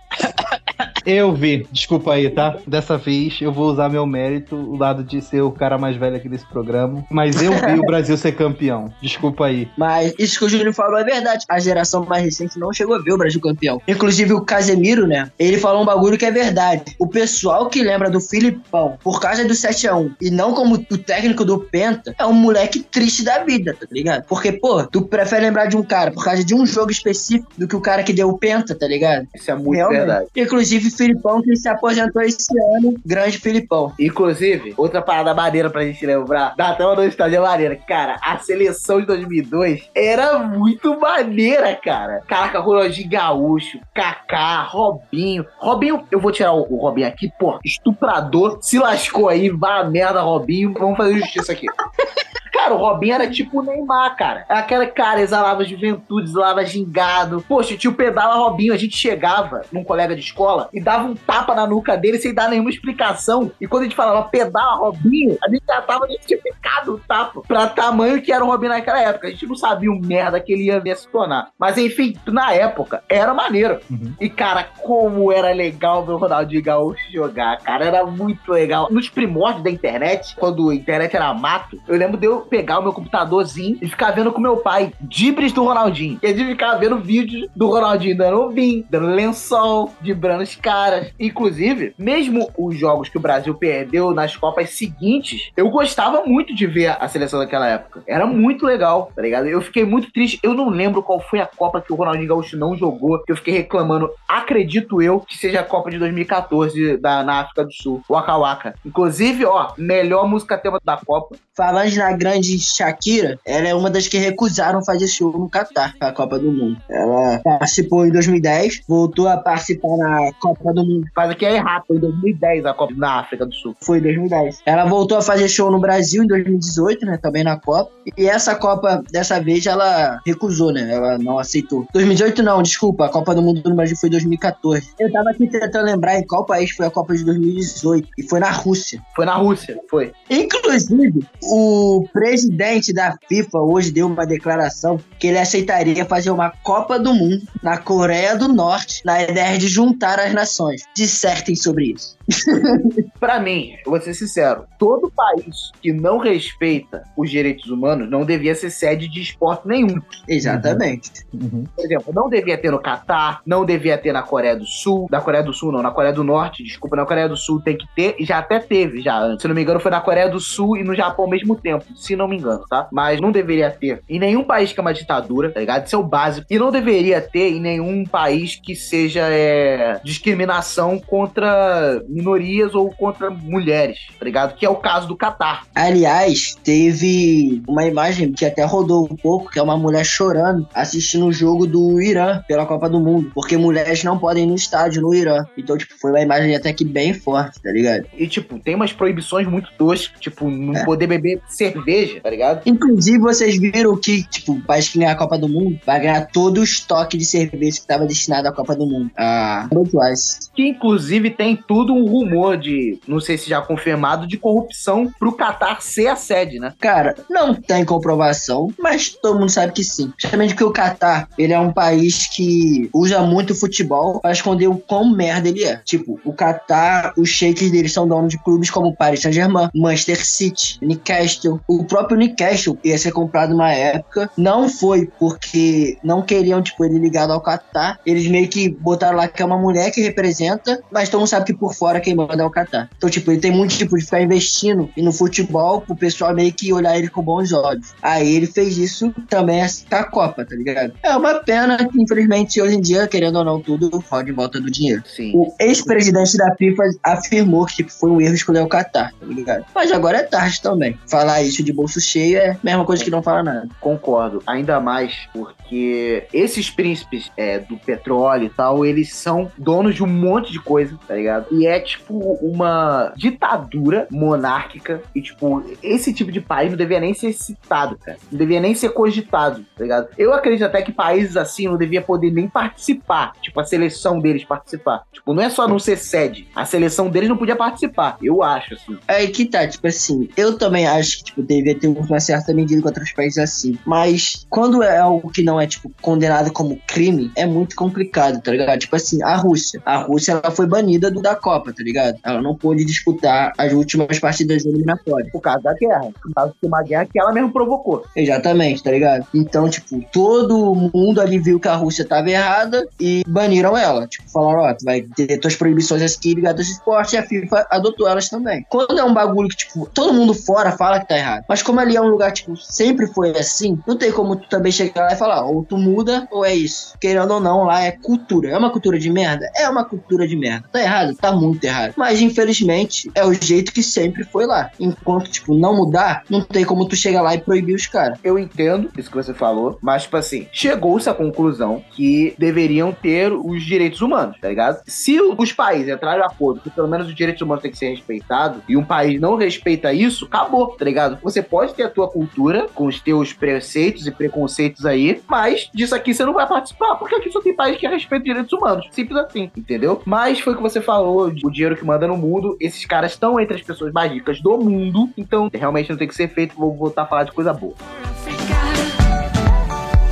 Eu 1.08 1.32
vi, 1.32 1.66
desculpa 1.72 2.12
aí, 2.12 2.28
tá? 2.28 2.58
Dessa 2.66 2.98
vez 2.98 3.38
eu 3.40 3.50
vou 3.50 3.70
usar 3.70 3.88
meu 3.88 4.04
mérito, 4.04 4.54
o 4.54 4.76
lado 4.76 5.02
de 5.02 5.22
ser 5.22 5.40
o 5.40 5.50
cara 5.50 5.78
mais 5.78 5.96
velho 5.96 6.16
aqui 6.16 6.28
desse 6.28 6.44
programa. 6.44 7.02
Mas 7.10 7.40
eu 7.40 7.50
vi 7.50 7.78
o 7.80 7.82
Brasil 7.88 8.14
ser 8.18 8.32
campeão. 8.32 8.92
Desculpa 9.00 9.46
aí. 9.46 9.66
Mas 9.74 10.12
isso 10.18 10.38
que 10.38 10.44
o 10.44 10.48
Júnior 10.50 10.74
falou 10.74 10.98
é 10.98 11.04
verdade. 11.04 11.46
A 11.48 11.58
geração 11.58 12.04
mais 12.04 12.22
recente 12.22 12.58
não 12.58 12.74
chegou 12.74 12.94
a 12.94 12.98
ver 12.98 13.12
o 13.12 13.16
Brasil 13.16 13.40
campeão. 13.40 13.80
Inclusive 13.88 14.34
o 14.34 14.42
Casemiro, 14.42 15.06
né? 15.06 15.30
Ele 15.38 15.56
falou 15.56 15.80
um 15.80 15.86
bagulho 15.86 16.18
que 16.18 16.26
é 16.26 16.30
verdade. 16.30 16.94
O 16.98 17.06
pessoal 17.06 17.70
que 17.70 17.82
lembra 17.82 18.10
do 18.10 18.20
Filipão 18.20 18.98
por 19.02 19.18
causa 19.18 19.46
do 19.46 19.54
7x1 19.54 20.14
e 20.20 20.30
não 20.30 20.52
como 20.52 20.74
o 20.74 20.98
técnico 20.98 21.42
do 21.42 21.58
Penta 21.58 22.14
é 22.18 22.26
um 22.26 22.34
moleque 22.34 22.80
triste 22.80 23.24
da 23.24 23.42
vida, 23.44 23.74
tá 23.74 23.86
ligado? 23.90 24.24
Porque, 24.26 24.52
pô, 24.52 24.84
tu 24.84 25.00
prefere 25.00 25.46
lembrar 25.46 25.66
de 25.66 25.76
um 25.78 25.82
cara 25.82 26.10
por 26.10 26.22
causa 26.22 26.44
de 26.44 26.54
um 26.54 26.66
jogo 26.66 26.90
específico 26.90 27.50
do 27.56 27.66
que 27.66 27.76
o 27.76 27.80
cara 27.80 28.02
que 28.02 28.12
deu 28.12 28.28
o 28.28 28.36
Penta, 28.36 28.74
tá 28.74 28.86
ligado? 28.86 29.26
Isso 29.34 29.50
é 29.50 29.54
muito 29.54 29.74
Realmente. 29.74 29.98
verdade. 30.00 30.26
Inclusive, 30.36 30.97
Filipão 30.98 31.40
que 31.40 31.56
se 31.56 31.68
aposentou 31.68 32.20
esse 32.22 32.52
ano, 32.76 32.94
grande 33.06 33.38
Filipão. 33.38 33.92
Inclusive, 33.98 34.74
outra 34.76 35.00
parada 35.00 35.32
maneira 35.32 35.70
pra 35.70 35.84
gente 35.84 36.04
lembrar, 36.04 36.54
dá 36.56 36.70
até 36.70 36.84
uma 36.84 36.96
nostalgia 36.96 37.40
maneira. 37.40 37.76
Cara, 37.76 38.16
a 38.22 38.36
seleção 38.38 39.00
de 39.00 39.06
2002 39.06 39.88
era 39.94 40.38
muito 40.40 40.98
maneira, 40.98 41.74
cara. 41.76 42.20
Caraca, 42.26 42.58
Ronaldinho 42.58 43.08
Gaúcho, 43.08 43.78
Kaká, 43.94 44.62
Robinho. 44.62 45.46
Robinho, 45.58 46.04
eu 46.10 46.20
vou 46.20 46.32
tirar 46.32 46.52
o, 46.52 46.66
o 46.68 46.76
Robinho 46.76 47.06
aqui, 47.06 47.30
pô, 47.38 47.58
estuprador, 47.64 48.58
se 48.60 48.78
lascou 48.78 49.28
aí, 49.28 49.48
vá 49.48 49.78
a 49.78 49.84
merda, 49.84 50.20
Robinho. 50.20 50.74
Vamos 50.74 50.96
fazer 50.96 51.18
justiça 51.18 51.52
aqui. 51.52 51.66
Cara, 52.58 52.74
o 52.74 52.76
Robinho 52.76 53.14
era 53.14 53.30
tipo 53.30 53.60
o 53.60 53.62
Neymar, 53.62 54.16
cara. 54.16 54.44
Aquela 54.48 54.84
cara 54.84 55.20
exalava 55.20 55.64
juventude, 55.64 56.28
exalava 56.28 56.64
gingado. 56.64 57.42
Poxa, 57.46 57.74
o 57.74 57.78
tio 57.78 57.92
pedala 57.92 58.34
Robinho. 58.34 58.74
A 58.74 58.76
gente 58.76 58.96
chegava 58.96 59.62
num 59.70 59.84
colega 59.84 60.12
de 60.12 60.22
escola 60.22 60.68
e 60.72 60.80
dava 60.80 61.06
um 61.06 61.14
tapa 61.14 61.54
na 61.54 61.68
nuca 61.68 61.96
dele 61.96 62.18
sem 62.18 62.34
dar 62.34 62.50
nenhuma 62.50 62.68
explicação. 62.68 63.52
E 63.60 63.68
quando 63.68 63.82
a 63.82 63.84
gente 63.84 63.94
falava 63.94 64.28
pedala 64.28 64.74
Robinho, 64.74 65.38
a 65.40 65.48
gente 65.48 65.62
já 65.64 65.80
tava 65.82 66.08
justificado 66.08 66.94
o 66.94 66.98
tapa 66.98 67.42
pra 67.46 67.68
tamanho 67.68 68.20
que 68.20 68.32
era 68.32 68.44
o 68.44 68.48
Robinho 68.48 68.72
naquela 68.72 69.02
época. 69.02 69.28
A 69.28 69.30
gente 69.30 69.46
não 69.46 69.54
sabia 69.54 69.92
o 69.92 70.00
merda 70.00 70.40
que 70.40 70.52
ele 70.52 70.64
ia 70.64 70.80
vir 70.80 70.90
a 70.90 70.96
se 70.96 71.06
tornar. 71.06 71.50
Mas 71.56 71.78
enfim, 71.78 72.16
na 72.26 72.52
época, 72.52 73.04
era 73.08 73.32
maneiro. 73.32 73.78
E 74.20 74.28
cara, 74.28 74.66
como 74.80 75.30
era 75.30 75.52
legal 75.52 76.04
ver 76.04 76.12
o 76.12 76.16
Ronaldinho 76.16 76.64
Gaúcho 76.64 77.12
jogar, 77.12 77.58
cara. 77.58 77.84
Era 77.84 78.04
muito 78.04 78.50
legal. 78.50 78.88
Nos 78.90 79.08
primórdios 79.08 79.62
da 79.62 79.70
internet, 79.70 80.34
quando 80.34 80.70
a 80.70 80.74
internet 80.74 81.14
era 81.14 81.32
mato, 81.32 81.80
eu 81.86 81.96
lembro 81.96 82.16
de 82.16 82.26
eu 82.26 82.47
pegar 82.48 82.78
o 82.78 82.82
meu 82.82 82.92
computadorzinho 82.92 83.78
e 83.80 83.88
ficar 83.88 84.10
vendo 84.12 84.32
com 84.32 84.40
meu 84.40 84.58
pai 84.58 84.92
dibres 85.00 85.52
do 85.52 85.64
Ronaldinho. 85.64 86.18
E 86.22 86.28
gente 86.28 86.46
ficava 86.46 86.78
vendo 86.78 86.98
vídeos 86.98 87.48
do 87.54 87.68
Ronaldinho 87.68 88.16
dando 88.16 88.50
vinho, 88.50 88.84
dando 88.88 89.08
lençol, 89.08 89.92
dibrando 90.00 90.42
os 90.42 90.54
caras. 90.56 91.12
Inclusive, 91.18 91.94
mesmo 91.98 92.50
os 92.56 92.76
jogos 92.76 93.08
que 93.08 93.16
o 93.16 93.20
Brasil 93.20 93.54
perdeu 93.54 94.12
nas 94.12 94.36
Copas 94.36 94.70
seguintes, 94.70 95.50
eu 95.56 95.68
gostava 95.70 96.24
muito 96.24 96.54
de 96.54 96.66
ver 96.66 96.96
a 96.98 97.08
seleção 97.08 97.38
daquela 97.38 97.66
época. 97.66 98.02
Era 98.06 98.26
muito 98.26 98.64
legal, 98.64 99.10
tá 99.14 99.22
ligado? 99.22 99.46
Eu 99.46 99.60
fiquei 99.60 99.84
muito 99.84 100.12
triste. 100.12 100.38
Eu 100.42 100.54
não 100.54 100.68
lembro 100.68 101.02
qual 101.02 101.20
foi 101.20 101.40
a 101.40 101.46
Copa 101.46 101.80
que 101.80 101.92
o 101.92 101.96
Ronaldinho 101.96 102.28
Gaúcho 102.28 102.56
não 102.56 102.76
jogou. 102.76 103.22
Eu 103.26 103.36
fiquei 103.36 103.54
reclamando. 103.54 104.10
Acredito 104.28 105.02
eu 105.02 105.20
que 105.20 105.36
seja 105.36 105.60
a 105.60 105.64
Copa 105.64 105.90
de 105.90 105.98
2014 105.98 106.96
da, 106.98 107.22
na 107.22 107.40
África 107.40 107.64
do 107.64 107.72
Sul, 107.72 108.02
Waka 108.08 108.36
Waka. 108.36 108.74
Inclusive, 108.84 109.44
ó, 109.44 109.72
melhor 109.76 110.28
música 110.28 110.58
tema 110.58 110.78
da 110.84 110.96
Copa. 110.96 111.36
Falando 111.56 111.94
na 111.96 112.12
grande 112.12 112.27
Shakira, 112.58 113.38
ela 113.44 113.68
é 113.68 113.74
uma 113.74 113.90
das 113.90 114.08
que 114.08 114.18
recusaram 114.18 114.84
fazer 114.84 115.06
show 115.06 115.32
no 115.32 115.48
Catar, 115.48 115.94
a 116.00 116.12
Copa 116.12 116.38
do 116.38 116.52
Mundo. 116.52 116.76
Ela 116.88 117.40
participou 117.42 118.06
em 118.06 118.10
2010, 118.10 118.82
voltou 118.88 119.28
a 119.28 119.36
participar 119.36 119.96
na 119.96 120.30
Copa 120.40 120.72
do 120.72 120.84
Mundo. 120.84 121.06
Faz 121.14 121.30
aqui 121.30 121.44
é 121.44 121.56
errado, 121.56 121.84
foi 121.86 121.96
em 121.96 122.00
2010 122.00 122.66
a 122.66 122.74
Copa 122.74 122.94
na 122.96 123.20
África 123.20 123.46
do 123.46 123.54
Sul. 123.54 123.76
Foi 123.80 123.98
em 123.98 124.02
2010. 124.02 124.62
Ela 124.66 124.84
voltou 124.84 125.18
a 125.18 125.22
fazer 125.22 125.48
show 125.48 125.70
no 125.70 125.80
Brasil 125.80 126.22
em 126.22 126.26
2018, 126.26 127.06
né? 127.06 127.18
Também 127.20 127.44
na 127.44 127.58
Copa. 127.58 127.90
E 128.16 128.26
essa 128.26 128.54
Copa, 128.54 129.02
dessa 129.10 129.40
vez, 129.40 129.66
ela 129.66 130.20
recusou, 130.26 130.72
né? 130.72 130.92
Ela 130.92 131.18
não 131.18 131.38
aceitou. 131.38 131.86
2018 131.92 132.42
não, 132.42 132.62
desculpa. 132.62 133.06
A 133.06 133.08
Copa 133.08 133.34
do 133.34 133.42
Mundo 133.42 133.62
no 133.64 133.76
Brasil 133.76 133.96
foi 133.96 134.08
em 134.08 134.12
2014. 134.12 134.94
Eu 134.98 135.12
tava 135.12 135.30
aqui 135.30 135.46
tentando 135.46 135.84
lembrar 135.84 136.18
em 136.18 136.26
qual 136.26 136.44
país 136.44 136.70
foi 136.70 136.86
a 136.86 136.90
Copa 136.90 137.14
de 137.14 137.24
2018. 137.24 138.08
E 138.18 138.22
foi 138.22 138.40
na 138.40 138.50
Rússia. 138.50 139.00
Foi 139.14 139.24
na 139.24 139.36
Rússia, 139.36 139.78
foi. 139.90 140.12
Inclusive, 140.30 141.26
o 141.42 142.04
presidente 142.18 142.92
da 142.92 143.16
FIFA 143.28 143.58
hoje 143.60 143.92
deu 143.92 144.08
uma 144.08 144.26
declaração 144.26 144.98
que 145.20 145.28
ele 145.28 145.38
aceitaria 145.38 146.04
fazer 146.04 146.32
uma 146.32 146.50
Copa 146.50 146.98
do 146.98 147.14
Mundo 147.14 147.46
na 147.62 147.78
Coreia 147.78 148.36
do 148.36 148.48
Norte 148.48 149.02
na 149.04 149.22
ideia 149.22 149.56
de 149.56 149.68
juntar 149.68 150.18
as 150.18 150.34
nações. 150.34 150.82
Dissertem 150.96 151.54
sobre 151.54 151.92
isso. 151.92 152.17
Pra 153.18 153.40
mim, 153.40 153.74
eu 153.84 153.90
vou 153.90 154.00
ser 154.00 154.14
sincero, 154.14 154.64
todo 154.78 155.10
país 155.10 155.70
que 155.82 155.92
não 155.92 156.18
respeita 156.18 157.02
os 157.16 157.30
direitos 157.30 157.70
humanos 157.70 158.10
não 158.10 158.24
devia 158.24 158.54
ser 158.54 158.70
sede 158.70 159.08
de 159.08 159.20
esporte 159.20 159.66
nenhum. 159.66 160.00
Exatamente. 160.28 161.10
Por 161.30 161.84
exemplo, 161.84 162.12
não 162.14 162.28
devia 162.28 162.58
ter 162.58 162.70
no 162.70 162.78
Catar, 162.78 163.40
não 163.46 163.64
devia 163.64 163.96
ter 163.98 164.12
na 164.12 164.22
Coreia 164.22 164.56
do 164.56 164.66
Sul. 164.66 165.08
Na 165.10 165.20
Coreia 165.20 165.42
do 165.42 165.52
Sul, 165.52 165.72
não, 165.72 165.82
na 165.82 165.90
Coreia 165.90 166.12
do 166.12 166.24
Norte, 166.24 166.62
desculpa, 166.62 166.96
na 166.96 167.06
Coreia 167.06 167.28
do 167.28 167.36
Sul 167.36 167.60
tem 167.60 167.76
que 167.76 167.86
ter, 167.94 168.16
e 168.18 168.24
já 168.24 168.38
até 168.38 168.58
teve, 168.58 169.00
já 169.00 169.18
antes. 169.18 169.42
Se 169.42 169.48
não 169.48 169.54
me 169.54 169.62
engano, 169.62 169.80
foi 169.80 169.90
na 169.90 170.00
Coreia 170.00 170.28
do 170.28 170.40
Sul 170.40 170.76
e 170.76 170.84
no 170.84 170.94
Japão 170.94 171.24
ao 171.24 171.30
mesmo 171.30 171.56
tempo, 171.56 171.84
se 171.96 172.14
não 172.14 172.28
me 172.28 172.36
engano, 172.36 172.64
tá? 172.68 172.88
Mas 172.92 173.20
não 173.20 173.32
deveria 173.32 173.70
ter 173.70 174.02
em 174.08 174.18
nenhum 174.18 174.44
país 174.44 174.72
que 174.72 174.80
é 174.80 174.82
uma 174.82 174.94
ditadura, 174.94 175.50
tá 175.50 175.60
ligado? 175.60 175.86
Isso 175.86 175.96
é 175.96 175.98
o 175.98 176.02
básico. 176.02 176.46
E 176.50 176.58
não 176.58 176.70
deveria 176.70 177.20
ter 177.20 177.52
em 177.52 177.60
nenhum 177.60 178.04
país 178.04 178.56
que 178.56 178.74
seja 178.74 179.22
é, 179.28 180.00
discriminação 180.04 180.98
contra 180.98 182.02
minorias 182.18 182.74
ou 182.74 182.90
contra 182.90 183.30
mulheres, 183.30 183.98
tá 184.18 184.24
ligado? 184.24 184.56
Que 184.56 184.66
é 184.66 184.70
o 184.70 184.76
caso 184.76 185.06
do 185.06 185.16
Catar. 185.16 185.64
Aliás, 185.74 186.56
teve 186.62 187.62
uma 187.68 187.84
imagem 187.86 188.32
que 188.32 188.44
até 188.44 188.64
rodou 188.64 189.08
um 189.10 189.16
pouco, 189.16 189.50
que 189.50 189.58
é 189.58 189.62
uma 189.62 189.76
mulher 189.76 190.04
chorando 190.04 190.66
assistindo 190.74 191.26
o 191.26 191.32
jogo 191.32 191.66
do 191.66 192.00
Irã 192.00 192.42
pela 192.48 192.66
Copa 192.66 192.88
do 192.88 193.00
Mundo, 193.00 193.30
porque 193.34 193.56
mulheres 193.56 194.02
não 194.04 194.18
podem 194.18 194.44
ir 194.44 194.46
no 194.46 194.54
estádio 194.54 195.02
no 195.02 195.14
Irã. 195.14 195.44
Então, 195.56 195.76
tipo, 195.76 195.94
foi 195.98 196.10
uma 196.10 196.20
imagem 196.20 196.54
até 196.54 196.72
que 196.72 196.84
bem 196.84 197.14
forte, 197.14 197.60
tá 197.62 197.70
ligado? 197.70 198.06
E, 198.16 198.26
tipo, 198.26 198.58
tem 198.58 198.74
umas 198.74 198.92
proibições 198.92 199.46
muito 199.46 199.70
toscas, 199.78 200.20
tipo, 200.20 200.48
não 200.50 200.74
É. 200.76 200.84
poder 200.84 201.06
beber 201.06 201.40
cerveja, 201.48 202.20
tá 202.20 202.30
ligado? 202.30 202.62
Inclusive, 202.66 203.18
vocês 203.18 203.58
viram 203.58 203.96
que, 203.96 204.22
tipo, 204.24 204.52
o 204.52 204.60
país 204.60 204.88
que 204.88 204.98
ganhar 204.98 205.12
a 205.12 205.16
Copa 205.16 205.38
do 205.38 205.48
Mundo 205.48 205.78
vai 205.86 206.00
ganhar 206.00 206.26
todo 206.26 206.58
o 206.58 206.64
estoque 206.64 207.16
de 207.16 207.24
cerveja 207.24 207.72
que 207.76 207.80
estava 207.80 208.06
destinado 208.06 208.48
à 208.48 208.52
Copa 208.52 208.74
do 208.74 208.86
Mundo. 208.86 209.10
A 209.16 209.68
Budweiser. 209.72 210.38
Que, 210.54 210.68
inclusive, 210.68 211.30
tem 211.30 211.56
tudo 211.56 211.92
um 211.92 212.07
rumor 212.08 212.56
de, 212.56 212.98
não 213.06 213.20
sei 213.20 213.38
se 213.38 213.48
já 213.48 213.60
confirmado, 213.60 214.26
de 214.26 214.36
corrupção 214.36 215.10
pro 215.18 215.32
Catar 215.32 215.82
ser 215.82 216.08
a 216.08 216.16
sede, 216.16 216.58
né? 216.58 216.74
Cara, 216.80 217.14
não 217.30 217.54
tem 217.54 217.84
comprovação, 217.84 218.72
mas 218.78 219.10
todo 219.10 219.38
mundo 219.38 219.50
sabe 219.50 219.72
que 219.72 219.84
sim. 219.84 220.12
Justamente 220.18 220.54
porque 220.54 220.64
o 220.64 220.72
Catar, 220.72 221.28
ele 221.38 221.52
é 221.52 221.58
um 221.58 221.72
país 221.72 222.26
que 222.26 222.88
usa 222.92 223.20
muito 223.20 223.54
futebol 223.54 224.20
pra 224.20 224.32
esconder 224.32 224.68
o 224.68 224.76
quão 224.76 225.14
merda 225.14 225.48
ele 225.48 225.64
é. 225.64 225.80
Tipo, 225.84 226.20
o 226.24 226.32
Catar, 226.32 227.12
os 227.16 227.28
sheiks 227.28 227.70
deles 227.70 227.92
são 227.92 228.06
donos 228.06 228.30
de 228.30 228.38
clubes 228.38 228.70
como 228.70 228.94
Paris 228.94 229.20
Saint-Germain, 229.20 229.68
Manchester 229.74 230.24
City, 230.24 230.78
Newcastle. 230.82 231.60
O 231.66 231.84
próprio 231.84 232.18
Newcastle 232.18 232.78
ia 232.82 232.98
ser 232.98 233.12
comprado 233.12 233.50
numa 233.50 233.72
época. 233.72 234.30
Não 234.36 234.68
foi 234.68 235.06
porque 235.18 235.98
não 236.02 236.22
queriam, 236.22 236.62
tipo, 236.62 236.84
ele 236.84 236.98
ligado 236.98 237.32
ao 237.32 237.40
Catar. 237.40 238.00
Eles 238.04 238.26
meio 238.26 238.48
que 238.48 238.68
botaram 238.68 239.16
lá 239.16 239.28
que 239.28 239.42
é 239.42 239.44
uma 239.44 239.58
mulher 239.58 239.90
que 239.90 240.00
representa, 240.00 240.82
mas 240.90 241.08
todo 241.08 241.20
mundo 241.20 241.28
sabe 241.28 241.46
que 241.46 241.54
por 241.54 241.74
fora 241.74 241.87
quem 242.00 242.14
manda 242.14 242.42
é 242.42 242.46
o 242.46 242.50
Catar. 242.50 242.88
Então, 242.96 243.10
tipo, 243.10 243.30
ele 243.30 243.40
tem 243.40 243.50
muito 243.50 243.76
tipo 243.76 243.96
de 243.96 244.04
ficar 244.04 244.22
investindo 244.22 244.90
no 244.96 245.12
futebol 245.12 245.80
pro 245.80 245.96
pessoal 245.96 246.34
meio 246.34 246.52
que 246.52 246.72
olhar 246.72 246.96
ele 246.96 247.08
com 247.08 247.22
bons 247.22 247.52
olhos. 247.52 247.94
Aí 248.02 248.36
ele 248.36 248.46
fez 248.46 248.76
isso 248.78 249.12
também 249.28 249.58
com 249.88 249.96
a 249.96 250.04
Copa, 250.04 250.44
tá 250.44 250.54
ligado? 250.54 250.92
É 251.02 251.16
uma 251.16 251.34
pena 251.34 251.76
que, 251.88 252.00
infelizmente, 252.00 252.60
hoje 252.60 252.76
em 252.76 252.80
dia, 252.80 253.06
querendo 253.06 253.36
ou 253.36 253.44
não, 253.44 253.60
tudo 253.60 253.88
roda 254.08 254.30
em 254.30 254.32
volta 254.32 254.60
do 254.60 254.70
dinheiro. 254.70 255.02
Sim. 255.06 255.32
O 255.34 255.52
ex-presidente 255.58 256.36
da 256.36 256.54
FIFA 256.54 256.82
afirmou 257.02 257.66
que 257.66 257.76
tipo, 257.76 257.92
foi 257.92 258.10
um 258.10 258.20
erro 258.20 258.34
escolher 258.34 258.60
o 258.60 258.68
Catar, 258.68 259.12
tá 259.18 259.26
ligado? 259.26 259.64
Mas 259.74 259.90
agora 259.92 260.18
é 260.18 260.22
tarde 260.22 260.60
também. 260.60 260.98
Falar 261.06 261.42
isso 261.42 261.62
de 261.62 261.72
bolso 261.72 262.00
cheio 262.00 262.38
é 262.38 262.50
a 262.50 262.56
mesma 262.62 262.84
coisa 262.84 263.02
que 263.02 263.10
não 263.10 263.22
fala 263.22 263.42
nada. 263.42 263.68
Concordo, 263.80 264.42
ainda 264.46 264.80
mais 264.80 265.28
porque 265.32 266.26
esses 266.32 266.70
príncipes 266.70 267.30
é, 267.36 267.58
do 267.58 267.76
petróleo 267.76 268.46
e 268.46 268.50
tal, 268.50 268.84
eles 268.84 269.14
são 269.14 269.50
donos 269.56 269.94
de 269.94 270.02
um 270.02 270.06
monte 270.06 270.52
de 270.52 270.60
coisa, 270.60 270.98
tá 271.06 271.14
ligado? 271.14 271.46
E 271.52 271.66
é 271.66 271.77
tipo 271.80 272.14
uma 272.40 273.12
ditadura 273.16 274.06
monárquica 274.10 275.02
e 275.14 275.20
tipo, 275.20 275.62
esse 275.82 276.12
tipo 276.12 276.30
de 276.32 276.40
país 276.40 276.70
não 276.70 276.76
devia 276.76 277.00
nem 277.00 277.14
ser 277.14 277.32
citado, 277.32 277.98
cara. 277.98 278.18
Não 278.30 278.38
devia 278.38 278.60
nem 278.60 278.74
ser 278.74 278.90
cogitado, 278.90 279.64
tá 279.76 279.82
ligado? 279.82 280.08
Eu 280.16 280.32
acredito 280.32 280.64
até 280.64 280.82
que 280.82 280.92
países 280.92 281.36
assim 281.36 281.66
não 281.66 281.76
devia 281.76 282.02
poder 282.02 282.30
nem 282.30 282.48
participar, 282.48 283.32
tipo, 283.40 283.58
a 283.60 283.64
seleção 283.64 284.20
deles 284.20 284.44
participar. 284.44 285.02
Tipo, 285.12 285.34
não 285.34 285.42
é 285.42 285.50
só 285.50 285.66
não 285.66 285.78
ser 285.78 285.96
sede, 285.96 286.48
a 286.54 286.64
seleção 286.64 287.08
deles 287.08 287.28
não 287.28 287.36
podia 287.36 287.56
participar, 287.56 288.16
eu 288.22 288.42
acho, 288.42 288.74
assim. 288.74 288.98
É 289.06 289.26
que 289.26 289.44
tá, 289.44 289.66
tipo 289.66 289.86
assim, 289.86 290.28
eu 290.36 290.56
também 290.56 290.86
acho 290.86 291.18
que 291.18 291.24
tipo, 291.24 291.42
devia 291.42 291.78
ter 291.78 291.88
uma 291.88 292.20
certa 292.20 292.52
medida 292.54 292.82
contra 292.82 293.02
os 293.02 293.12
países 293.12 293.38
assim. 293.38 293.78
Mas 293.84 294.46
quando 294.48 294.82
é 294.82 294.98
algo 294.98 295.30
que 295.30 295.42
não 295.42 295.60
é, 295.60 295.66
tipo, 295.66 295.90
condenado 296.00 296.52
como 296.52 296.80
crime, 296.86 297.30
é 297.36 297.46
muito 297.46 297.76
complicado, 297.76 298.40
tá 298.42 298.50
ligado? 298.50 298.78
Tipo 298.78 298.96
assim, 298.96 299.22
a 299.22 299.36
Rússia. 299.36 299.80
A 299.84 299.98
Rússia 299.98 300.32
ela 300.32 300.50
foi 300.50 300.66
banida 300.66 301.10
do, 301.10 301.20
da 301.20 301.34
Copa, 301.34 301.67
tá 301.72 301.82
ligado? 301.82 302.18
Ela 302.22 302.40
não 302.42 302.54
pôde 302.54 302.84
disputar 302.84 303.52
as 303.56 303.72
últimas 303.72 304.18
partidas 304.18 304.64
eliminatórias. 304.64 305.30
Por 305.30 305.40
causa 305.40 305.62
da 305.62 305.74
guerra. 305.74 306.10
Por 306.22 306.32
causa 306.34 306.54
de 306.60 306.68
uma 306.68 306.82
guerra 306.82 307.06
que 307.06 307.18
ela 307.18 307.32
mesmo 307.32 307.52
provocou. 307.52 308.04
Exatamente, 308.14 308.82
tá 308.82 308.90
ligado? 308.90 309.26
Então, 309.34 309.68
tipo, 309.68 310.04
todo 310.12 310.74
mundo 310.74 311.20
ali 311.20 311.38
viu 311.38 311.60
que 311.60 311.68
a 311.68 311.74
Rússia 311.74 312.04
tava 312.04 312.30
errada 312.30 312.86
e 313.00 313.22
baniram 313.26 313.76
ela. 313.76 314.06
Tipo, 314.06 314.30
falaram, 314.30 314.60
ó, 314.60 314.74
tu 314.74 314.84
vai 314.84 315.02
ter 315.02 315.38
tuas 315.38 315.56
proibições 315.56 316.02
aqui 316.02 316.34
ligadas 316.34 316.66
ao 316.66 316.72
esporte 316.72 317.14
e 317.14 317.18
a 317.18 317.22
FIFA 317.22 317.66
adotou 317.70 318.08
elas 318.08 318.28
também. 318.28 318.64
Quando 318.68 318.98
é 318.98 319.04
um 319.04 319.14
bagulho 319.14 319.48
que, 319.48 319.56
tipo, 319.56 319.88
todo 319.92 320.12
mundo 320.12 320.34
fora 320.34 320.72
fala 320.72 321.00
que 321.00 321.08
tá 321.08 321.16
errado. 321.16 321.44
Mas 321.48 321.62
como 321.62 321.80
ali 321.80 321.96
é 321.96 322.00
um 322.00 322.08
lugar, 322.08 322.32
tipo, 322.32 322.56
sempre 322.56 323.06
foi 323.06 323.30
assim, 323.30 323.78
não 323.86 323.96
tem 323.96 324.12
como 324.12 324.36
tu 324.36 324.48
também 324.48 324.72
chegar 324.72 325.06
lá 325.06 325.12
e 325.12 325.16
falar, 325.16 325.44
ou 325.44 325.64
tu 325.64 325.76
muda 325.76 326.26
ou 326.30 326.44
é 326.44 326.54
isso. 326.54 326.94
Querendo 327.00 327.34
ou 327.34 327.40
não, 327.40 327.64
lá 327.64 327.82
é 327.82 327.92
cultura. 327.92 328.50
É 328.50 328.58
uma 328.58 328.70
cultura 328.70 328.98
de 328.98 329.10
merda? 329.10 329.50
É 329.56 329.68
uma 329.68 329.84
cultura 329.84 330.26
de 330.26 330.36
merda. 330.36 330.68
Tá 330.72 330.80
errado? 330.80 331.14
Tá 331.14 331.32
muito 331.32 331.57
errado. 331.64 331.94
Mas, 331.96 332.20
infelizmente, 332.20 333.10
é 333.14 333.24
o 333.24 333.32
jeito 333.32 333.72
que 333.72 333.82
sempre 333.82 334.24
foi 334.24 334.46
lá. 334.46 334.70
Enquanto, 334.78 335.30
tipo, 335.30 335.54
não 335.54 335.76
mudar, 335.76 336.24
não 336.28 336.42
tem 336.42 336.64
como 336.64 336.86
tu 336.86 336.96
chegar 336.96 337.22
lá 337.22 337.34
e 337.34 337.38
proibir 337.40 337.74
os 337.74 337.86
caras. 337.86 338.18
Eu 338.22 338.38
entendo 338.38 338.90
isso 338.96 339.10
que 339.10 339.16
você 339.16 339.34
falou, 339.34 339.78
mas, 339.80 340.02
tipo 340.02 340.16
assim, 340.16 340.46
chegou-se 340.52 341.08
à 341.08 341.14
conclusão 341.14 341.82
que 341.92 342.34
deveriam 342.38 342.92
ter 342.92 343.32
os 343.32 343.62
direitos 343.64 344.00
humanos, 344.00 344.36
tá 344.40 344.48
ligado? 344.48 344.82
Se 344.86 345.20
os 345.20 345.52
países 345.52 345.88
entrarem 345.88 346.20
em 346.20 346.26
acordo 346.26 346.60
que 346.60 346.70
pelo 346.70 346.88
menos 346.88 347.08
os 347.08 347.14
direitos 347.14 347.42
humanos 347.42 347.62
têm 347.62 347.70
que 347.70 347.78
ser 347.78 347.90
respeitados 347.90 348.62
e 348.68 348.76
um 348.76 348.84
país 348.84 349.20
não 349.20 349.36
respeita 349.36 349.92
isso, 349.92 350.26
acabou, 350.26 350.68
tá 350.68 350.84
ligado? 350.84 351.18
Você 351.22 351.42
pode 351.42 351.74
ter 351.74 351.84
a 351.84 351.90
tua 351.90 352.08
cultura 352.08 352.68
com 352.74 352.86
os 352.86 353.00
teus 353.00 353.32
preceitos 353.32 354.06
e 354.06 354.10
preconceitos 354.10 354.84
aí, 354.86 355.20
mas 355.26 355.70
disso 355.74 355.94
aqui 355.94 356.12
você 356.14 356.24
não 356.24 356.32
vai 356.32 356.46
participar, 356.46 356.96
porque 356.96 357.14
aqui 357.14 357.30
só 357.30 357.40
tem 357.40 357.54
país 357.54 357.76
que 357.76 357.86
respeita 357.86 358.24
direitos 358.24 358.52
humanos. 358.52 358.86
Simples 358.92 359.18
assim, 359.18 359.50
entendeu? 359.56 360.02
Mas 360.04 360.40
foi 360.40 360.52
o 360.52 360.56
que 360.56 360.62
você 360.62 360.80
falou, 360.80 361.30
o 361.48 361.50
dinheiro 361.50 361.76
que 361.76 361.84
manda 361.84 362.06
no 362.06 362.16
mundo, 362.16 362.56
esses 362.60 362.84
caras 362.84 363.12
estão 363.12 363.40
entre 363.40 363.56
as 363.56 363.62
pessoas 363.62 363.92
mais 363.92 364.12
ricas 364.12 364.40
do 364.40 364.56
mundo, 364.58 365.10
então 365.16 365.50
realmente 365.52 365.90
não 365.90 365.96
tem 365.96 366.06
que 366.06 366.14
ser 366.14 366.28
feito, 366.28 366.54
vou 366.54 366.76
voltar 366.76 367.02
a 367.02 367.06
falar 367.06 367.24
de 367.24 367.32
coisa 367.32 367.52
boa. 367.52 367.74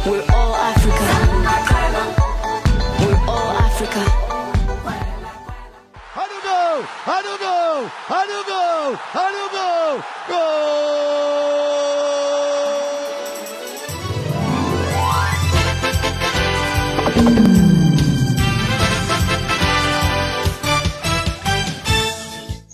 We're 0.06 0.24
all 0.32 0.54
Africa. 0.54 1.04
We're 3.00 3.18
all 3.28 3.56
Africa. 3.58 4.00
Olha 6.16 6.36
o 6.36 6.42
gol! 6.42 6.84
Olha 7.06 7.34
o 7.34 7.38
gol! 7.38 7.90
Olha 8.10 8.40
o 8.40 8.44
gol! 8.44 8.98
Olha 9.14 9.44
o 9.44 9.50
gol! 9.50 10.02
Gol! 10.28 11.65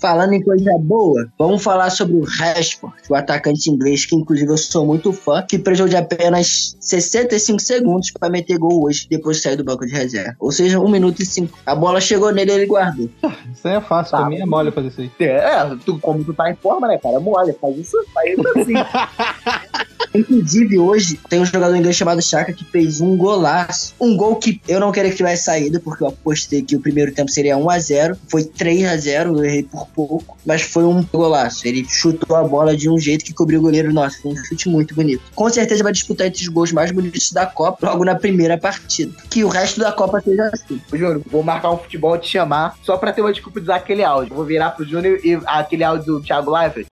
Falando 0.03 0.33
em 0.33 0.41
coisa 0.43 0.77
boa, 0.81 1.29
vamos 1.39 1.63
falar 1.63 1.89
sobre 1.89 2.17
o 2.17 2.25
Rashford, 2.25 2.93
o 3.09 3.15
atacante 3.15 3.69
inglês, 3.71 4.05
que 4.05 4.13
inclusive 4.13 4.51
eu 4.51 4.57
sou 4.57 4.85
muito 4.85 5.13
fã, 5.13 5.41
que 5.47 5.57
precisou 5.57 5.87
de 5.87 5.95
apenas 5.95 6.75
65 6.81 7.61
segundos 7.61 8.11
para 8.11 8.29
meter 8.29 8.57
gol 8.57 8.83
hoje, 8.83 9.07
depois 9.09 9.37
de 9.37 9.43
sair 9.43 9.55
do 9.55 9.63
banco 9.63 9.85
de 9.85 9.93
reserva. 9.93 10.35
Ou 10.41 10.51
seja, 10.51 10.77
1 10.77 10.89
minuto 10.89 11.21
e 11.21 11.25
5. 11.25 11.57
A 11.65 11.73
bola 11.73 12.01
chegou 12.01 12.33
nele 12.33 12.51
e 12.51 12.53
ele 12.55 12.65
guardou. 12.65 13.09
Isso 13.53 13.65
aí 13.65 13.75
é 13.75 13.79
fácil, 13.79 14.11
Tá. 14.11 14.17
pra 14.17 14.29
mim 14.29 14.41
é 14.41 14.45
mole 14.45 14.71
fazer 14.71 14.89
isso 14.89 14.99
aí. 14.99 15.11
É, 15.21 15.73
tu, 15.85 15.97
como 15.99 16.21
tu 16.21 16.33
tá 16.33 16.51
em 16.51 16.55
forma, 16.57 16.85
né, 16.85 16.97
cara? 16.97 17.21
Mole, 17.21 17.53
faz 17.53 17.77
isso, 17.77 17.95
faz 18.13 18.37
isso 18.37 18.59
assim. 18.59 18.73
Inclusive, 20.13 20.77
hoje 20.77 21.19
tem 21.29 21.39
um 21.39 21.45
jogador 21.45 21.75
inglês 21.75 21.95
chamado 21.95 22.21
Chaka 22.21 22.53
que 22.53 22.63
fez 22.63 23.01
um 23.01 23.17
golaço. 23.17 23.93
Um 23.99 24.15
gol 24.15 24.35
que 24.35 24.61
eu 24.67 24.79
não 24.79 24.91
queria 24.91 25.09
que 25.09 25.17
tivesse 25.17 25.45
saído, 25.45 25.79
porque 25.79 26.03
eu 26.03 26.07
apostei 26.07 26.61
que 26.61 26.75
o 26.75 26.79
primeiro 26.79 27.11
tempo 27.13 27.31
seria 27.31 27.57
1x0. 27.57 28.17
Foi 28.29 28.43
3x0, 28.43 29.37
eu 29.37 29.43
errei 29.43 29.63
por 29.63 29.87
pouco. 29.87 30.37
Mas 30.45 30.61
foi 30.61 30.83
um 30.83 31.03
golaço. 31.03 31.67
Ele 31.67 31.85
chutou 31.87 32.35
a 32.35 32.43
bola 32.43 32.75
de 32.75 32.89
um 32.89 32.99
jeito 32.99 33.25
que 33.25 33.33
cobriu 33.33 33.59
o 33.59 33.63
goleiro. 33.63 33.93
Nossa, 33.93 34.17
foi 34.21 34.31
um 34.31 34.35
chute 34.35 34.69
muito 34.69 34.93
bonito. 34.93 35.23
Com 35.33 35.49
certeza 35.49 35.83
vai 35.83 35.91
disputar 35.91 36.27
entre 36.27 36.41
os 36.41 36.47
gols 36.47 36.71
mais 36.71 36.91
bonitos 36.91 37.31
da 37.31 37.45
Copa 37.45 37.87
logo 37.87 38.05
na 38.05 38.15
primeira 38.15 38.57
partida. 38.57 39.13
Que 39.29 39.43
o 39.43 39.47
resto 39.47 39.79
da 39.79 39.91
Copa 39.91 40.21
seja 40.21 40.49
assim. 40.53 40.81
Ô, 40.91 40.97
Júnior, 40.97 41.21
vou 41.25 41.43
marcar 41.43 41.71
um 41.71 41.77
futebol 41.77 42.17
te 42.17 42.29
chamar 42.29 42.77
só 42.83 42.97
pra 42.97 43.11
ter 43.11 43.21
uma 43.21 43.33
desculpa 43.33 43.59
de 43.59 43.65
usar 43.65 43.77
aquele 43.77 44.03
áudio. 44.03 44.35
Vou 44.35 44.45
virar 44.45 44.71
pro 44.71 44.85
Júnior 44.85 45.19
e 45.23 45.39
aquele 45.45 45.83
áudio 45.83 46.05
do 46.05 46.21
Thiago 46.21 46.51
Leifert. 46.51 46.87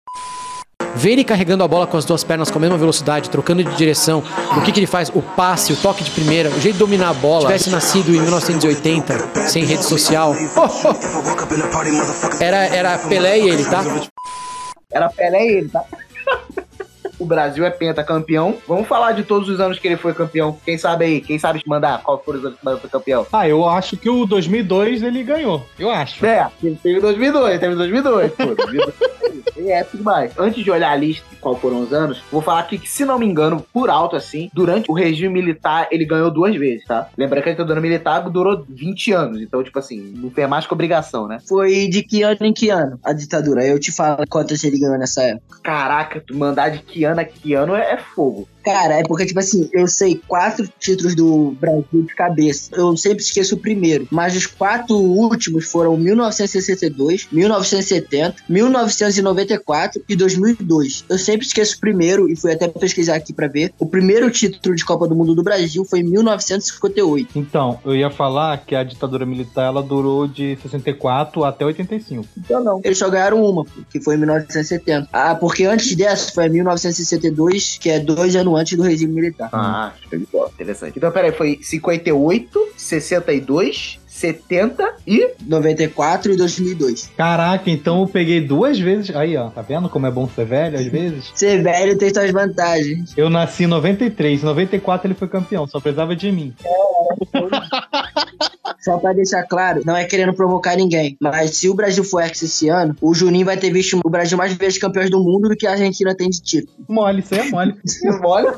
Ver 0.96 1.12
ele 1.12 1.24
carregando 1.24 1.64
a 1.64 1.68
bola 1.68 1.88
com 1.88 1.98
as 1.98 2.06
duas 2.06 2.24
pernas 2.24 2.52
com 2.52 2.58
a 2.58 2.62
mesma 2.62 2.78
velocidade, 2.78 3.30
trocando 3.30 3.64
de 3.64 3.76
direção, 3.76 4.24
o 4.58 4.62
que, 4.62 4.72
que 4.72 4.80
ele 4.80 4.88
faz? 4.88 5.10
O 5.10 5.22
passe, 5.22 5.74
o 5.74 5.76
toque 5.76 6.04
de 6.04 6.12
primeira, 6.12 6.50
o 6.50 6.60
jeito 6.60 6.74
de 6.74 6.80
dominar 6.80 7.10
a 7.10 7.14
bola. 7.14 7.42
Se 7.42 7.48
tivesse 7.48 7.70
nascido 7.70 8.10
em 8.16 8.22
1980, 8.22 9.48
sem 9.48 9.64
rede 9.66 9.84
social, 9.84 10.34
oh, 10.56 10.62
oh. 10.62 12.44
Era, 12.44 12.66
era 12.68 12.98
Pelé 12.98 13.40
e 13.40 13.50
ele, 13.50 13.66
tá? 13.66 13.84
Era 14.92 15.10
Pelé 15.10 15.46
e 15.46 15.58
ele, 15.58 15.70
tá? 15.70 15.84
O 17.22 17.26
Brasil 17.26 17.64
é 17.64 17.70
pentacampeão. 17.70 18.58
Vamos 18.68 18.88
falar 18.88 19.12
de 19.12 19.24
todos 19.24 19.48
os 19.48 19.60
anos 19.60 19.78
que 19.78 19.88
ele 19.88 19.96
foi 19.96 20.12
campeão. 20.12 20.58
Quem 20.66 20.76
sabe 20.76 21.06
aí? 21.06 21.22
Quem 21.22 21.38
sabe 21.38 21.60
te 21.60 21.70
mandar 21.70 22.02
qual 22.02 22.20
foram 22.20 22.40
os 22.40 22.46
anos 22.46 22.60
que 22.60 22.68
ele 22.68 22.80
foi 22.80 22.90
campeão? 22.90 23.28
Ah, 23.32 23.48
eu 23.48 23.70
acho 23.70 23.96
que 23.96 24.10
o 24.10 24.26
2002 24.26 25.04
ele 25.04 25.22
ganhou. 25.22 25.64
Eu 25.78 25.92
acho. 25.92 26.26
É, 26.26 26.50
teve 26.82 27.00
2002, 27.00 27.60
teve 27.60 27.76
2002, 27.76 28.32
pô. 28.32 28.56
2002. 28.56 28.96
É 29.58 29.80
épico 29.80 29.98
demais. 29.98 30.32
Antes 30.38 30.64
de 30.64 30.72
olhar 30.72 30.92
a 30.92 30.96
lista 30.96 31.24
de 31.30 31.36
qual 31.36 31.56
foram 31.56 31.82
os 31.82 31.94
anos, 31.94 32.22
vou 32.32 32.42
falar 32.42 32.62
aqui 32.62 32.78
que, 32.78 32.90
se 32.90 33.06
não 33.06 33.20
me 33.20 33.26
engano, 33.26 33.64
por 33.72 33.90
alto 33.90 34.16
assim, 34.16 34.50
durante 34.54 34.90
o 34.90 34.94
regime 34.94 35.34
militar, 35.34 35.88
ele 35.92 36.06
ganhou 36.06 36.32
duas 36.32 36.56
vezes, 36.56 36.86
tá? 36.86 37.08
Lembrando 37.18 37.44
que 37.44 37.50
a 37.50 37.52
ditadura 37.52 37.82
militar 37.82 38.30
durou 38.30 38.66
20 38.68 39.12
anos. 39.12 39.42
Então, 39.42 39.64
tipo 39.64 39.78
assim, 39.78 40.14
não 40.16 40.32
fez 40.32 40.50
mais 40.50 40.66
que 40.66 40.74
obrigação, 40.74 41.28
né? 41.28 41.40
Foi 41.48 41.88
de 41.88 42.02
que 42.02 42.24
ano 42.24 42.38
em 42.42 42.54
que 42.54 42.70
ano 42.70 43.00
a 43.04 43.14
ditadura? 43.14 43.66
Eu 43.66 43.80
te 43.80 43.92
falo 43.92 44.24
quantas 44.30 44.64
ele 44.64 44.80
ganhou 44.80 44.98
nessa 44.98 45.22
época. 45.24 45.60
Caraca, 45.64 46.24
tu 46.26 46.36
mandar 46.36 46.70
de 46.70 46.80
que 46.80 47.04
ano 47.04 47.11
a 47.20 47.26
que 47.26 47.54
ano 47.54 47.76
é, 47.76 47.94
é 47.94 47.98
fogo. 47.98 48.48
Cara, 48.64 49.00
é 49.00 49.04
porque, 49.04 49.26
tipo 49.26 49.40
assim, 49.40 49.70
eu 49.74 49.88
sei 49.88 50.22
quatro 50.28 50.70
títulos 50.80 51.16
do 51.16 51.52
Brasil 51.60 52.04
de 52.04 52.16
cabeça. 52.16 52.70
Eu 52.74 52.96
sempre 52.96 53.24
esqueço 53.24 53.56
o 53.56 53.58
primeiro. 53.58 54.08
Mas 54.12 54.36
os 54.36 54.46
quatro 54.46 54.96
últimos 54.96 55.66
foram 55.66 55.98
1962, 55.98 57.28
1970, 57.32 58.36
1994 58.48 60.04
e 60.08 60.16
2002. 60.16 61.06
Eu 61.10 61.18
sempre 61.18 61.46
esqueço 61.46 61.78
o 61.78 61.80
primeiro 61.80 62.30
e 62.30 62.36
fui 62.36 62.52
até 62.52 62.68
pesquisar 62.68 63.16
aqui 63.16 63.34
pra 63.34 63.48
ver. 63.48 63.74
O 63.80 63.86
primeiro 63.86 64.30
título 64.30 64.76
de 64.76 64.86
Copa 64.86 65.08
do 65.08 65.16
Mundo 65.16 65.34
do 65.34 65.44
Brasil 65.44 65.84
foi 65.84 66.00
em 66.00 66.04
1958. 66.04 67.38
Então, 67.38 67.80
eu 67.84 67.96
ia 67.96 68.12
falar 68.12 68.58
que 68.66 68.76
a 68.76 68.84
ditadura 68.84 69.26
militar 69.26 69.66
ela 69.66 69.82
durou 69.82 70.28
de 70.28 70.58
64 70.62 71.44
até 71.44 71.66
85. 71.66 72.26
Então 72.38 72.64
não. 72.64 72.82
Eles 72.84 72.98
só 72.98 73.10
ganharam 73.10 73.44
uma, 73.44 73.66
que 73.90 74.00
foi 74.00 74.16
em 74.16 74.20
1970. 74.20 75.10
Ah, 75.12 75.36
porque 75.36 75.66
antes 75.66 75.96
dessa 75.96 76.32
foi 76.32 76.46
em 76.46 76.50
1962, 76.50 77.78
que 77.80 77.90
é 77.90 78.00
dois 78.00 78.36
anos 78.36 78.51
antes 78.56 78.78
do 78.78 78.84
regime 78.84 79.14
militar. 79.14 79.50
Ah, 79.52 79.94
show 80.10 80.20
de 80.20 80.28
bola. 80.32 80.50
Interessante. 80.54 80.94
Então, 80.98 81.12
peraí, 81.12 81.32
foi 81.32 81.60
58, 81.62 82.70
62, 82.78 84.00
70 84.08 84.96
e 85.08 85.32
94 85.48 86.34
e 86.34 86.38
2002. 86.38 87.12
Caraca, 87.18 87.70
então 87.70 88.02
eu 88.02 88.08
peguei 88.08 88.42
duas 88.42 88.78
vezes. 88.80 89.16
Aí, 89.16 89.36
ó, 89.38 89.50
tá 89.50 89.62
vendo 89.62 89.90
como 89.90 90.06
é 90.06 90.12
bom 90.12 90.28
ser 90.28 90.46
velho 90.46 90.78
às 90.78 90.86
vezes? 90.92 91.32
Ser 91.34 91.64
velho 91.64 91.98
tem 91.98 92.14
suas 92.14 92.30
vantagens. 92.32 93.14
Eu 93.18 93.30
nasci 93.30 93.64
em 93.64 93.68
93, 93.68 94.42
em 94.42 94.46
94 94.46 95.08
ele 95.08 95.14
foi 95.16 95.28
campeão, 95.28 95.66
só 95.66 95.80
precisava 95.80 96.16
de 96.16 96.32
mim. 96.32 96.54
Só 98.82 98.98
pra 98.98 99.14
deixar 99.14 99.44
claro, 99.44 99.82
não 99.86 99.96
é 99.96 100.06
querendo 100.06 100.34
provocar 100.34 100.76
ninguém, 100.76 101.16
mas 101.20 101.58
se 101.58 101.70
o 101.70 101.74
Brasil 101.74 102.04
for 102.04 102.24
ex 102.24 102.42
esse 102.42 102.68
ano, 102.68 102.96
o 103.00 103.14
Juninho 103.14 103.46
vai 103.46 103.56
ter 103.56 103.72
visto 103.72 104.00
o 104.04 104.10
Brasil 104.10 104.38
mais 104.38 104.54
vezes 104.54 104.80
campeões 104.80 105.10
do 105.10 105.24
mundo 105.24 105.50
do 105.50 105.56
que 105.56 105.68
a 105.68 105.72
Argentina 105.72 106.16
tem 106.16 106.30
de 106.30 106.42
título. 106.42 106.74
Mole, 106.90 107.20
isso 107.20 107.36
aí 107.36 107.42
é 107.42 107.52
mole. 107.52 107.76
Olha. 108.24 108.58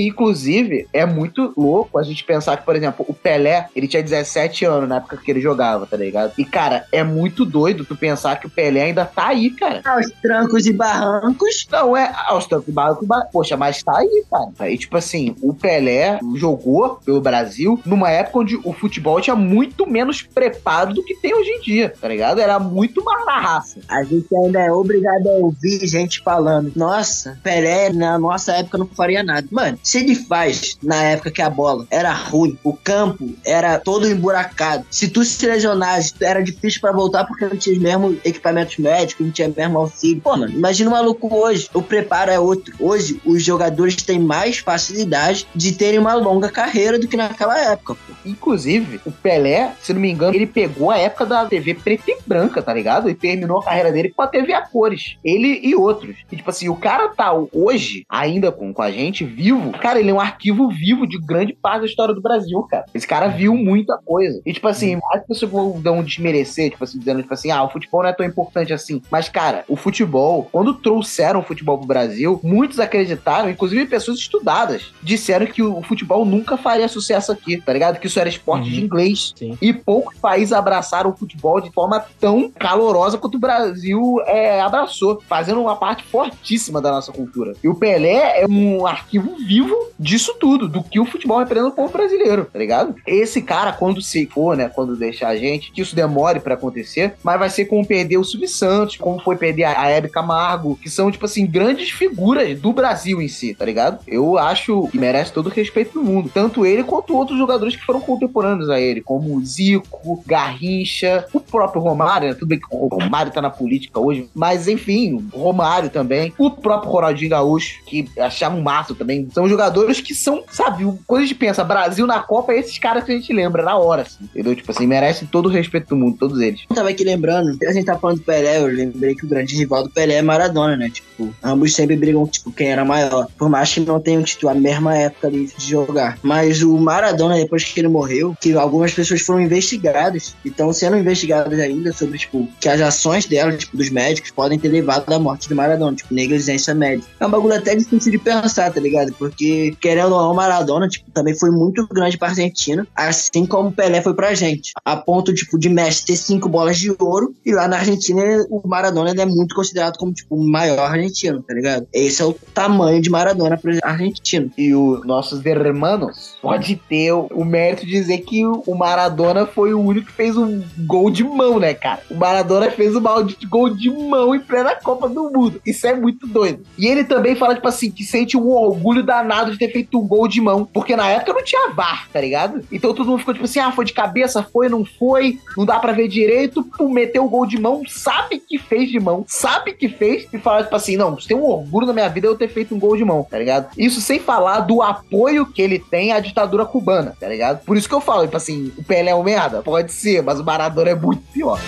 Que, 0.00 0.06
inclusive, 0.08 0.86
é 0.94 1.04
muito 1.04 1.52
louco 1.56 1.98
a 1.98 2.02
gente 2.02 2.24
pensar 2.24 2.56
que, 2.56 2.64
por 2.64 2.74
exemplo, 2.74 3.04
o 3.06 3.12
Pelé, 3.12 3.66
ele 3.76 3.86
tinha 3.86 4.02
17 4.02 4.64
anos 4.64 4.88
na 4.88 4.96
época 4.96 5.18
que 5.18 5.30
ele 5.30 5.40
jogava, 5.42 5.86
tá 5.86 5.94
ligado? 5.96 6.32
E, 6.38 6.44
cara, 6.44 6.86
é 6.90 7.02
muito 7.04 7.44
doido 7.44 7.84
tu 7.84 7.94
pensar 7.94 8.40
que 8.40 8.46
o 8.46 8.50
Pelé 8.50 8.84
ainda 8.84 9.04
tá 9.04 9.26
aí, 9.28 9.50
cara. 9.50 9.82
Aos 9.84 10.10
trancos 10.22 10.64
e 10.66 10.72
barrancos. 10.72 11.66
Não, 11.70 11.94
é 11.96 12.10
aos 12.28 12.46
trancos 12.46 12.68
e 12.68 12.72
barrancos. 12.72 13.06
ba- 13.06 13.26
Poxa, 13.30 13.56
mas 13.56 13.82
tá 13.82 13.98
aí, 13.98 14.24
cara. 14.30 14.70
E, 14.70 14.78
tipo 14.78 14.96
assim, 14.96 15.36
o 15.42 15.52
Pelé 15.52 16.18
jogou 16.36 16.96
pelo 17.04 17.20
Brasil 17.20 17.78
numa 17.84 18.10
época 18.10 18.38
onde 18.38 18.56
o 18.64 18.72
futebol 18.72 19.20
tinha 19.20 19.36
muito 19.36 19.86
menos 19.86 20.22
preparo 20.22 20.94
do 20.94 21.04
que 21.04 21.14
tem 21.16 21.34
hoje 21.34 21.50
em 21.50 21.60
dia, 21.60 21.92
tá 22.00 22.08
ligado? 22.08 22.40
Era 22.40 22.58
muito 22.58 23.04
mais 23.04 23.26
na 23.26 23.38
raça. 23.38 23.80
A 23.88 24.02
gente 24.02 24.34
ainda 24.34 24.60
é 24.60 24.72
obrigado 24.72 25.28
a 25.28 25.32
ouvir 25.32 25.86
gente 25.86 26.20
falando. 26.22 26.72
Nossa, 26.74 27.38
Pelé 27.42 27.90
na 27.92 28.18
nossa 28.18 28.52
época 28.52 28.78
não 28.78 28.86
faria 28.86 29.22
nada. 29.22 29.46
Mano, 29.50 29.78
se 29.90 29.98
ele 29.98 30.14
faz 30.14 30.78
na 30.80 31.02
época 31.02 31.32
que 31.32 31.42
a 31.42 31.50
bola 31.50 31.84
era 31.90 32.12
ruim, 32.12 32.56
o 32.62 32.72
campo 32.72 33.28
era 33.44 33.76
todo 33.76 34.08
emburacado. 34.08 34.86
Se 34.88 35.08
tu 35.08 35.24
se 35.24 35.44
lesionasse, 35.44 36.14
era 36.20 36.40
difícil 36.40 36.80
pra 36.80 36.92
voltar 36.92 37.24
porque 37.24 37.44
não 37.44 37.56
tinha 37.56 37.74
os 37.74 37.82
mesmos 37.82 38.16
equipamentos 38.24 38.78
médicos, 38.78 39.26
não 39.26 39.32
tinha 39.32 39.48
mesmo 39.48 39.78
auxílio. 39.78 40.22
Pô, 40.22 40.36
mano, 40.36 40.52
imagina 40.52 40.90
o 40.90 40.92
maluco 40.92 41.34
hoje. 41.34 41.68
O 41.74 41.82
preparo 41.82 42.30
é 42.30 42.38
outro. 42.38 42.72
Hoje, 42.78 43.20
os 43.24 43.42
jogadores 43.42 43.96
têm 43.96 44.20
mais 44.20 44.58
facilidade 44.58 45.48
de 45.56 45.72
terem 45.72 45.98
uma 45.98 46.14
longa 46.14 46.48
carreira 46.48 46.96
do 46.96 47.08
que 47.08 47.16
naquela 47.16 47.58
época, 47.58 47.96
pô. 47.96 48.12
Inclusive, 48.24 49.00
o 49.04 49.10
Pelé, 49.10 49.72
se 49.82 49.92
não 49.92 50.00
me 50.00 50.12
engano, 50.12 50.36
ele 50.36 50.46
pegou 50.46 50.92
a 50.92 50.98
época 50.98 51.26
da 51.26 51.46
TV 51.46 51.74
preta 51.74 52.12
e 52.12 52.18
branca, 52.24 52.62
tá 52.62 52.72
ligado? 52.72 53.10
E 53.10 53.14
terminou 53.14 53.58
a 53.58 53.64
carreira 53.64 53.90
dele 53.90 54.12
com 54.14 54.22
a 54.22 54.28
TV 54.28 54.52
a 54.52 54.62
cores. 54.62 55.16
Ele 55.24 55.58
e 55.64 55.74
outros. 55.74 56.14
E, 56.30 56.36
tipo 56.36 56.48
assim, 56.48 56.68
o 56.68 56.76
cara 56.76 57.08
tá 57.08 57.32
hoje, 57.52 58.04
ainda 58.08 58.52
com, 58.52 58.72
com 58.72 58.82
a 58.82 58.92
gente, 58.92 59.24
vivo. 59.24 59.69
Cara, 59.78 60.00
ele 60.00 60.10
é 60.10 60.14
um 60.14 60.20
arquivo 60.20 60.68
vivo 60.68 61.06
de 61.06 61.18
grande 61.18 61.52
parte 61.52 61.80
da 61.80 61.86
história 61.86 62.14
do 62.14 62.20
Brasil, 62.20 62.62
cara. 62.62 62.84
Esse 62.94 63.06
cara 63.06 63.28
viu 63.28 63.54
muita 63.54 63.98
coisa. 64.04 64.40
E, 64.44 64.52
tipo 64.52 64.66
assim, 64.68 64.98
as 65.12 65.24
pessoas 65.26 65.50
vão 65.50 65.80
dar 65.80 65.92
um 65.92 66.02
desmerecer, 66.02 66.70
tipo 66.70 66.84
assim, 66.84 66.98
dizendo, 66.98 67.22
tipo 67.22 67.32
assim, 67.32 67.50
ah, 67.50 67.62
o 67.62 67.70
futebol 67.70 68.02
não 68.02 68.10
é 68.10 68.12
tão 68.12 68.26
importante 68.26 68.72
assim. 68.72 69.02
Mas, 69.10 69.28
cara, 69.28 69.64
o 69.68 69.76
futebol, 69.76 70.48
quando 70.50 70.74
trouxeram 70.74 71.40
o 71.40 71.42
futebol 71.42 71.78
pro 71.78 71.86
Brasil, 71.86 72.40
muitos 72.42 72.80
acreditaram, 72.80 73.50
inclusive 73.50 73.86
pessoas 73.86 74.18
estudadas, 74.18 74.92
disseram 75.02 75.46
que 75.46 75.62
o 75.62 75.82
futebol 75.82 76.24
nunca 76.24 76.56
faria 76.56 76.88
sucesso 76.88 77.32
aqui, 77.32 77.60
tá 77.60 77.72
ligado? 77.72 77.98
Que 77.98 78.06
isso 78.06 78.20
era 78.20 78.28
esporte 78.28 78.70
de 78.70 78.82
inglês. 78.82 79.34
E 79.60 79.72
poucos 79.72 80.18
países 80.18 80.52
abraçaram 80.52 81.10
o 81.10 81.16
futebol 81.16 81.60
de 81.60 81.70
forma 81.70 82.04
tão 82.18 82.50
calorosa 82.50 83.18
quanto 83.18 83.36
o 83.36 83.40
Brasil 83.40 84.16
é, 84.26 84.60
abraçou, 84.60 85.22
fazendo 85.28 85.60
uma 85.60 85.76
parte 85.76 86.04
fortíssima 86.04 86.80
da 86.80 86.90
nossa 86.90 87.12
cultura. 87.12 87.54
E 87.62 87.68
o 87.68 87.74
Pelé 87.74 88.42
é 88.42 88.46
um 88.46 88.86
arquivo 88.86 89.36
vivo 89.36 89.59
disso 89.98 90.34
tudo, 90.38 90.68
do 90.68 90.82
que 90.82 90.98
o 90.98 91.04
futebol 91.04 91.38
representa 91.38 91.68
o 91.68 91.72
povo 91.72 91.92
brasileiro, 91.92 92.46
tá 92.50 92.58
ligado? 92.58 92.94
Esse 93.06 93.42
cara, 93.42 93.72
quando 93.72 94.00
se 94.00 94.26
for, 94.26 94.56
né, 94.56 94.68
quando 94.68 94.96
deixar 94.96 95.28
a 95.28 95.36
gente, 95.36 95.72
que 95.72 95.82
isso 95.82 95.94
demore 95.94 96.40
pra 96.40 96.54
acontecer, 96.54 97.14
mas 97.22 97.38
vai 97.38 97.50
ser 97.50 97.66
como 97.66 97.86
perder 97.86 98.18
o 98.18 98.24
Silvio 98.24 98.48
Santos, 98.48 98.96
como 98.96 99.20
foi 99.20 99.36
perder 99.36 99.64
a 99.64 99.88
Hebe 99.88 100.08
Camargo, 100.08 100.76
que 100.76 100.88
são, 100.88 101.10
tipo 101.10 101.24
assim, 101.24 101.46
grandes 101.46 101.90
figuras 101.90 102.58
do 102.58 102.72
Brasil 102.72 103.20
em 103.20 103.28
si, 103.28 103.54
tá 103.54 103.64
ligado? 103.64 104.00
Eu 104.06 104.38
acho 104.38 104.88
que 104.88 104.98
merece 104.98 105.32
todo 105.32 105.46
o 105.46 105.50
respeito 105.50 105.94
do 105.94 106.02
mundo. 106.02 106.30
Tanto 106.32 106.64
ele 106.64 106.84
quanto 106.84 107.16
outros 107.16 107.38
jogadores 107.38 107.76
que 107.76 107.84
foram 107.84 108.00
contemporâneos 108.00 108.70
a 108.70 108.80
ele, 108.80 109.00
como 109.00 109.44
Zico, 109.44 110.22
Garrincha, 110.26 111.26
o 111.32 111.40
próprio 111.40 111.82
Romário, 111.82 112.28
né? 112.28 112.34
Tudo 112.34 112.48
bem 112.48 112.60
que 112.60 112.66
o 112.70 112.88
Romário 112.88 113.32
tá 113.32 113.42
na 113.42 113.50
política 113.50 114.00
hoje, 114.00 114.28
mas 114.34 114.68
enfim, 114.68 115.28
o 115.32 115.38
Romário 115.38 115.90
também, 115.90 116.32
o 116.38 116.50
próprio 116.50 116.90
Ronaldinho 116.90 117.30
Gaúcho, 117.30 117.82
que 117.84 118.08
achava 118.18 118.56
um 118.56 118.62
massa 118.62 118.94
também. 118.94 119.28
São 119.32 119.48
jogadores 119.50 120.00
que 120.00 120.14
são, 120.14 120.42
sabe, 120.50 120.84
quando 121.06 121.22
a 121.22 121.26
gente 121.26 121.34
pensa 121.34 121.64
Brasil 121.64 122.06
na 122.06 122.20
Copa, 122.20 122.52
é 122.52 122.58
esses 122.58 122.78
caras 122.78 123.04
que 123.04 123.12
a 123.12 123.14
gente 123.14 123.32
lembra 123.32 123.62
na 123.62 123.76
hora, 123.76 124.02
assim, 124.02 124.24
entendeu? 124.24 124.54
Tipo 124.54 124.70
assim, 124.70 124.86
merecem 124.86 125.28
todo 125.28 125.46
o 125.46 125.48
respeito 125.48 125.88
do 125.88 125.96
mundo, 125.96 126.16
todos 126.18 126.40
eles. 126.40 126.62
Eu 126.68 126.76
tava 126.76 126.88
aqui 126.88 127.04
lembrando, 127.04 127.56
a 127.66 127.72
gente 127.72 127.84
tá 127.84 127.98
falando 127.98 128.18
do 128.18 128.24
Pelé, 128.24 128.58
eu 128.58 128.66
lembrei 128.66 129.14
que 129.14 129.24
o 129.24 129.28
grande 129.28 129.56
rival 129.56 129.82
do 129.82 129.90
Pelé 129.90 130.14
é 130.14 130.22
Maradona, 130.22 130.76
né? 130.76 130.90
Tipo, 130.90 131.34
ambos 131.42 131.74
sempre 131.74 131.96
brigam, 131.96 132.26
tipo, 132.26 132.52
quem 132.52 132.68
era 132.68 132.84
maior. 132.84 133.26
Por 133.36 133.48
mais 133.48 133.72
que 133.72 133.80
não 133.80 134.00
tenham, 134.00 134.22
tipo, 134.22 134.48
a 134.48 134.54
mesma 134.54 134.96
época 134.96 135.26
ali 135.26 135.46
de 135.46 135.70
jogar. 135.70 136.18
Mas 136.22 136.62
o 136.62 136.76
Maradona, 136.78 137.36
depois 137.36 137.64
que 137.64 137.80
ele 137.80 137.88
morreu, 137.88 138.36
que 138.40 138.52
algumas 138.54 138.92
pessoas 138.92 139.20
foram 139.20 139.40
investigadas 139.40 140.36
e 140.44 140.48
estão 140.48 140.72
sendo 140.72 140.96
investigadas 140.96 141.58
ainda 141.58 141.92
sobre, 141.92 142.18
tipo, 142.18 142.48
que 142.60 142.68
as 142.68 142.80
ações 142.80 143.26
dela, 143.26 143.52
tipo, 143.56 143.76
dos 143.76 143.90
médicos, 143.90 144.30
podem 144.30 144.58
ter 144.58 144.68
levado 144.68 145.12
à 145.12 145.18
morte 145.18 145.48
de 145.48 145.54
Maradona, 145.54 145.96
tipo, 145.96 146.14
negligência 146.14 146.74
médica. 146.74 147.08
É 147.18 147.26
um 147.26 147.30
bagulho 147.30 147.54
até 147.54 147.74
difícil 147.74 148.12
de 148.12 148.18
pensar, 148.18 148.72
tá 148.72 148.80
ligado? 148.80 149.12
Porque, 149.14 149.39
querendo 149.80 150.14
ou 150.14 150.22
não, 150.22 150.34
Maradona, 150.34 150.88
tipo, 150.88 151.10
também 151.10 151.36
foi 151.38 151.50
muito 151.50 151.86
grande 151.88 152.18
pra 152.18 152.28
Argentina, 152.28 152.86
assim 152.94 153.46
como 153.46 153.72
Pelé 153.72 154.00
foi 154.02 154.14
pra 154.14 154.34
gente. 154.34 154.72
A 154.84 154.96
ponto, 154.96 155.34
tipo, 155.34 155.58
de 155.58 155.68
Messi 155.68 156.06
ter 156.06 156.16
cinco 156.16 156.48
bolas 156.48 156.78
de 156.78 156.94
ouro 156.98 157.34
e 157.44 157.52
lá 157.52 157.68
na 157.68 157.78
Argentina 157.78 158.20
o 158.50 158.66
Maradona 158.66 159.10
é 159.10 159.26
muito 159.26 159.54
considerado 159.54 159.96
como, 159.96 160.12
tipo, 160.12 160.36
o 160.36 160.48
maior 160.48 160.78
argentino, 160.78 161.42
tá 161.42 161.54
ligado? 161.54 161.86
Esse 161.92 162.22
é 162.22 162.24
o 162.24 162.32
tamanho 162.54 163.00
de 163.00 163.10
Maradona 163.10 163.56
pro 163.56 163.76
argentino. 163.82 164.50
E 164.56 164.74
os 164.74 165.04
nossos 165.06 165.44
hermanos 165.44 166.38
pode 166.40 166.76
ter 166.76 167.12
o, 167.12 167.44
mérito 167.44 167.84
de 167.84 167.92
dizer 167.92 168.18
que 168.18 168.46
o, 168.46 168.74
Maradona 168.74 169.46
foi 169.46 169.74
o 169.74 169.80
único 169.80 170.06
que 170.06 170.12
fez 170.12 170.36
um 170.36 170.62
gol 170.78 171.10
de 171.10 171.24
mão, 171.24 171.58
né, 171.58 171.74
cara? 171.74 172.00
O 172.10 172.14
Maradona 172.14 172.70
fez 172.70 172.94
o 172.94 173.00
maldito 173.00 173.48
gol 173.48 173.70
de 173.70 173.90
mão 173.90 174.34
em 174.34 174.40
plena 174.40 174.74
Copa 174.74 175.08
do 175.08 175.30
Mundo. 175.30 175.60
Isso 175.64 175.86
é 175.86 175.94
muito 175.94 176.26
doido. 176.26 176.64
E 176.78 176.86
ele 176.86 177.04
também 177.04 177.36
fala, 177.36 177.54
tipo 177.54 177.68
assim, 177.68 177.90
que 177.90 178.04
sente 178.04 178.36
um 178.36 178.48
orgulho 178.48 179.02
danado 179.30 179.52
de 179.52 179.58
ter 179.58 179.70
feito 179.70 179.98
um 179.98 180.06
gol 180.06 180.26
de 180.26 180.40
mão. 180.40 180.68
Porque 180.70 180.96
na 180.96 181.08
época 181.08 181.32
não 181.32 181.44
tinha 181.44 181.70
VAR, 181.70 182.08
tá 182.12 182.20
ligado? 182.20 182.64
Então 182.72 182.92
todo 182.92 183.06
mundo 183.06 183.20
ficou 183.20 183.32
tipo 183.32 183.44
assim, 183.44 183.60
ah, 183.60 183.70
foi 183.70 183.84
de 183.84 183.92
cabeça, 183.92 184.42
foi, 184.42 184.68
não 184.68 184.84
foi, 184.84 185.38
não 185.56 185.64
dá 185.64 185.78
pra 185.78 185.92
ver 185.92 186.08
direito. 186.08 186.66
Meteu 186.80 187.24
o 187.24 187.28
gol 187.28 187.46
de 187.46 187.58
mão, 187.60 187.82
sabe 187.86 188.40
que 188.40 188.58
fez 188.58 188.90
de 188.90 188.98
mão, 188.98 189.24
sabe 189.28 189.72
que 189.72 189.88
fez, 189.88 190.26
e 190.32 190.38
fala, 190.38 190.64
tipo 190.64 190.74
assim, 190.74 190.96
não, 190.96 191.14
tem 191.14 191.36
um 191.36 191.44
orgulho 191.44 191.86
na 191.86 191.92
minha 191.92 192.08
vida 192.08 192.26
eu 192.26 192.36
ter 192.36 192.48
feito 192.48 192.74
um 192.74 192.78
gol 192.78 192.96
de 192.96 193.04
mão, 193.04 193.24
tá 193.28 193.38
ligado? 193.38 193.70
Isso 193.78 194.00
sem 194.00 194.18
falar 194.18 194.60
do 194.60 194.82
apoio 194.82 195.46
que 195.46 195.62
ele 195.62 195.78
tem 195.78 196.12
à 196.12 196.18
ditadura 196.18 196.64
cubana, 196.64 197.16
tá 197.18 197.28
ligado? 197.28 197.64
Por 197.64 197.76
isso 197.76 197.88
que 197.88 197.94
eu 197.94 198.00
falo, 198.00 198.24
tipo 198.24 198.36
assim, 198.36 198.72
o 198.76 198.82
Pelé 198.82 199.12
é 199.12 199.14
um 199.14 199.22
merda? 199.22 199.62
Pode 199.62 199.92
ser, 199.92 200.22
mas 200.22 200.40
o 200.40 200.44
Maradona 200.44 200.90
é 200.90 200.94
muito 200.94 201.22
pior. 201.32 201.60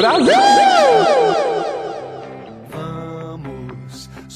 Vamos 0.00 1.35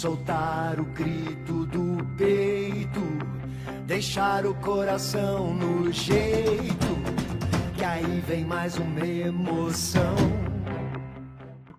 soltar 0.01 0.80
o 0.80 0.84
grito 0.84 1.66
do 1.66 2.03
peito, 2.16 3.03
deixar 3.84 4.46
o 4.46 4.55
coração 4.55 5.53
no 5.53 5.92
jeito, 5.92 6.86
que 7.76 7.84
aí 7.84 8.24
vem 8.26 8.42
mais 8.42 8.78
uma 8.78 9.07
emoção. 9.07 10.16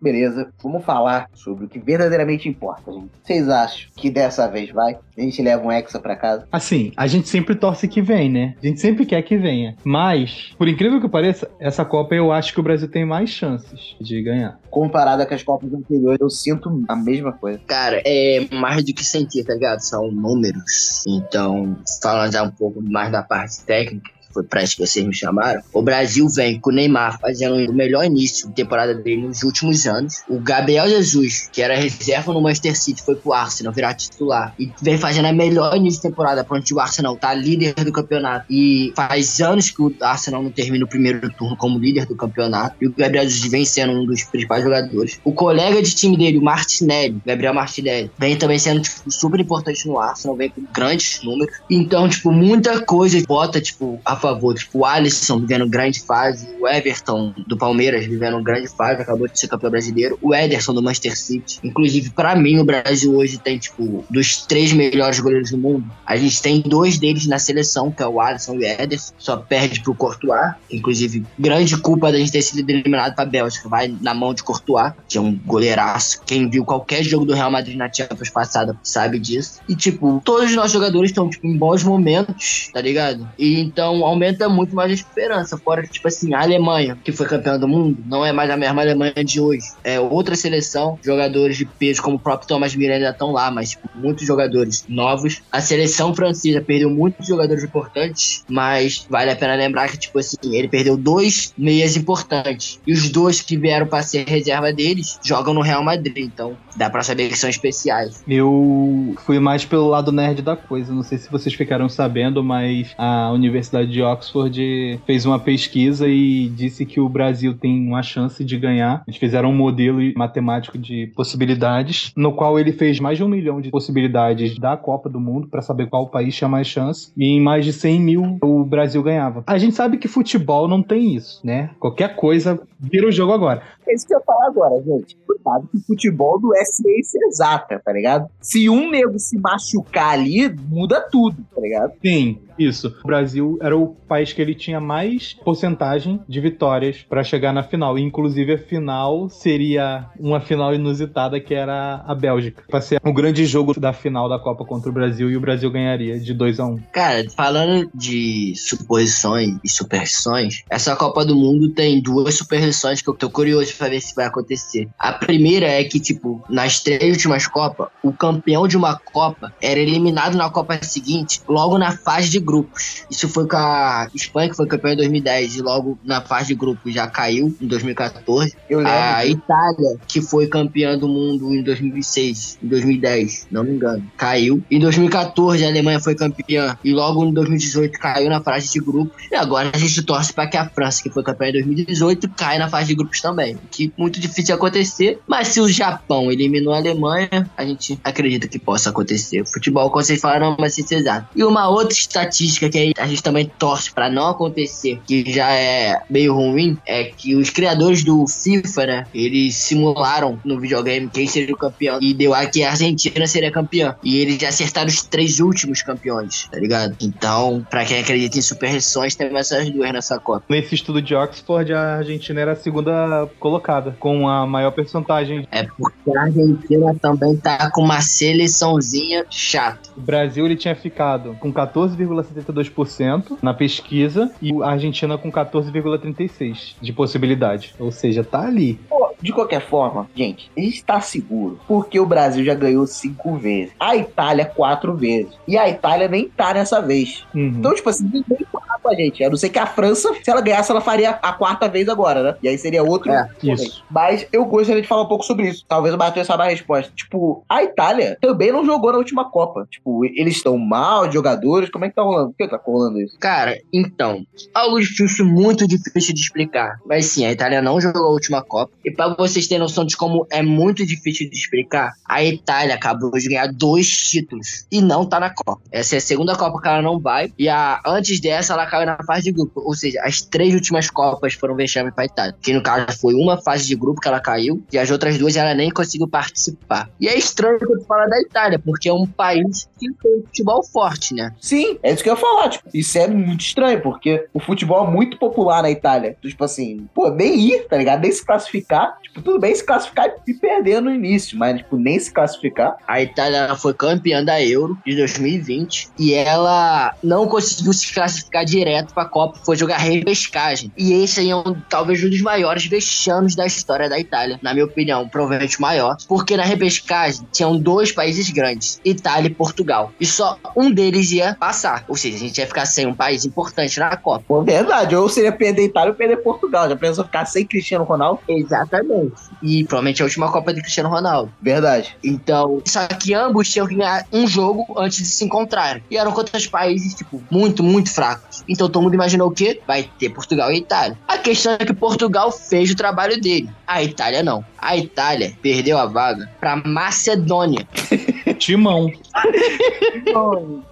Beleza, 0.01 0.51
vamos 0.63 0.83
falar 0.83 1.29
sobre 1.33 1.65
o 1.65 1.69
que 1.69 1.79
verdadeiramente 1.79 2.49
importa, 2.49 2.91
gente. 2.91 3.11
Vocês 3.23 3.47
acham 3.47 3.87
que 3.95 4.09
dessa 4.09 4.47
vez 4.47 4.71
vai? 4.71 4.97
A 5.15 5.21
gente 5.21 5.41
leva 5.43 5.63
um 5.63 5.71
Hexa 5.71 5.99
pra 5.99 6.15
casa? 6.15 6.47
Assim, 6.51 6.91
a 6.97 7.05
gente 7.05 7.29
sempre 7.29 7.53
torce 7.53 7.87
que 7.87 8.01
vem, 8.01 8.27
né? 8.27 8.55
A 8.61 8.65
gente 8.65 8.79
sempre 8.79 9.05
quer 9.05 9.21
que 9.21 9.37
venha. 9.37 9.75
Mas, 9.83 10.55
por 10.57 10.67
incrível 10.67 10.99
que 10.99 11.07
pareça, 11.07 11.49
essa 11.59 11.85
Copa 11.85 12.15
eu 12.15 12.31
acho 12.31 12.51
que 12.51 12.59
o 12.59 12.63
Brasil 12.63 12.89
tem 12.89 13.05
mais 13.05 13.29
chances 13.29 13.95
de 14.01 14.23
ganhar. 14.23 14.59
Comparada 14.71 15.23
com 15.25 15.35
as 15.35 15.43
Copas 15.43 15.71
anteriores, 15.71 16.19
eu 16.19 16.29
sinto 16.31 16.83
a 16.87 16.95
mesma 16.95 17.33
coisa. 17.33 17.59
Cara, 17.67 18.01
é 18.03 18.47
mais 18.51 18.83
do 18.83 18.93
que 18.93 19.05
sentir, 19.05 19.43
tá 19.43 19.53
ligado? 19.53 19.81
São 19.81 20.11
números. 20.11 21.03
Então, 21.07 21.77
falando 22.01 22.31
já 22.31 22.41
um 22.41 22.51
pouco 22.51 22.81
mais 22.81 23.11
da 23.11 23.21
parte 23.21 23.63
técnica, 23.65 24.09
foi 24.34 24.43
pra 24.43 24.63
isso 24.63 24.75
que 24.75 24.86
vocês 24.86 25.05
me 25.05 25.13
chamaram, 25.13 25.61
o 25.73 25.82
Brasil 25.82 26.27
vem 26.29 26.59
com 26.59 26.69
o 26.69 26.73
Neymar 26.73 27.19
fazendo 27.19 27.55
o 27.71 27.73
melhor 27.73 28.05
início 28.05 28.47
de 28.47 28.53
temporada 28.53 28.93
dele 28.93 29.27
nos 29.27 29.43
últimos 29.43 29.86
anos. 29.86 30.23
O 30.29 30.39
Gabriel 30.39 30.88
Jesus, 30.88 31.49
que 31.51 31.61
era 31.61 31.75
reserva 31.75 32.34
no 32.34 32.41
Manchester 32.41 32.77
City, 32.77 33.01
foi 33.01 33.15
pro 33.15 33.34
Arsenal 33.34 33.73
virar 33.73 33.93
titular. 33.93 34.53
E 34.59 34.71
vem 34.82 34.97
fazendo 34.97 35.25
a 35.25 35.34
melhor 35.34 35.75
início 35.75 36.01
de 36.01 36.09
temporada, 36.09 36.43
pra 36.43 36.57
onde 36.57 36.73
o 36.73 36.79
Arsenal 36.79 37.15
tá 37.17 37.34
líder 37.34 37.73
do 37.73 37.91
campeonato. 37.91 38.45
E 38.49 38.93
faz 38.95 39.39
anos 39.41 39.69
que 39.69 39.82
o 39.82 39.93
Arsenal 40.01 40.43
não 40.43 40.51
termina 40.51 40.86
o 40.86 40.88
primeiro 40.88 41.29
turno 41.34 41.55
como 41.55 41.79
líder 41.79 42.05
do 42.05 42.15
campeonato. 42.15 42.75
E 42.82 42.88
o 42.88 42.93
Gabriel 42.93 43.23
Jesus 43.23 43.51
vem 43.51 43.65
sendo 43.65 43.93
um 43.93 44.05
dos 44.05 44.23
principais 44.23 44.63
jogadores. 44.63 45.19
O 45.23 45.34
colega 45.34 45.82
de 45.82 45.93
time 45.93 46.17
dele, 46.17 46.38
o 46.38 46.41
Martinelli, 46.41 47.21
Gabriel 47.25 47.53
Martinelli, 47.53 48.11
vem 48.17 48.38
também 48.38 48.59
sendo 48.59 48.82
tipo, 48.82 49.11
super 49.11 49.39
importante 49.39 49.88
no 49.88 49.99
Arsenal, 49.99 50.36
vem 50.36 50.49
com 50.49 50.63
grandes 50.73 51.21
números. 51.23 51.55
Então, 51.69 52.07
tipo, 52.07 52.32
muita 52.32 52.82
coisa 52.82 53.21
bota, 53.27 53.61
tipo, 53.61 53.99
a 54.03 54.15
favor. 54.22 54.53
Tipo, 54.55 54.80
o 54.80 54.86
Alisson 54.86 55.39
vivendo 55.39 55.67
grande 55.67 56.01
fase, 56.01 56.47
o 56.59 56.67
Everton 56.67 57.34
do 57.47 57.57
Palmeiras 57.57 58.05
vivendo 58.05 58.41
grande 58.41 58.67
fase, 58.67 59.01
acabou 59.01 59.28
de 59.28 59.39
ser 59.39 59.47
campeão 59.47 59.72
brasileiro, 59.72 60.17
o 60.22 60.34
Ederson 60.34 60.74
do 60.74 60.82
Manchester 60.82 61.17
City. 61.17 61.59
Inclusive, 61.63 62.11
pra 62.11 62.36
mim, 62.36 62.59
o 62.59 62.63
Brasil 62.63 63.15
hoje 63.15 63.38
tem, 63.38 63.57
tipo, 63.57 64.05
dos 64.09 64.45
três 64.45 64.72
melhores 64.72 65.19
goleiros 65.19 65.51
do 65.51 65.57
mundo, 65.57 65.86
a 66.05 66.15
gente 66.15 66.41
tem 66.41 66.61
dois 66.61 66.97
deles 66.97 67.26
na 67.26 67.39
seleção, 67.39 67.91
que 67.91 68.03
é 68.03 68.07
o 68.07 68.19
Alisson 68.19 68.55
e 68.55 68.59
o 68.59 68.63
Ederson, 68.63 69.13
só 69.17 69.38
perde 69.38 69.82
pro 69.82 69.95
Courtois. 69.95 70.53
Inclusive, 70.72 71.26
grande 71.38 71.78
culpa 71.78 72.11
da 72.11 72.17
gente 72.17 72.32
ter 72.32 72.41
sido 72.41 72.69
eliminado 72.69 73.15
pra 73.15 73.26
Bélgica, 73.26 73.67
vai 73.67 73.93
na 74.01 74.13
mão 74.13 74.34
de 74.34 74.43
Courtois, 74.43 74.93
que 75.07 75.17
é 75.17 75.22
um 75.22 75.38
goleiraço. 75.45 76.22
Quem 76.26 76.49
viu 76.49 76.63
qualquer 76.63 77.03
jogo 77.03 77.26
do 77.26 77.34
Real 77.34 77.51
Madrid 77.51 77.76
na 77.76 77.91
Champions 77.91 78.30
passada 78.30 78.78
sabe 78.84 79.19
disso. 79.19 79.59
E, 79.67 79.76
tipo, 79.76 80.22
todos 80.24 80.49
os 80.49 80.55
nossos 80.55 80.72
jogadores 80.72 81.11
estão, 81.11 81.30
tipo, 81.30 81.47
em 81.47 81.57
bons 81.57 81.84
momentos, 81.84 82.69
tá 82.74 82.82
ligado? 82.82 83.28
E 83.38 83.59
então 83.59 84.03
aumenta 84.12 84.47
muito 84.47 84.76
mais 84.76 84.91
a 84.91 84.93
esperança. 84.93 85.57
Fora 85.57 85.84
tipo 85.84 86.07
assim, 86.07 86.34
a 86.34 86.41
Alemanha, 86.41 86.97
que 87.03 87.12
foi 87.12 87.26
campeã 87.26 87.57
do 87.57 87.68
mundo, 87.68 87.97
não 88.05 88.26
é 88.26 88.32
mais 88.32 88.49
a 88.49 88.57
mesma 88.57 88.82
Alemanha 88.82 89.24
de 89.24 89.39
hoje. 89.39 89.66
É 89.84 89.99
outra 89.99 90.36
seleção, 90.36 90.97
jogadores 91.03 91.57
de 91.57 91.66
peso 91.66 92.01
como 92.01 92.16
o 92.16 92.20
próprio 92.20 92.47
Thomas 92.47 92.76
Miller 92.76 92.97
ainda 92.97 93.09
estão 93.09 93.32
lá, 93.32 93.49
mas 93.51 93.72
tipo, 93.72 93.89
muitos 93.95 94.26
jogadores 94.26 94.86
novos. 94.88 95.41
A 95.51 95.62
seleção 95.62 96.14
francesa 96.14 96.62
perdeu 96.62 96.89
muitos 96.89 97.28
jogadores 97.28 97.64
importantes, 97.64 98.43
mas 98.49 99.05
vale 99.09 99.32
a 99.32 99.36
pena 99.36 99.55
lembrar 99.55 99.89
que, 99.89 99.97
tipo 99.97 100.20
assim, 100.20 100.38
ele 100.43 100.68
perdeu 100.68 100.97
dois 100.97 101.53
meias 101.57 101.95
importantes. 101.95 102.80
E 102.86 102.93
os 102.93 103.09
dois 103.09 103.41
que 103.41 103.57
vieram 103.57 103.88
para 103.88 104.03
ser 104.03 104.28
reserva 104.28 104.72
deles 104.72 105.20
jogam 105.24 105.53
no 105.53 105.62
Real 105.62 105.84
Madrid. 105.84 106.18
Então, 106.18 106.57
dá 106.76 106.89
pra 106.89 107.03
saber 107.03 107.30
que 107.30 107.38
são 107.38 107.49
especiais. 107.49 108.24
Eu 108.28 109.16
fui 109.26 109.39
mais 109.39 109.66
pelo 109.66 109.88
lado 109.88 110.12
nerd 110.12 110.41
da 110.41 110.55
coisa. 110.55 110.93
Não 110.93 111.03
sei 111.03 111.18
se 111.18 111.32
vocês 111.32 111.53
ficaram 111.55 111.88
sabendo, 111.89 112.43
mas 112.43 112.93
a 112.97 113.32
Universidade 113.32 113.91
de 113.91 114.00
Oxford 114.01 114.99
fez 115.05 115.25
uma 115.25 115.39
pesquisa 115.39 116.07
e 116.07 116.49
disse 116.49 116.85
que 116.85 116.99
o 116.99 117.09
Brasil 117.09 117.53
tem 117.53 117.87
uma 117.87 118.03
chance 118.03 118.43
de 118.43 118.57
ganhar. 118.57 119.03
Eles 119.07 119.19
fizeram 119.19 119.49
um 119.49 119.55
modelo 119.55 119.99
matemático 120.15 120.77
de 120.77 121.07
possibilidades, 121.15 122.11
no 122.15 122.33
qual 122.33 122.59
ele 122.59 122.71
fez 122.71 122.99
mais 122.99 123.17
de 123.17 123.23
um 123.23 123.27
milhão 123.27 123.61
de 123.61 123.69
possibilidades 123.69 124.57
da 124.57 124.75
Copa 124.77 125.09
do 125.09 125.19
Mundo 125.19 125.47
para 125.47 125.61
saber 125.61 125.87
qual 125.87 126.07
país 126.07 126.35
tinha 126.35 126.47
mais 126.47 126.67
chance. 126.67 127.11
E 127.17 127.25
em 127.25 127.41
mais 127.41 127.65
de 127.65 127.73
100 127.73 127.99
mil 127.99 128.37
o 128.41 128.63
Brasil 128.63 129.01
ganhava. 129.03 129.43
A 129.47 129.57
gente 129.57 129.75
sabe 129.75 129.97
que 129.97 130.07
futebol 130.07 130.67
não 130.67 130.81
tem 130.81 131.15
isso, 131.15 131.39
né? 131.43 131.71
Qualquer 131.79 132.15
coisa 132.15 132.61
vira 132.79 133.07
o 133.07 133.11
jogo 133.11 133.33
agora. 133.33 133.61
É 133.91 133.93
isso 133.93 134.07
que 134.07 134.13
eu 134.13 134.19
ia 134.19 134.23
falar 134.23 134.47
agora, 134.47 134.81
gente. 134.81 135.17
Cuidado 135.27 135.67
que 135.69 135.79
futebol 135.85 136.39
não 136.39 136.55
é 136.55 136.63
ciência 136.63 137.19
exata, 137.27 137.81
tá 137.83 137.91
ligado? 137.91 138.29
Se 138.39 138.69
um 138.69 138.89
nego 138.89 139.19
se 139.19 139.37
machucar 139.37 140.13
ali, 140.13 140.49
muda 140.69 141.01
tudo, 141.11 141.45
tá 141.53 141.59
ligado? 141.59 141.91
Sim, 142.01 142.39
isso. 142.57 142.95
O 143.03 143.07
Brasil 143.07 143.57
era 143.61 143.75
o 143.75 143.87
país 143.87 144.31
que 144.31 144.41
ele 144.41 144.55
tinha 144.55 144.79
mais 144.79 145.33
porcentagem 145.33 146.21
de 146.27 146.39
vitórias 146.39 147.05
para 147.09 147.23
chegar 147.23 147.51
na 147.51 147.63
final. 147.63 147.97
E, 147.97 148.01
inclusive, 148.01 148.53
a 148.53 148.57
final 148.57 149.29
seria 149.29 150.09
uma 150.19 150.39
final 150.39 150.73
inusitada 150.73 151.39
que 151.39 151.53
era 151.53 152.03
a 152.05 152.15
Bélgica. 152.15 152.63
Pra 152.69 152.79
ser 152.79 153.01
o 153.03 153.13
grande 153.13 153.45
jogo 153.45 153.77
da 153.79 153.91
final 153.91 154.29
da 154.29 154.39
Copa 154.39 154.63
contra 154.63 154.89
o 154.89 154.93
Brasil 154.93 155.29
e 155.29 155.35
o 155.35 155.41
Brasil 155.41 155.71
ganharia 155.71 156.19
de 156.19 156.33
2 156.33 156.59
a 156.59 156.65
1 156.65 156.69
um. 156.69 156.79
Cara, 156.91 157.29
falando 157.31 157.89
de 157.93 158.53
suposições 158.55 159.57
e 159.63 159.69
superstições, 159.69 160.63
essa 160.69 160.95
Copa 160.95 161.25
do 161.25 161.35
Mundo 161.35 161.69
tem 161.69 162.01
duas 162.01 162.35
superstições 162.35 163.01
que 163.01 163.09
eu 163.09 163.15
tô 163.15 163.29
curioso 163.29 163.73
pra 163.82 163.89
ver 163.89 163.99
se 163.99 164.13
vai 164.15 164.25
acontecer. 164.25 164.88
A 164.99 165.11
primeira 165.11 165.65
é 165.65 165.84
que, 165.84 165.99
tipo, 165.99 166.43
nas 166.47 166.79
três 166.79 167.11
últimas 167.15 167.47
Copas, 167.47 167.88
o 168.03 168.13
campeão 168.13 168.67
de 168.67 168.77
uma 168.77 168.95
Copa 168.97 169.51
era 169.59 169.79
eliminado 169.79 170.38
na 170.38 170.49
Copa 170.49 170.79
seguinte, 170.84 171.41
logo 171.47 171.77
na 171.79 171.97
fase 171.97 172.29
de 172.29 172.39
grupos. 172.39 173.03
Isso 173.09 173.27
foi 173.27 173.47
com 173.47 173.57
a 173.57 174.07
Espanha, 174.13 174.49
que 174.49 174.55
foi 174.55 174.67
campeã 174.67 174.93
em 174.93 174.97
2010, 174.97 175.55
e 175.55 175.61
logo 175.61 175.97
na 176.03 176.21
fase 176.21 176.49
de 176.49 176.55
grupos 176.55 176.93
já 176.93 177.07
caiu 177.07 177.55
em 177.59 177.67
2014. 177.67 178.53
Eu 178.69 178.79
lembro. 178.79 178.91
A 178.93 179.25
Itália, 179.25 179.97
que 180.07 180.21
foi 180.21 180.47
campeã 180.47 180.97
do 180.97 181.07
mundo 181.07 181.53
em 181.55 181.63
2006, 181.63 182.59
em 182.61 182.67
2010, 182.67 183.47
não 183.51 183.63
me 183.63 183.71
engano, 183.71 184.05
caiu. 184.15 184.63
Em 184.69 184.79
2014, 184.79 185.65
a 185.65 185.67
Alemanha 185.67 185.99
foi 185.99 186.13
campeã 186.13 186.77
e 186.84 186.93
logo 186.93 187.25
em 187.25 187.34
2018 187.34 187.97
caiu 187.97 188.29
na 188.29 188.41
fase 188.41 188.71
de 188.71 188.79
grupos. 188.79 189.23
E 189.32 189.36
agora 189.36 189.71
a 189.73 189.77
gente 189.77 190.03
torce 190.03 190.32
para 190.32 190.47
que 190.47 190.57
a 190.57 190.69
França, 190.69 191.01
que 191.01 191.09
foi 191.09 191.23
campeã 191.23 191.49
em 191.49 191.53
2018, 191.53 192.29
caia 192.29 192.59
na 192.59 192.69
fase 192.69 192.88
de 192.88 192.95
grupos 192.95 193.19
também. 193.21 193.57
Que 193.70 193.91
muito 193.97 194.20
difícil 194.20 194.45
de 194.45 194.53
acontecer, 194.53 195.20
mas 195.28 195.49
se 195.49 195.62
o 195.62 195.68
Japão 195.68 196.32
eliminou 196.32 196.74
a 196.74 196.78
Alemanha, 196.78 197.49
a 197.55 197.66
gente 197.66 197.99
acredita 198.03 198.47
que 198.47 198.59
possa 198.59 198.89
acontecer. 198.89 199.45
Futebol, 199.45 199.89
como 199.89 200.03
vocês 200.03 200.20
falaram, 200.20 200.55
uma 200.55 200.70
ciência 200.70 200.95
exata. 200.95 201.30
E 201.36 201.43
uma 201.43 201.70
outra 201.70 201.93
estatística 201.93 202.70
que 202.70 202.93
a 202.97 203.07
gente 203.07 203.24
também 203.24 203.51
torce 203.59 203.91
para 203.91 204.09
não 204.09 204.28
acontecer, 204.28 204.99
que 205.05 205.32
já 205.32 205.51
é 205.51 206.01
meio 206.09 206.34
ruim, 206.34 206.78
é 206.86 207.05
que 207.05 207.36
os 207.36 207.49
criadores 207.49 208.03
do 208.03 208.26
FIFA, 208.28 208.86
né, 208.86 209.07
eles 209.14 209.55
simularam 209.55 210.39
no 210.43 210.59
videogame 210.59 211.09
quem 211.09 211.28
seria 211.28 211.53
o 211.53 211.57
campeão 211.57 211.99
e 212.01 212.14
deu 212.14 212.34
a 212.34 212.45
que 212.45 212.64
a 212.64 212.72
Argentina 212.72 213.28
seria 213.28 213.51
campeã. 213.51 213.95
E 214.03 214.18
eles 214.18 214.38
já 214.38 214.49
acertaram 214.49 214.88
os 214.88 215.03
três 215.03 215.39
últimos 215.39 215.82
campeões, 215.82 216.47
tá 216.51 216.59
ligado? 216.59 216.95
Então, 217.01 217.66
pra 217.70 217.86
quem 217.86 217.99
acredita 217.99 218.38
em 218.38 218.41
superstições, 218.41 219.16
tem 219.16 219.36
essas 219.36 219.70
duas 219.70 219.91
nessa 219.91 220.20
Copa. 220.20 220.43
Nesse 220.49 220.76
estudo 220.76 221.01
de 221.01 221.16
Oxford, 221.16 221.74
a 221.74 221.97
Argentina 221.97 222.41
era 222.41 222.51
a 222.53 222.55
segunda 222.55 223.28
colocada, 223.51 223.95
com 223.99 224.29
a 224.29 224.47
maior 224.47 224.71
porcentagem. 224.71 225.45
É 225.51 225.63
porque 225.63 226.17
a 226.17 226.21
Argentina 226.21 226.95
também 227.01 227.35
tá 227.35 227.69
com 227.71 227.81
uma 227.81 227.99
seleçãozinha 227.99 229.25
chata. 229.29 229.89
O 229.97 230.01
Brasil 230.01 230.45
ele 230.45 230.55
tinha 230.55 230.73
ficado 230.73 231.35
com 231.39 231.51
14,72% 231.51 233.37
na 233.41 233.53
pesquisa 233.53 234.31
e 234.41 234.51
a 234.63 234.69
Argentina 234.69 235.17
com 235.17 235.29
14,36% 235.29 236.75
de 236.81 236.93
possibilidade. 236.93 237.75
Ou 237.77 237.91
seja, 237.91 238.23
tá 238.23 238.41
ali. 238.41 238.79
Pô, 238.89 239.11
de 239.21 239.33
qualquer 239.33 239.61
forma, 239.61 240.09
gente, 240.15 240.49
a 240.57 240.61
gente 240.61 240.83
tá 240.83 241.01
seguro. 241.01 241.59
Porque 241.67 241.99
o 241.99 242.05
Brasil 242.05 242.43
já 242.45 242.55
ganhou 242.55 242.87
cinco 242.87 243.35
vezes. 243.35 243.73
A 243.79 243.95
Itália, 243.95 244.45
quatro 244.45 244.95
vezes. 244.95 245.33
E 245.47 245.57
a 245.57 245.69
Itália 245.69 246.07
nem 246.07 246.29
tá 246.29 246.53
nessa 246.53 246.81
vez. 246.81 247.25
Uhum. 247.35 247.55
Então, 247.57 247.75
tipo 247.75 247.89
assim, 247.89 248.05
ninguém 248.05 248.47
fala 248.51 248.79
com 248.81 248.89
a 248.89 248.95
gente. 248.95 249.23
A 249.23 249.29
não 249.29 249.37
ser 249.37 249.49
que 249.49 249.59
a 249.59 249.65
França, 249.65 250.11
se 250.23 250.31
ela 250.31 250.41
ganhasse, 250.41 250.71
ela 250.71 250.81
faria 250.81 251.11
a 251.11 251.33
quarta 251.33 251.67
vez 251.67 251.87
agora, 251.87 252.23
né? 252.23 252.35
E 252.41 252.47
aí 252.47 252.57
seria 252.57 252.83
outro. 252.83 253.11
É. 253.11 253.29
isso. 253.43 253.83
Mas 253.89 254.27
eu 254.31 254.45
gostaria 254.45 254.81
de 254.81 254.87
falar 254.87 255.03
um 255.03 255.07
pouco 255.07 255.23
sobre 255.23 255.49
isso. 255.49 255.65
Talvez 255.67 255.93
o 255.93 255.97
Matheus 255.97 256.27
saiba 256.27 256.43
a 256.43 256.49
resposta. 256.49 256.91
Tipo, 256.95 257.43
a 257.47 257.63
Itália 257.63 258.17
também 258.21 258.51
não 258.51 258.65
jogou 258.65 258.91
na 258.91 258.97
última 258.97 259.29
Copa. 259.29 259.67
Tipo, 259.69 260.05
eles 260.05 260.37
estão 260.37 260.57
mal 260.57 261.07
de 261.07 261.13
jogadores. 261.13 261.69
Como 261.69 261.85
é 261.85 261.89
que 261.89 261.95
tá 261.95 262.01
rolando? 262.01 262.29
Por 262.29 262.37
que 262.37 262.47
tá 262.47 262.59
rolando 262.63 263.01
isso? 263.01 263.17
Cara, 263.19 263.57
então, 263.73 264.25
algo 264.53 264.79
difícil, 264.79 265.25
muito 265.25 265.67
difícil 265.67 266.13
de 266.13 266.21
explicar. 266.21 266.79
Mas 266.85 267.05
sim, 267.05 267.25
a 267.25 267.31
Itália 267.31 267.61
não 267.61 267.79
jogou 267.79 268.05
a 268.05 268.11
última 268.11 268.41
Copa. 268.41 268.71
E 268.83 268.91
pra 268.91 269.15
vocês 269.15 269.47
terem 269.47 269.61
noção 269.61 269.85
de 269.85 269.95
como 269.95 270.25
é 270.31 270.41
muito 270.41 270.85
difícil 270.85 271.29
de 271.29 271.35
explicar, 271.35 271.93
a 272.07 272.23
Itália 272.23 272.75
acabou 272.75 273.11
de 273.11 273.27
ganhar 273.27 273.47
dois 273.47 273.87
títulos 273.87 274.65
e 274.71 274.81
não 274.81 275.05
tá 275.05 275.19
na 275.19 275.29
Copa. 275.29 275.61
Essa 275.71 275.95
é 275.95 275.97
a 275.97 276.01
segunda 276.01 276.35
Copa 276.35 276.61
que 276.61 276.67
ela 276.67 276.81
não 276.81 276.99
vai. 276.99 277.31
E 277.37 277.47
a, 277.47 277.81
antes 277.85 278.19
dessa, 278.19 278.53
ela 278.53 278.65
caiu 278.65 278.85
na 278.85 278.97
fase 279.05 279.23
de 279.23 279.31
grupo. 279.31 279.61
Ou 279.63 279.75
seja, 279.75 280.01
as 280.03 280.21
três 280.21 280.53
últimas 280.53 280.89
Copas 280.89 281.33
foram 281.33 281.55
vexame 281.55 281.91
pra 281.91 282.05
Itália. 282.05 282.35
Que 282.41 282.53
no 282.53 282.61
caso 282.61 282.97
foi 282.99 283.13
uma 283.13 283.30
fase 283.38 283.67
de 283.67 283.75
grupo 283.75 284.01
que 284.01 284.07
ela 284.07 284.19
caiu 284.19 284.63
e 284.71 284.77
as 284.77 284.89
outras 284.89 285.17
duas 285.17 285.36
ela 285.36 285.53
nem 285.53 285.69
conseguiu 285.69 286.07
participar. 286.07 286.89
E 286.99 287.07
é 287.07 287.17
estranho 287.17 287.59
que 287.59 287.65
eu 287.65 287.82
falar 287.86 288.07
da 288.07 288.19
Itália, 288.19 288.59
porque 288.59 288.89
é 288.89 288.93
um 288.93 289.05
país 289.05 289.69
que 289.79 289.88
tem 290.01 290.21
futebol 290.21 290.63
forte, 290.63 291.13
né? 291.13 291.34
Sim, 291.39 291.77
é 291.84 291.91
isso 291.91 292.03
que 292.03 292.09
eu 292.09 292.13
ia 292.13 292.19
falar. 292.19 292.49
Tipo, 292.49 292.69
isso 292.73 292.97
é 292.97 293.07
muito 293.07 293.41
estranho, 293.41 293.82
porque 293.82 294.27
o 294.34 294.39
futebol 294.39 294.88
é 294.88 294.91
muito 294.91 295.17
popular 295.17 295.61
na 295.61 295.69
Itália. 295.69 296.15
Tipo 296.21 296.43
assim, 296.43 296.88
pô, 296.93 297.09
nem 297.09 297.39
ir, 297.39 297.67
tá 297.67 297.77
ligado? 297.77 298.01
Nem 298.01 298.11
se 298.11 298.25
classificar. 298.25 298.97
Tipo, 299.01 299.21
tudo 299.21 299.39
bem 299.39 299.53
se 299.53 299.63
classificar 299.63 300.09
e 300.27 300.34
perder 300.34 300.82
no 300.82 300.93
início, 300.93 301.38
mas, 301.38 301.57
tipo, 301.57 301.77
nem 301.77 301.99
se 301.99 302.11
classificar. 302.11 302.77
A 302.88 303.01
Itália 303.01 303.55
foi 303.55 303.73
campeã 303.73 304.23
da 304.23 304.41
Euro 304.43 304.77
de 304.86 304.95
2020 304.95 305.89
e 305.97 306.13
ela 306.13 306.95
não 307.03 307.27
conseguiu 307.27 307.73
se 307.73 307.93
classificar 307.93 308.45
direto 308.45 308.93
pra 308.93 309.05
Copa, 309.05 309.39
foi 309.43 309.55
jogar 309.55 309.77
repescagem. 309.77 310.71
E 310.77 310.93
esse 310.93 311.19
aí 311.19 311.29
é 311.29 311.36
um, 311.36 311.55
talvez 311.69 312.03
um 312.03 312.09
dos 312.09 312.21
maiores 312.21 312.65
vexames 312.65 313.20
da 313.36 313.45
história 313.45 313.89
da 313.89 313.99
Itália, 313.99 314.39
na 314.41 314.53
minha 314.53 314.65
opinião, 314.65 315.07
provavelmente 315.07 315.59
maior, 315.59 315.97
porque 316.07 316.36
na 316.36 316.43
repescagem 316.43 317.26
tinham 317.32 317.57
dois 317.57 317.91
países 317.91 318.30
grandes, 318.30 318.80
Itália 318.84 319.28
e 319.28 319.34
Portugal, 319.34 319.91
e 319.99 320.05
só 320.05 320.38
um 320.55 320.72
deles 320.72 321.11
ia 321.11 321.36
passar, 321.39 321.86
ou 321.88 321.95
seja, 321.95 322.17
a 322.17 322.19
gente 322.19 322.38
ia 322.38 322.47
ficar 322.47 322.65
sem 322.65 322.86
um 322.86 322.93
país 322.93 323.26
importante 323.26 323.80
na 323.80 323.95
Copa. 323.95 324.24
Pô, 324.28 324.41
verdade. 324.43 324.95
Ou 324.95 325.09
seria 325.09 325.32
perder 325.32 325.65
Itália 325.65 325.91
ou 325.91 325.95
perder 325.95 326.17
Portugal. 326.17 326.69
Já 326.69 326.76
pensou 326.76 327.05
ficar 327.05 327.26
sem 327.26 327.45
Cristiano 327.45 327.84
Ronaldo? 327.84 328.19
Exatamente. 328.28 329.13
E 329.41 329.63
provavelmente 329.63 330.01
a 330.01 330.05
última 330.05 330.32
Copa 330.32 330.53
de 330.53 330.61
Cristiano 330.61 330.89
Ronaldo. 330.89 331.32
Verdade. 331.41 331.95
Então, 332.03 332.61
só 332.65 332.88
que 332.88 333.13
ambos 333.13 333.49
tinham 333.49 333.67
que 333.67 333.76
ganhar 333.76 334.05
um 334.11 334.28
jogo 334.28 334.65
antes 334.78 334.99
de 334.99 335.05
se 335.05 335.26
encontrarem. 335.26 335.84
E 335.89 335.97
eram 335.97 336.11
contra 336.11 336.38
os 336.38 336.47
países, 336.47 336.93
tipo, 336.93 337.22
muito, 337.30 337.63
muito 337.63 337.93
fracos. 337.93 338.43
Então 338.47 338.69
todo 338.69 338.84
mundo 338.84 338.93
imaginou 338.93 339.30
o 339.30 339.32
quê? 339.32 339.61
Vai 339.67 339.89
ter 339.99 340.09
Portugal 340.09 340.51
e 340.51 340.57
Itália. 340.57 340.97
A 341.07 341.17
questão 341.17 341.53
é 341.53 341.57
que 341.57 341.74
Portugal 341.74 342.32
fez 342.32 342.72
o 342.72 342.76
trabalho 342.76 343.11
dele. 343.20 343.49
A 343.66 343.84
Itália 343.84 344.24
não. 344.24 344.43
A 344.57 344.78
Itália 344.78 345.34
perdeu 345.41 345.78
a 345.78 345.86
vaga 345.86 346.30
pra 346.39 346.55
Macedônia. 346.55 347.68
Timão. 348.38 348.91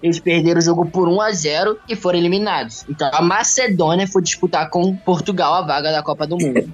Eles 0.02 0.20
perderam 0.20 0.60
o 0.60 0.62
jogo 0.62 0.86
por 0.86 1.08
1 1.08 1.22
a 1.22 1.32
0 1.32 1.80
e 1.88 1.96
foram 1.96 2.18
eliminados. 2.18 2.86
Então 2.90 3.10
a 3.14 3.22
Macedônia 3.22 4.08
foi 4.08 4.22
disputar 4.22 4.70
com 4.70 4.96
Portugal 4.96 5.54
a 5.54 5.62
vaga 5.62 5.92
da 5.92 6.02
Copa 6.02 6.26
do 6.26 6.38
Mundo. 6.38 6.72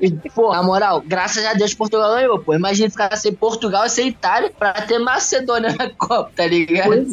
E, 0.00 0.10
pô, 0.30 0.52
na 0.52 0.62
moral, 0.62 1.02
graças 1.04 1.44
a 1.44 1.54
Deus 1.54 1.74
Portugal 1.74 2.14
ganhou, 2.14 2.38
pô. 2.38 2.54
Imagina 2.54 2.90
ficar 2.90 3.14
sem 3.16 3.32
Portugal 3.32 3.86
e 3.86 3.90
sem 3.90 4.08
Itália 4.08 4.50
pra 4.56 4.72
ter 4.72 4.98
Macedônia 4.98 5.74
na 5.76 5.90
Copa, 5.90 6.30
tá 6.34 6.46
ligado? 6.46 7.06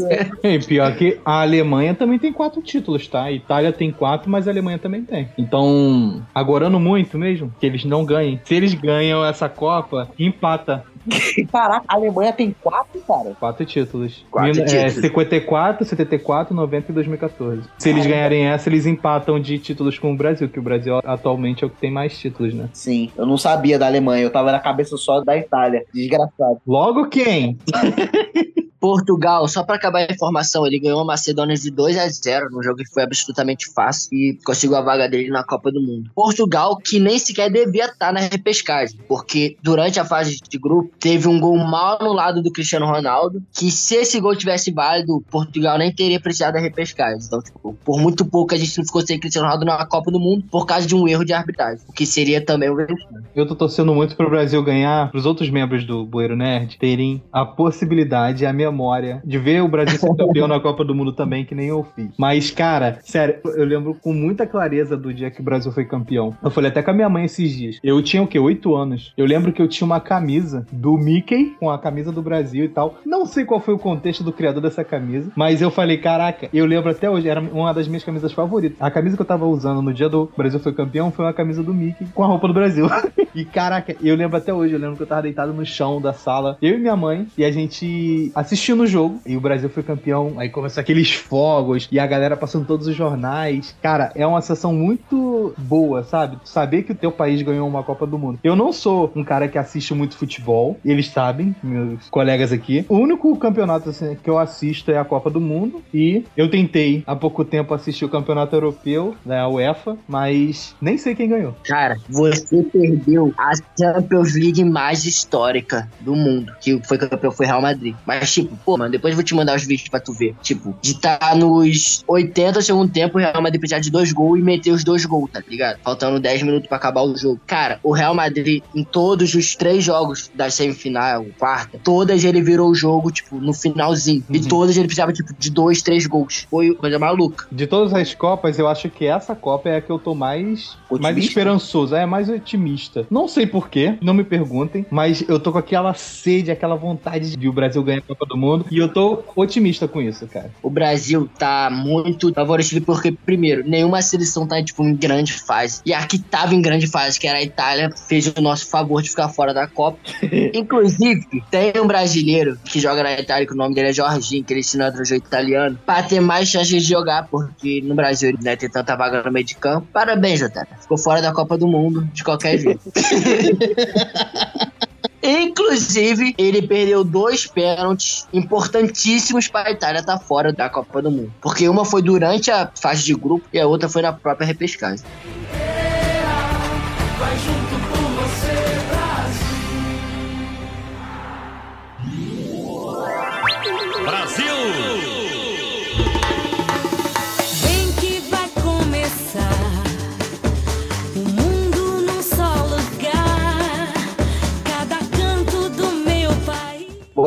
É, 0.44 0.60
pior 0.60 0.96
que 0.96 1.20
a 1.26 1.42
Alemanha 1.42 1.94
também 1.94 2.20
tem 2.20 2.32
quatro 2.32 2.62
títulos, 2.62 3.08
tá? 3.08 3.24
A 3.24 3.32
Itália 3.32 3.72
tem 3.72 3.92
quatro, 3.92 4.30
mas 4.30 4.48
a 4.48 4.52
Alemanha 4.52 4.78
também 4.78 5.04
tem. 5.04 5.30
Então, 5.38 6.24
agorando 6.34 6.80
muito 6.80 7.18
mesmo, 7.18 7.54
que 7.60 7.66
eles 7.66 7.84
não 7.84 8.06
ganhem. 8.06 8.40
Se 8.44 8.54
eles 8.54 8.74
ganham 8.74 9.26
essa 9.26 9.50
Copa, 9.50 10.10
empata. 10.18 10.84
Caraca, 11.51 11.86
a 11.88 11.95
Alemanha 11.95 12.34
tem 12.34 12.56
quatro, 12.62 12.99
cara. 13.08 13.36
Quatro 13.39 13.66
títulos. 13.66 14.26
Quatro 14.32 14.53
Mil- 14.53 14.64
é, 14.64 14.66
títulos. 14.86 14.93
54, 14.95 15.86
74, 15.86 16.56
90 16.56 16.91
e 16.91 16.95
2014. 16.95 17.62
Se 17.78 17.89
eles 17.89 18.06
ganharem 18.06 18.45
essa, 18.47 18.70
eles 18.70 18.86
empatam 18.86 19.39
de 19.39 19.60
títulos 19.60 19.97
com 19.99 20.14
o 20.14 20.18
Brasil, 20.18 20.49
que 20.49 20.60
o 20.60 20.64
Brasil 20.64 20.99
atualmente 21.03 21.64
é 21.64 21.68
o 21.68 21.70
que 21.70 21.78
tem 21.78 21.91
mais 21.91 22.18
títulos, 22.18 22.53
né? 22.53 22.70
Sim, 22.74 23.12
eu 23.18 23.26
não 23.26 23.38
sabia 23.38 23.78
da 23.78 23.86
Alemanha, 23.86 24.24
eu 24.24 24.32
tava 24.32 24.51
na 24.51 24.60
cabeça 24.60 24.97
só 24.97 25.22
da 25.22 25.38
Itália. 25.38 25.86
Desgraçado. 25.93 26.60
Logo 26.66 27.08
quem? 27.08 27.58
Portugal, 28.86 29.48
só 29.48 29.64
pra 29.64 29.78
acabar 29.78 30.08
a 30.08 30.14
informação, 30.14 30.64
ele 30.68 30.78
ganhou 30.78 31.00
a 31.00 31.04
Macedônia 31.04 31.56
de 31.56 31.72
2 31.72 31.98
a 31.98 32.08
0 32.08 32.52
num 32.52 32.62
jogo 32.62 32.78
que 32.78 32.94
foi 32.94 33.02
absolutamente 33.02 33.66
fácil 33.74 34.10
e 34.14 34.38
conseguiu 34.46 34.78
a 34.78 34.82
vaga 34.82 35.10
dele 35.10 35.30
na 35.30 35.44
Copa 35.44 35.72
do 35.72 35.82
Mundo. 35.82 36.12
Portugal, 36.14 36.78
que 36.78 37.00
nem 37.00 37.18
sequer 37.18 37.50
devia 37.50 37.86
estar 37.86 38.14
na 38.14 38.20
repescagem, 38.20 39.00
porque 39.08 39.58
durante 39.64 40.00
a 40.00 40.06
fase 40.06 40.38
de 40.38 40.60
grupo 40.60 40.92
teve 41.00 41.28
um 41.28 41.40
gol 41.40 41.58
mal 41.58 42.00
anulado 42.00 42.44
do 42.44 42.52
Cristiano 42.52 42.86
Ronaldo, 42.86 43.42
que 43.52 43.72
se 43.72 43.96
esse 43.96 44.20
gol 44.20 44.36
tivesse 44.36 44.72
válido, 44.72 45.20
Portugal 45.32 45.80
nem 45.80 45.92
teria 45.92 46.20
precisado 46.20 46.54
da 46.54 46.60
repescagem. 46.60 47.26
Então, 47.26 47.42
tipo, 47.42 47.76
por 47.84 48.00
muito 48.00 48.24
pouco 48.24 48.54
a 48.54 48.58
gente 48.58 48.78
não 48.78 48.86
ficou 48.86 49.02
sem 49.02 49.20
Cristiano 49.20 49.48
Ronaldo 49.48 49.66
na 49.66 49.84
Copa 49.88 50.12
do 50.12 50.20
Mundo 50.20 50.46
por 50.52 50.68
causa 50.68 50.86
de 50.86 50.94
um 50.94 51.08
erro 51.08 51.26
de 51.26 51.34
arbitragem, 51.34 51.84
o 51.88 51.92
que 51.92 52.06
seria 52.06 52.40
também 52.40 52.70
um 52.70 52.76
vexame. 52.76 53.26
Eu 53.36 53.48
tô 53.48 53.56
torcendo 53.56 53.96
muito 53.96 54.16
pro 54.16 54.30
Brasil 54.30 54.62
ganhar, 54.62 55.10
pros 55.10 55.26
outros 55.26 55.50
membros 55.50 55.84
do 55.86 56.06
Bueiro 56.06 56.36
Nerd 56.36 56.78
terem 56.78 57.24
a 57.34 57.44
possibilidade 57.44 58.46
a 58.46 58.54
memória 58.76 59.21
de 59.23 59.38
ver 59.38 59.63
o 59.63 59.67
Brasil 59.69 59.97
ser 59.97 60.13
campeão 60.15 60.47
na 60.47 60.59
Copa 60.59 60.84
do 60.84 60.93
Mundo 60.93 61.13
também, 61.13 61.45
que 61.45 61.55
nem 61.55 61.67
eu 61.67 61.86
fiz. 61.95 62.09
Mas, 62.17 62.51
cara, 62.51 62.99
sério, 63.01 63.39
eu 63.55 63.63
lembro 63.63 63.95
com 63.95 64.13
muita 64.13 64.45
clareza 64.45 64.97
do 64.97 65.13
dia 65.13 65.32
que 65.32 65.39
o 65.39 65.43
Brasil 65.43 65.71
foi 65.71 65.86
campeão. 65.86 66.36
Eu 66.43 66.51
falei 66.51 66.69
até 66.69 66.84
com 66.84 66.91
a 66.91 66.93
minha 66.93 67.07
mãe 67.07 67.26
esses 67.26 67.55
dias. 67.55 67.80
Eu 67.82 68.01
tinha 68.03 68.21
o 68.21 68.28
quê? 68.28 68.38
Oito 68.38 68.76
anos. 68.76 69.13
Eu 69.15 69.26
lembro 69.26 69.53
que 69.53 69.61
eu 69.61 69.67
tinha 69.67 69.86
uma 69.86 70.01
camisa 70.01 70.65
do 70.71 70.97
Mickey 70.97 71.55
com 71.59 71.69
a 71.69 71.80
camisa 71.80 72.11
do 72.11 72.21
Brasil 72.21 72.65
e 72.65 72.69
tal. 72.69 72.95
Não 73.05 73.26
sei 73.26 73.45
qual 73.45 73.59
foi 73.59 73.73
o 73.73 73.80
contexto 73.80 74.23
do 74.23 74.34
criador 74.34 74.61
dessa 74.61 74.84
camisa, 74.84 75.32
mas 75.36 75.61
eu 75.61 75.71
falei, 75.71 75.97
caraca, 75.97 76.49
eu 76.53 76.65
lembro 76.65 76.91
até 76.91 77.09
hoje, 77.09 77.30
era 77.30 77.39
uma 77.39 77.73
das 77.73 77.88
minhas 77.88 78.03
camisas 78.03 78.34
favoritas. 78.34 78.78
A 78.82 78.91
camisa 78.91 79.15
que 79.15 79.21
eu 79.21 79.26
tava 79.26 79.45
usando 79.45 79.82
no 79.82 79.93
dia 79.93 80.09
do 80.09 80.30
Brasil 80.36 80.59
foi 80.59 80.73
campeão 80.73 81.11
foi 81.11 81.26
uma 81.26 81.34
camisa 81.34 81.63
do 81.63 81.73
Mickey 81.73 82.05
com 82.13 82.23
a 82.23 82.28
roupa 82.28 82.47
do 82.47 82.53
Brasil. 82.53 82.88
e 83.34 83.45
caraca, 83.45 83.95
eu 84.03 84.15
lembro 84.15 84.38
até 84.38 84.53
hoje, 84.53 84.73
eu 84.73 84.80
lembro 84.80 84.97
que 84.97 85.03
eu 85.03 85.07
tava 85.07 85.21
deitado 85.21 85.53
no 85.53 85.65
chão 85.65 86.01
da 86.01 86.13
sala, 86.13 86.57
eu 86.61 86.76
e 86.76 86.78
minha 86.78 86.95
mãe, 86.95 87.28
e 87.38 87.45
a 87.45 87.51
gente 87.51 88.32
assistindo 88.66 88.84
o 88.84 88.88
jogo, 88.88 89.20
e 89.26 89.38
o 89.38 89.41
Brasil 89.41 89.70
foi 89.70 89.84
campeão, 89.84 90.34
aí 90.38 90.49
começou 90.49 90.82
aqueles 90.82 91.11
fogos, 91.13 91.88
e 91.91 91.99
a 91.99 92.07
galera 92.07 92.36
passando 92.36 92.66
todos 92.66 92.88
os 92.88 92.95
jornais. 92.95 93.76
Cara, 93.82 94.11
é 94.16 94.26
uma 94.26 94.41
sensação 94.41 94.74
muito 94.74 95.53
boa, 95.57 96.03
sabe? 96.03 96.38
Saber 96.43 96.84
que 96.84 96.91
o 96.91 96.95
teu 96.95 97.11
país 97.11 97.41
ganhou 97.41 97.68
uma 97.68 97.84
Copa 97.84 98.07
do 98.07 98.18
Mundo. 98.18 98.39
Eu 98.43 98.55
não 98.55 98.74
sou 98.74 99.11
um 99.16 99.24
cara 99.24 99.47
que 99.47 99.57
assiste 99.57 99.93
muito 99.93 100.18
futebol, 100.18 100.80
eles 100.84 101.07
sabem, 101.07 101.55
meus 101.61 102.09
colegas 102.09 102.51
aqui. 102.51 102.86
O 102.89 102.95
único 102.95 103.36
campeonato 103.38 103.89
assim, 103.89 104.16
que 104.16 104.30
eu 104.30 104.39
assisto 104.39 104.89
é 104.89 104.97
a 104.97 105.05
Copa 105.05 105.30
do 105.30 105.39
Mundo, 105.39 105.84
e 105.93 106.24
eu 106.36 106.49
tentei 106.49 107.03
há 107.05 107.16
pouco 107.16 107.45
tempo 107.45 107.74
assistir 107.74 108.05
o 108.05 108.09
campeonato 108.09 108.55
europeu 108.55 109.16
da 109.24 109.47
UEFA, 109.47 109.97
mas 110.07 110.76
nem 110.82 110.97
sei 110.97 111.13
quem 111.13 111.30
ganhou. 111.30 111.53
Cara, 111.66 111.97
você 112.09 112.63
perdeu 112.63 113.34
a 113.38 113.51
Champions 113.80 114.34
League 114.34 114.63
mais 114.63 115.05
histórica 115.05 115.88
do 115.99 116.16
mundo. 116.16 116.51
Que 116.59 116.82
foi 116.84 116.97
campeão 116.97 117.32
foi 117.32 117.45
Real 117.45 117.61
Madrid. 117.61 117.95
Mas, 118.05 118.38
tipo, 118.46 118.58
pô, 118.64 118.78
mano, 118.78 118.91
depois 118.91 119.12
eu 119.12 119.16
vou 119.16 119.24
te 119.24 119.36
mandar 119.36 119.56
os 119.56 119.66
vídeos 119.66 119.89
pra 119.89 120.00
tu 120.00 120.14
ver. 120.14 120.36
Tipo, 120.41 120.76
de 120.82 120.91
estar 120.91 121.36
nos 121.36 122.04
80 122.08 122.62
segundo 122.62 122.91
tempo, 122.91 123.18
o 123.18 123.22
Real 123.22 123.41
Madrid 123.41 123.60
precisar 123.60 123.80
de 123.80 123.91
dois 123.91 124.12
gols 124.12 124.39
e 124.39 124.41
meter 124.41 124.72
os 124.72 124.84
dois 124.84 125.06
gols, 125.06 125.30
tá 125.32 125.41
ligado? 125.48 125.80
Faltando 125.84 126.20
10 126.20 126.43
minutos 126.43 126.68
pra 126.68 126.78
acabar 126.78 127.02
o 127.02 127.16
jogo. 127.18 127.39
Cara, 127.46 127.80
o 127.84 127.91
Real 127.91 128.14
Madrid, 128.14 128.64
em 128.74 128.84
todos 128.84 129.34
os 129.34 129.56
três 129.56 129.84
jogos 129.84 130.30
da 130.34 130.50
semifinal, 130.50 131.26
quarta, 131.38 131.80
todas 131.84 132.24
ele 132.24 132.41
virou 132.41 132.70
o 132.70 132.76
jogo, 132.76 133.12
tipo, 133.12 133.38
no 133.38 133.54
finalzinho. 133.54 134.24
E 134.30 134.39
todas 134.39 134.78
ele 134.78 134.88
precisava, 134.88 135.14
tipo, 135.14 135.34
de 135.38 135.50
dois, 135.50 135.82
três 135.82 136.06
gols. 136.06 136.48
Foi 136.50 136.74
coisa 136.76 137.00
maluca. 137.00 137.48
De 137.52 137.68
todas 137.68 137.93
as 137.93 138.14
Copas, 138.14 138.58
eu 138.58 138.68
acho 138.68 138.89
que 138.89 139.06
essa 139.06 139.36
Copa 139.36 139.70
é 139.70 139.78
a 139.78 139.82
que 139.82 139.89
eu 139.89 140.00
tô 140.00 140.16
mais, 140.16 140.78
mais 141.00 141.18
esperançoso, 141.18 141.96
é 141.96 142.06
mais 142.06 142.30
otimista. 142.30 143.06
Não 143.10 143.28
sei 143.28 143.46
porquê, 143.46 143.98
não 144.02 144.14
me 144.14 144.24
perguntem, 144.24 144.86
mas 144.89 145.24
eu 145.28 145.39
tô 145.39 145.52
com 145.52 145.58
aquela 145.58 145.93
sede, 145.93 146.52
aquela 146.52 146.76
vontade 146.76 147.36
de 147.36 147.50
o 147.50 147.54
Brasil 147.54 147.84
ganhar 147.84 148.00
a 148.00 148.02
Copa 148.02 148.26
do 148.26 148.35
Mundo 148.36 148.66
e 148.72 148.78
eu 148.78 148.90
tô 148.90 149.24
otimista 149.36 149.88
com 149.88 150.02
isso, 150.02 150.28
cara. 150.28 150.52
O 150.62 150.70
Brasil 150.70 151.30
tá 151.38 151.70
muito 151.72 152.34
favorecido 152.34 152.86
porque, 152.86 153.12
primeiro, 153.12 153.68
nenhuma 153.68 154.02
seleção 154.02 154.48
tá, 154.48 154.62
tipo, 154.64 154.84
em 154.84 154.96
grande 154.96 155.34
fase. 155.34 155.82
E 155.86 155.94
a 155.94 156.06
que 156.06 156.20
tava 156.20 156.54
em 156.54 156.62
grande 156.62 156.88
fase, 156.88 157.20
que 157.20 157.28
era 157.28 157.40
a 157.40 157.44
Itália, 157.44 157.92
fez 158.08 158.28
o 158.28 158.42
nosso 158.42 158.70
favor 158.70 159.02
de 159.02 159.10
ficar 159.10 159.30
fora 159.30 159.54
da 159.54 159.68
Copa. 159.68 159.98
Inclusive, 160.54 161.26
tem 161.50 161.74
um 161.82 161.88
brasileiro 161.88 162.58
que 162.64 162.80
joga 162.80 163.04
na 163.04 163.20
Itália, 163.20 163.48
que 163.48 163.54
o 163.54 163.58
nome 163.58 163.76
dele 163.76 163.90
é 163.90 163.94
Jorginho, 163.94 164.44
que 164.44 164.54
ele 164.54 164.62
ensina 164.62 164.88
outro 164.88 165.06
jeito 165.06 165.26
italiano, 165.26 165.80
pra 165.86 166.04
ter 166.04 166.20
mais 166.20 166.50
chances 166.50 166.84
de 166.84 166.90
jogar, 166.90 167.28
porque 167.28 167.82
no 167.82 167.96
Brasil 167.96 168.30
ele 168.30 168.40
né, 168.42 168.56
tem 168.56 168.70
tanta 168.70 168.96
vaga 168.96 169.24
no 169.24 169.32
meio 169.32 169.46
de 169.46 169.56
campo. 169.56 169.88
Parabéns, 169.92 170.40
Jota. 170.40 170.68
Ficou 170.82 170.98
fora 170.98 171.22
da 171.22 171.32
Copa 171.32 171.58
do 171.58 171.68
Mundo, 171.68 172.08
de 172.14 172.24
qualquer 172.24 172.58
jeito. 172.58 172.82
Inclusive, 175.26 176.36
ele 176.38 176.61
perdeu 176.61 177.03
dois 177.03 177.47
pênaltis 177.47 178.28
importantíssimos 178.32 179.47
para 179.47 179.69
a 179.69 179.71
Itália 179.71 179.99
estar 179.99 180.19
fora 180.19 180.53
da 180.53 180.69
Copa 180.69 181.01
do 181.01 181.09
Mundo. 181.09 181.34
Porque 181.41 181.67
uma 181.67 181.84
foi 181.84 182.03
durante 182.03 182.51
a 182.51 182.69
fase 182.80 183.03
de 183.03 183.15
grupo 183.15 183.43
e 183.51 183.59
a 183.59 183.65
outra 183.65 183.89
foi 183.89 184.03
na 184.03 184.13
própria 184.13 184.45
repescagem. 184.45 185.03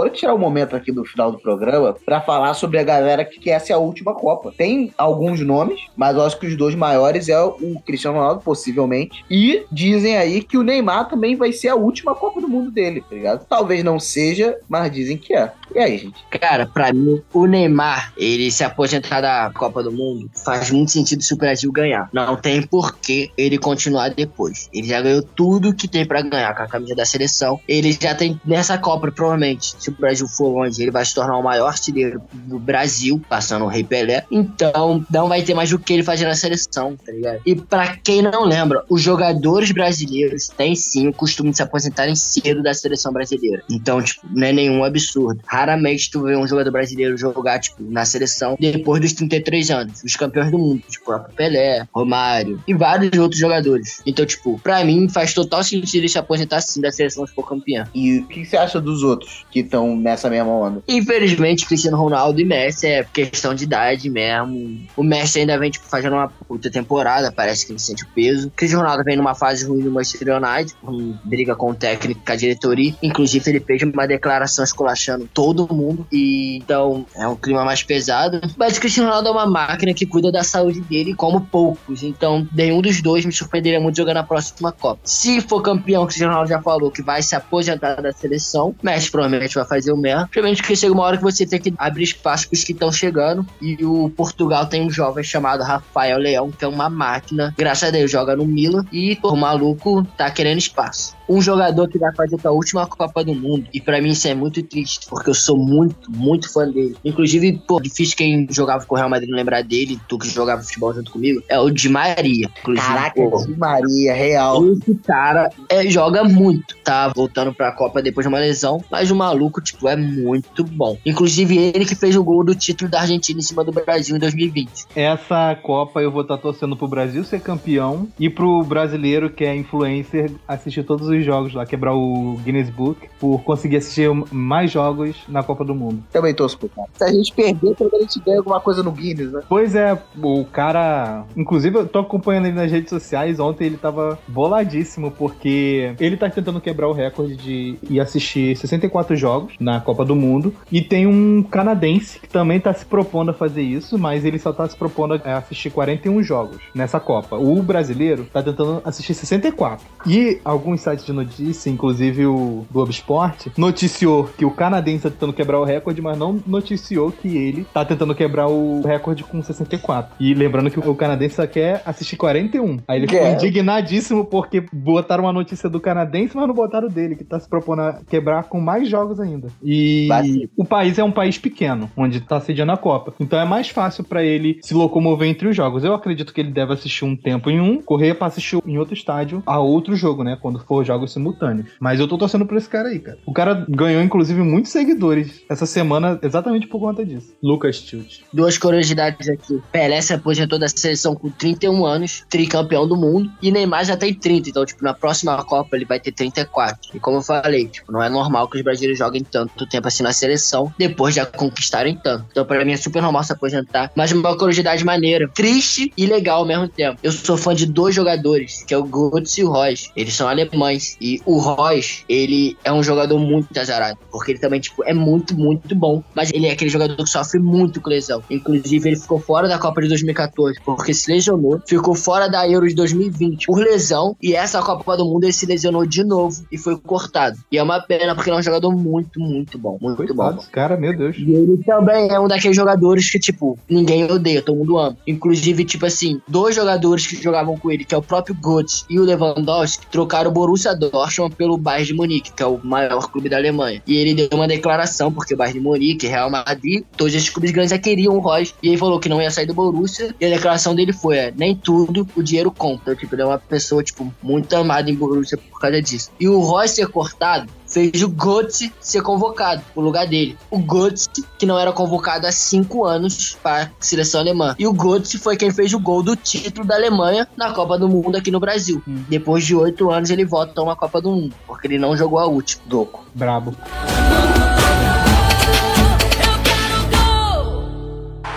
Bora 0.08 0.16
tirar 0.16 0.34
um 0.34 0.38
momento 0.38 0.74
aqui 0.74 0.90
do 0.90 1.04
final 1.04 1.30
do 1.30 1.38
programa 1.38 1.94
pra 2.04 2.20
falar 2.20 2.54
sobre 2.54 2.78
a 2.78 2.82
galera 2.82 3.24
que 3.24 3.38
quer 3.38 3.58
ser 3.60 3.74
a 3.74 3.78
última 3.78 4.14
Copa. 4.14 4.52
Tem 4.56 4.92
alguns 4.96 5.40
nomes, 5.40 5.80
mas 5.94 6.16
eu 6.16 6.22
acho 6.22 6.38
que 6.38 6.46
os 6.46 6.56
dois 6.56 6.74
maiores 6.74 7.28
é 7.28 7.38
o 7.40 7.78
Cristiano 7.84 8.16
Ronaldo, 8.16 8.40
possivelmente. 8.40 9.22
E 9.30 9.66
dizem 9.70 10.16
aí 10.16 10.42
que 10.42 10.56
o 10.56 10.62
Neymar 10.62 11.08
também 11.08 11.36
vai 11.36 11.52
ser 11.52 11.68
a 11.68 11.74
última 11.74 12.14
Copa 12.14 12.40
do 12.40 12.48
Mundo 12.48 12.70
dele, 12.70 13.02
tá 13.02 13.14
ligado? 13.14 13.46
Talvez 13.46 13.84
não 13.84 14.00
seja, 14.00 14.56
mas 14.68 14.90
dizem 14.90 15.18
que 15.18 15.34
é. 15.34 15.52
E 15.74 15.78
aí, 15.78 15.98
gente? 15.98 16.24
Cara, 16.30 16.66
pra 16.66 16.92
mim, 16.92 17.22
o 17.32 17.46
Neymar, 17.46 18.12
ele 18.16 18.50
se 18.50 18.64
aposentar 18.64 19.20
da 19.20 19.50
Copa 19.54 19.82
do 19.82 19.92
Mundo, 19.92 20.30
faz 20.42 20.70
muito 20.70 20.90
sentido 20.90 21.22
se 21.22 21.34
o 21.34 21.36
Brasil 21.36 21.70
ganhar. 21.70 22.08
Não 22.12 22.36
tem 22.36 22.62
por 22.62 22.96
que 22.96 23.30
ele 23.36 23.58
continuar 23.58 24.08
depois. 24.08 24.70
Ele 24.72 24.86
já 24.86 25.02
ganhou 25.02 25.22
tudo 25.22 25.74
que 25.74 25.86
tem 25.86 26.06
pra 26.06 26.22
ganhar 26.22 26.54
com 26.54 26.62
a 26.62 26.66
camisa 26.66 26.94
da 26.94 27.04
seleção. 27.04 27.60
Ele 27.68 27.92
já 27.92 28.14
tem 28.14 28.40
nessa 28.44 28.78
Copa, 28.78 29.12
provavelmente, 29.12 29.74
se 29.78 29.90
o 29.90 29.92
Brasil 30.00 30.26
for 30.28 30.48
longe, 30.48 30.80
ele 30.82 30.90
vai 30.90 31.04
se 31.04 31.14
tornar 31.14 31.36
o 31.36 31.42
maior 31.42 31.68
artilheiro 31.68 32.20
do 32.32 32.58
Brasil, 32.58 33.20
passando 33.28 33.64
o 33.64 33.68
Rei 33.68 33.84
Pelé. 33.84 34.24
Então, 34.30 35.04
não 35.10 35.28
vai 35.28 35.42
ter 35.42 35.54
mais 35.54 35.72
o 35.72 35.78
que 35.78 35.92
ele 35.92 36.02
fazer 36.02 36.26
na 36.26 36.34
seleção, 36.34 36.96
tá 36.96 37.12
ligado? 37.12 37.40
E 37.44 37.54
pra 37.54 37.96
quem 37.96 38.22
não 38.22 38.44
lembra, 38.44 38.84
os 38.88 39.02
jogadores 39.02 39.70
brasileiros 39.70 40.48
têm 40.48 40.74
sim 40.74 41.08
o 41.08 41.12
costume 41.12 41.50
de 41.50 41.56
se 41.56 41.62
aposentarem 41.62 42.14
cedo 42.14 42.62
da 42.62 42.74
seleção 42.74 43.12
brasileira. 43.12 43.62
Então, 43.70 44.02
tipo, 44.02 44.26
não 44.30 44.46
é 44.46 44.52
nenhum 44.52 44.84
absurdo. 44.84 45.40
raramente 45.46 46.10
tu 46.10 46.22
vê 46.22 46.36
um 46.36 46.46
jogador 46.46 46.70
brasileiro 46.70 47.16
jogar, 47.16 47.58
tipo, 47.58 47.82
na 47.82 48.04
seleção 48.04 48.56
depois 48.58 49.00
dos 49.00 49.12
33 49.12 49.70
anos. 49.70 50.02
Os 50.02 50.16
campeões 50.16 50.50
do 50.50 50.58
mundo, 50.58 50.82
tipo, 50.88 51.04
o 51.04 51.06
próprio 51.06 51.34
Pelé, 51.34 51.86
Romário 51.94 52.62
e 52.66 52.74
vários 52.74 53.18
outros 53.18 53.40
jogadores. 53.40 54.02
Então, 54.06 54.24
tipo, 54.24 54.58
pra 54.60 54.84
mim 54.84 55.08
faz 55.08 55.32
total 55.32 55.62
sentido 55.62 56.02
ele 56.02 56.08
se 56.08 56.18
aposentar 56.18 56.60
sim 56.60 56.80
da 56.80 56.90
seleção 56.90 57.26
se 57.26 57.34
for 57.34 57.46
campeão. 57.46 57.86
E 57.94 58.18
o 58.18 58.26
que 58.26 58.44
você 58.44 58.56
acha 58.56 58.80
dos 58.80 59.02
outros 59.02 59.46
que 59.50 59.60
estão 59.60 59.87
nessa 59.96 60.28
mesma 60.28 60.50
onda? 60.50 60.82
Infelizmente, 60.88 61.66
Cristiano 61.66 61.96
Ronaldo 61.96 62.40
e 62.40 62.44
Messi 62.44 62.86
é 62.86 63.04
questão 63.04 63.54
de 63.54 63.64
idade 63.64 64.08
mesmo. 64.10 64.80
O 64.96 65.02
Messi 65.02 65.40
ainda 65.40 65.58
vem, 65.58 65.70
tipo, 65.70 65.86
fazendo 65.86 66.14
uma 66.14 66.28
puta 66.28 66.70
temporada, 66.70 67.32
parece 67.32 67.66
que 67.66 67.72
ele 67.72 67.78
sente 67.78 68.04
o 68.04 68.08
peso. 68.08 68.50
Cristiano 68.54 68.82
Ronaldo 68.82 69.04
vem 69.04 69.16
numa 69.16 69.34
fase 69.34 69.66
ruim 69.66 69.82
no 69.82 69.90
Manchester 69.90 70.36
United, 70.36 70.74
com 70.82 71.14
briga 71.24 71.54
com 71.54 71.70
o 71.70 71.74
técnico, 71.74 72.20
com 72.24 72.32
a 72.32 72.36
diretoria. 72.36 72.94
Inclusive, 73.02 73.50
ele 73.50 73.60
fez 73.60 73.82
uma 73.82 74.06
declaração 74.06 74.64
esculachando 74.64 75.28
todo 75.32 75.72
mundo. 75.72 76.06
E 76.12 76.56
então 76.56 77.06
é 77.14 77.26
um 77.26 77.36
clima 77.36 77.64
mais 77.64 77.82
pesado. 77.82 78.40
Mas 78.56 78.76
o 78.76 78.80
Cristiano 78.80 79.08
Ronaldo 79.08 79.28
é 79.28 79.32
uma 79.32 79.46
máquina 79.46 79.94
que 79.94 80.06
cuida 80.06 80.30
da 80.30 80.42
saúde 80.42 80.80
dele 80.80 81.14
como 81.14 81.40
poucos. 81.40 82.02
Então, 82.02 82.46
nenhum 82.52 82.80
dos 82.80 83.00
dois 83.00 83.24
me 83.24 83.32
surpreenderia 83.32 83.80
muito 83.80 83.96
jogar 83.96 84.14
na 84.14 84.22
próxima 84.22 84.72
Copa. 84.72 85.00
Se 85.04 85.40
for 85.40 85.62
campeão, 85.62 86.02
o 86.02 86.06
Cristiano 86.06 86.32
Ronaldo 86.32 86.50
já 86.50 86.60
falou 86.60 86.90
que 86.90 87.02
vai 87.02 87.22
se 87.22 87.34
aposentar 87.34 88.00
da 88.00 88.12
seleção. 88.12 88.74
Messi 88.82 89.10
provavelmente 89.10 89.54
vai 89.54 89.64
fazer 89.64 89.77
o 89.86 89.96
mesmo. 89.96 90.28
Provavelmente 90.28 90.62
que 90.62 90.76
chega 90.76 90.92
uma 90.92 91.04
hora 91.04 91.16
que 91.16 91.22
você 91.22 91.46
tem 91.46 91.60
que 91.60 91.74
abrir 91.78 92.04
espaço 92.04 92.48
pros 92.48 92.64
que 92.64 92.72
estão 92.72 92.90
chegando. 92.90 93.46
E 93.60 93.84
o 93.84 94.10
Portugal 94.10 94.66
tem 94.66 94.82
um 94.82 94.90
jovem 94.90 95.22
chamado 95.24 95.62
Rafael 95.62 96.18
Leão, 96.18 96.50
que 96.50 96.64
é 96.64 96.68
uma 96.68 96.88
máquina. 96.90 97.54
Graças 97.56 97.88
a 97.88 97.92
Deus, 97.92 98.10
joga 98.10 98.36
no 98.36 98.46
Milan. 98.46 98.84
E 98.92 99.16
pô, 99.16 99.30
o 99.30 99.36
maluco 99.36 100.06
tá 100.16 100.30
querendo 100.30 100.58
espaço. 100.58 101.16
Um 101.28 101.42
jogador 101.42 101.88
que 101.88 101.98
vai 101.98 102.14
fazer 102.14 102.38
a 102.42 102.50
última 102.50 102.86
Copa 102.86 103.22
do 103.22 103.34
Mundo. 103.34 103.66
E 103.72 103.80
pra 103.80 104.00
mim 104.00 104.10
isso 104.10 104.26
é 104.26 104.34
muito 104.34 104.62
triste, 104.62 105.06
porque 105.08 105.28
eu 105.28 105.34
sou 105.34 105.58
muito, 105.58 106.10
muito 106.10 106.50
fã 106.50 106.68
dele. 106.68 106.96
Inclusive, 107.04 107.60
pô, 107.66 107.80
difícil 107.80 108.16
quem 108.16 108.46
jogava 108.50 108.86
com 108.86 108.94
o 108.94 108.98
Real 108.98 109.10
Madrid 109.10 109.30
lembrar 109.30 109.62
dele, 109.62 110.00
tu 110.08 110.18
que 110.18 110.28
jogava 110.28 110.62
futebol 110.62 110.94
junto 110.94 111.10
comigo, 111.12 111.42
é 111.48 111.58
o 111.58 111.70
Di 111.70 111.88
Maria. 111.88 112.48
Inclusive, 112.60 112.86
Caraca, 112.86 113.20
pô, 113.20 113.44
Di 113.44 113.56
Maria, 113.58 114.14
real. 114.14 114.72
esse 114.72 114.94
cara 115.06 115.50
é, 115.68 115.88
joga 115.88 116.24
muito, 116.24 116.74
tá 116.82 117.08
voltando 117.08 117.52
pra 117.52 117.72
Copa 117.72 118.00
depois 118.00 118.24
de 118.24 118.28
uma 118.28 118.38
lesão, 118.38 118.82
mas 118.90 119.10
o 119.10 119.16
maluco, 119.16 119.60
tipo, 119.72 119.88
é 119.88 119.96
muito 119.96 120.64
bom. 120.64 120.98
Inclusive, 121.04 121.56
ele 121.74 121.84
que 121.84 121.94
fez 121.94 122.16
o 122.16 122.24
gol 122.24 122.44
do 122.44 122.54
título 122.54 122.90
da 122.90 123.00
Argentina 123.00 123.38
em 123.38 123.42
cima 123.42 123.64
do 123.64 123.72
Brasil 123.72 124.16
em 124.16 124.18
2020. 124.18 124.86
Essa 124.94 125.54
Copa 125.62 126.00
eu 126.00 126.10
vou 126.10 126.22
estar 126.22 126.38
torcendo 126.38 126.76
pro 126.76 126.88
Brasil 126.88 127.24
ser 127.24 127.40
campeão 127.40 128.08
e 128.18 128.28
pro 128.28 128.62
brasileiro 128.62 129.30
que 129.30 129.44
é 129.44 129.54
influencer 129.54 130.30
assistir 130.46 130.82
todos 130.82 131.08
os 131.08 131.24
jogos 131.24 131.54
lá, 131.54 131.66
quebrar 131.66 131.94
o 131.94 132.38
Guinness 132.44 132.70
Book 132.70 133.08
por 133.18 133.42
conseguir 133.42 133.76
assistir 133.76 134.08
mais 134.32 134.70
jogos 134.70 135.16
na 135.28 135.42
Copa 135.42 135.64
do 135.64 135.74
Mundo. 135.74 136.02
Também 136.12 136.34
torço 136.34 136.58
pro 136.58 136.68
cara. 136.68 136.88
Se 136.94 137.04
a 137.04 137.12
gente 137.12 137.32
perder, 137.32 137.74
pelo 137.74 137.90
menos 137.90 138.08
a 138.08 138.12
gente 138.12 138.24
ganha 138.24 138.38
alguma 138.38 138.60
coisa 138.60 138.82
no 138.82 138.92
Guinness, 138.92 139.32
né? 139.32 139.42
Pois 139.48 139.74
é, 139.74 139.98
o 140.22 140.44
cara. 140.44 141.24
Inclusive, 141.36 141.78
eu 141.78 141.86
tô 141.86 142.00
acompanhando 142.00 142.46
ele 142.46 142.56
nas 142.56 142.70
redes 142.70 142.90
sociais. 142.90 143.38
Ontem 143.38 143.66
ele 143.66 143.76
tava 143.76 144.18
boladíssimo, 144.26 145.10
porque 145.10 145.94
ele 145.98 146.16
tá 146.16 146.28
tentando 146.30 146.60
quebrar 146.60 146.88
o 146.88 146.92
recorde 146.92 147.36
de 147.36 147.78
ir 147.88 148.00
assistir 148.00 148.56
64 148.56 149.16
jogos 149.16 149.54
na 149.58 149.80
Copa 149.80 150.04
do 150.04 150.14
Mundo. 150.14 150.54
E 150.70 150.80
tem 150.80 151.06
um 151.06 151.42
canadense 151.42 152.18
que 152.20 152.28
também 152.28 152.60
tá 152.60 152.72
se 152.72 152.84
propondo 152.84 153.30
a 153.30 153.34
fazer 153.34 153.62
isso, 153.62 153.98
mas 153.98 154.24
ele 154.24 154.38
só 154.38 154.52
tá 154.52 154.68
se 154.68 154.76
propondo 154.76 155.20
a 155.24 155.36
assistir 155.38 155.70
41 155.70 156.22
jogos 156.22 156.58
nessa 156.74 157.00
Copa. 157.00 157.36
O 157.36 157.62
brasileiro 157.62 158.24
tá 158.32 158.42
tentando 158.42 158.80
assistir 158.84 159.14
64. 159.14 159.84
E 160.06 160.40
alguns 160.44 160.80
sites 160.80 161.04
de 161.04 161.12
notícia, 161.12 161.70
inclusive 161.70 162.26
o 162.26 162.64
Globo 162.70 162.90
Esporte, 162.90 163.52
noticiou 163.56 164.24
que 164.36 164.44
o 164.44 164.50
canadense 164.50 165.04
tá 165.04 165.10
tentando 165.10 165.32
quebrar 165.32 165.60
o 165.60 165.64
recorde, 165.64 166.00
mas 166.00 166.16
não 166.18 166.40
noticiou 166.46 167.10
que 167.10 167.36
ele 167.36 167.66
tá 167.72 167.84
tentando 167.84 168.14
quebrar 168.14 168.48
o 168.48 168.82
recorde 168.82 169.24
com 169.24 169.42
64. 169.42 170.12
E 170.20 170.34
lembrando 170.34 170.70
que 170.70 170.78
o 170.78 170.94
canadense 170.94 171.36
só 171.36 171.46
quer 171.46 171.82
assistir 171.84 172.16
41. 172.16 172.78
Aí 172.86 172.98
ele 172.98 173.08
ficou 173.08 173.26
É. 173.26 173.34
indignadíssimo 173.34 174.24
porque 174.24 174.64
botaram 174.72 175.24
uma 175.24 175.32
notícia 175.32 175.68
do 175.68 175.80
canadense, 175.80 176.36
mas 176.36 176.46
não 176.46 176.54
botaram 176.54 176.88
dele, 176.88 177.16
que 177.16 177.24
tá 177.24 177.38
se 177.38 177.48
propondo 177.48 177.80
a 177.82 178.00
quebrar 178.08 178.44
com 178.44 178.60
mais 178.60 178.88
jogos 178.88 179.20
ainda. 179.20 179.47
E 179.62 180.08
o 180.56 180.64
país 180.64 180.98
é 180.98 181.04
um 181.04 181.12
país 181.12 181.38
pequeno, 181.38 181.90
onde 181.96 182.20
tá 182.20 182.40
sediando 182.40 182.72
a 182.72 182.76
Copa. 182.76 183.14
Então 183.20 183.38
é 183.38 183.44
mais 183.44 183.68
fácil 183.68 184.04
pra 184.04 184.22
ele 184.22 184.58
se 184.62 184.74
locomover 184.74 185.28
entre 185.28 185.48
os 185.48 185.56
jogos. 185.56 185.84
Eu 185.84 185.94
acredito 185.94 186.32
que 186.32 186.40
ele 186.40 186.50
deve 186.50 186.72
assistir 186.72 187.04
um 187.04 187.16
tempo 187.16 187.50
em 187.50 187.60
um, 187.60 187.80
correr 187.82 188.14
pra 188.14 188.26
assistir 188.26 188.58
em 188.66 188.78
outro 188.78 188.94
estádio 188.94 189.42
a 189.46 189.58
outro 189.58 189.96
jogo, 189.96 190.22
né? 190.22 190.36
Quando 190.40 190.58
for 190.60 190.84
jogos 190.84 191.12
simultâneos. 191.12 191.68
Mas 191.80 192.00
eu 192.00 192.08
tô 192.08 192.18
torcendo 192.18 192.46
por 192.46 192.56
esse 192.56 192.68
cara 192.68 192.88
aí, 192.88 192.98
cara. 192.98 193.18
O 193.26 193.32
cara 193.32 193.66
ganhou, 193.68 194.02
inclusive, 194.02 194.42
muitos 194.42 194.72
seguidores 194.72 195.42
essa 195.48 195.66
semana 195.66 196.18
exatamente 196.22 196.66
por 196.66 196.80
conta 196.80 197.04
disso. 197.04 197.34
Lucas 197.42 197.80
Tilt. 197.80 198.20
Duas 198.32 198.58
curiosidades 198.58 199.28
aqui. 199.28 199.60
Pelé 199.72 200.00
se 200.00 200.12
aposentou 200.12 200.58
da 200.58 200.68
seleção 200.68 201.14
com 201.14 201.30
31 201.30 201.84
anos, 201.84 202.24
tricampeão 202.28 202.86
do 202.86 202.96
mundo, 202.96 203.30
e 203.42 203.50
Neymar 203.50 203.84
já 203.84 203.96
tem 203.96 204.12
30, 204.14 204.50
então, 204.50 204.64
tipo, 204.64 204.82
na 204.84 204.94
próxima 204.94 205.42
Copa 205.44 205.76
ele 205.76 205.84
vai 205.84 206.00
ter 206.00 206.12
34. 206.12 206.90
E 206.94 207.00
como 207.00 207.18
eu 207.18 207.22
falei, 207.22 207.66
tipo, 207.66 207.92
não 207.92 208.02
é 208.02 208.08
normal 208.08 208.48
que 208.48 208.56
os 208.56 208.62
brasileiros 208.62 208.98
joguem 208.98 209.22
tanto 209.22 209.37
tempo 209.46 209.88
assim 209.88 210.02
na 210.02 210.12
seleção, 210.12 210.72
depois 210.78 211.14
já 211.14 211.26
conquistarem 211.26 211.96
tanto. 211.96 212.26
Então, 212.30 212.44
pra 212.44 212.64
mim 212.64 212.72
é 212.72 212.76
super 212.76 213.02
normal 213.02 213.24
se 213.24 213.32
aposentar. 213.32 213.90
Mas 213.94 214.12
uma 214.12 214.36
curiosidade 214.36 214.84
maneira, 214.84 215.28
triste 215.28 215.92
e 215.96 216.06
legal 216.06 216.40
ao 216.40 216.46
mesmo 216.46 216.68
tempo. 216.68 216.98
Eu 217.02 217.12
sou 217.12 217.36
fã 217.36 217.54
de 217.54 217.66
dois 217.66 217.94
jogadores, 217.94 218.64
que 218.66 218.74
é 218.74 218.78
o 218.78 218.84
Götze 218.84 219.40
e 219.40 219.44
o 219.44 219.50
Royce. 219.50 219.90
Eles 219.96 220.14
são 220.14 220.28
alemães. 220.28 220.96
E 221.00 221.20
o 221.24 221.38
Royce, 221.38 222.04
ele 222.08 222.56
é 222.64 222.72
um 222.72 222.82
jogador 222.82 223.18
muito 223.18 223.58
azarado, 223.58 223.98
porque 224.10 224.32
ele 224.32 224.38
também, 224.38 224.60
tipo, 224.60 224.82
é 224.84 224.94
muito, 224.94 225.36
muito 225.36 225.74
bom, 225.74 226.02
mas 226.14 226.32
ele 226.32 226.46
é 226.46 226.52
aquele 226.52 226.70
jogador 226.70 226.96
que 226.96 227.06
sofre 227.06 227.38
muito 227.38 227.80
com 227.80 227.90
lesão. 227.90 228.22
Inclusive, 228.30 228.88
ele 228.88 228.96
ficou 228.96 229.18
fora 229.18 229.48
da 229.48 229.58
Copa 229.58 229.82
de 229.82 229.88
2014 229.88 230.60
porque 230.64 230.94
se 230.94 231.10
lesionou, 231.10 231.60
ficou 231.66 231.94
fora 231.94 232.28
da 232.28 232.48
Euro 232.48 232.68
de 232.68 232.74
2020 232.74 233.46
por 233.46 233.58
lesão, 233.58 234.16
e 234.22 234.34
essa 234.34 234.62
Copa 234.62 234.96
do 234.96 235.04
Mundo 235.04 235.24
ele 235.24 235.32
se 235.32 235.46
lesionou 235.46 235.86
de 235.86 236.04
novo 236.04 236.44
e 236.50 236.58
foi 236.58 236.78
cortado. 236.78 237.38
E 237.50 237.58
é 237.58 237.62
uma 237.62 237.80
pena, 237.80 238.14
porque 238.14 238.30
ele 238.30 238.36
é 238.36 238.40
um 238.40 238.42
jogador 238.42 238.70
muito, 238.72 239.17
muito 239.18 239.58
bom. 239.58 239.78
Muito 239.80 239.96
Coitado 239.96 240.16
bom. 240.16 240.32
desse 240.36 240.50
cara, 240.50 240.76
meu 240.76 240.96
Deus. 240.96 241.16
E 241.18 241.30
ele 241.30 241.58
também 241.58 242.08
é 242.10 242.18
um 242.18 242.28
daqueles 242.28 242.56
jogadores 242.56 243.10
que, 243.10 243.18
tipo, 243.18 243.58
ninguém 243.68 244.04
odeia, 244.04 244.42
todo 244.42 244.56
mundo 244.56 244.78
ama. 244.78 244.96
Inclusive, 245.06 245.64
tipo 245.64 245.86
assim, 245.86 246.20
dois 246.26 246.54
jogadores 246.54 247.06
que 247.06 247.20
jogavam 247.20 247.56
com 247.56 247.70
ele, 247.70 247.84
que 247.84 247.94
é 247.94 247.98
o 247.98 248.02
próprio 248.02 248.34
Götze 248.34 248.84
e 248.88 248.98
o 248.98 249.04
Lewandowski, 249.04 249.86
trocaram 249.88 250.30
o 250.30 250.32
Borussia 250.32 250.74
Dortmund 250.74 251.34
pelo 251.34 251.58
Bayern 251.58 251.86
de 251.86 251.94
Munique, 251.94 252.32
que 252.32 252.42
é 252.42 252.46
o 252.46 252.60
maior 252.62 253.10
clube 253.10 253.28
da 253.28 253.36
Alemanha. 253.36 253.82
E 253.86 253.96
ele 253.96 254.14
deu 254.14 254.28
uma 254.32 254.48
declaração, 254.48 255.12
porque 255.12 255.34
o 255.34 255.36
Bayern 255.36 255.58
de 255.58 255.64
Munique, 255.64 256.06
Real 256.06 256.30
Madrid, 256.30 256.84
todos 256.96 257.14
esses 257.14 257.30
clubes 257.30 257.50
grandes 257.50 257.70
já 257.70 257.78
queriam 257.78 258.16
o 258.16 258.20
Royce. 258.20 258.54
E 258.62 258.68
ele 258.68 258.78
falou 258.78 258.98
que 258.98 259.08
não 259.08 259.20
ia 259.20 259.30
sair 259.30 259.46
do 259.46 259.54
Borussia. 259.54 260.14
E 260.20 260.24
a 260.24 260.30
declaração 260.30 260.74
dele 260.74 260.92
foi, 260.92 261.18
é, 261.18 261.32
nem 261.36 261.54
tudo 261.54 262.06
o 262.16 262.22
dinheiro 262.22 262.50
compra. 262.50 262.78
Então, 262.82 262.94
tipo, 262.94 263.14
ele 263.14 263.22
é 263.22 263.26
uma 263.26 263.38
pessoa, 263.38 263.82
tipo, 263.82 264.12
muito 264.22 264.54
amada 264.54 264.90
em 264.90 264.94
Borussia 264.94 265.36
por 265.36 265.60
causa 265.60 265.82
disso. 265.82 266.10
E 266.18 266.28
o 266.28 266.40
Royce 266.40 266.76
ser 266.76 266.88
cortado, 266.88 267.48
fez 267.68 268.02
o 268.02 268.08
Götze 268.08 268.72
ser 268.80 269.02
convocado 269.02 269.62
no 269.76 269.82
lugar 269.82 270.06
dele. 270.06 270.36
O 270.50 270.58
Götze, 270.58 271.08
que 271.38 271.46
não 271.46 271.58
era 271.58 271.72
convocado 271.72 272.26
há 272.26 272.32
cinco 272.32 272.84
anos 272.84 273.36
para 273.42 273.64
a 273.64 273.70
seleção 273.78 274.20
alemã. 274.20 274.56
E 274.58 274.66
o 274.66 274.72
Götze 274.72 275.18
foi 275.18 275.36
quem 275.36 275.50
fez 275.50 275.72
o 275.74 275.78
gol 275.78 276.02
do 276.02 276.16
título 276.16 276.66
da 276.66 276.74
Alemanha 276.74 277.28
na 277.36 277.52
Copa 277.52 277.78
do 277.78 277.88
Mundo 277.88 278.16
aqui 278.16 278.30
no 278.30 278.40
Brasil. 278.40 278.82
Depois 278.86 279.44
de 279.44 279.54
oito 279.54 279.90
anos, 279.90 280.10
ele 280.10 280.24
volta 280.24 280.60
a 280.60 280.64
uma 280.64 280.76
Copa 280.76 281.00
do 281.00 281.10
Mundo, 281.10 281.34
porque 281.46 281.66
ele 281.66 281.78
não 281.78 281.96
jogou 281.96 282.18
a 282.18 282.26
última. 282.26 282.62
Doco. 282.66 283.04
Brabo. 283.14 283.54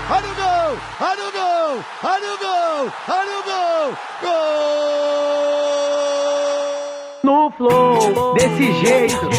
Olha 0.10 0.28
o 0.28 0.36
gol! 0.36 0.78
Olha 1.00 1.28
o 1.28 1.32
gol! 1.32 1.86
Olha 2.04 2.34
o 2.34 2.38
gol! 2.38 2.94
Olha 3.08 3.40
o 3.40 3.44
gol! 3.44 3.98
Gol! 4.22 4.51
No 7.24 7.52
flow, 7.52 8.34
desse 8.34 8.72
jeito. 8.74 9.30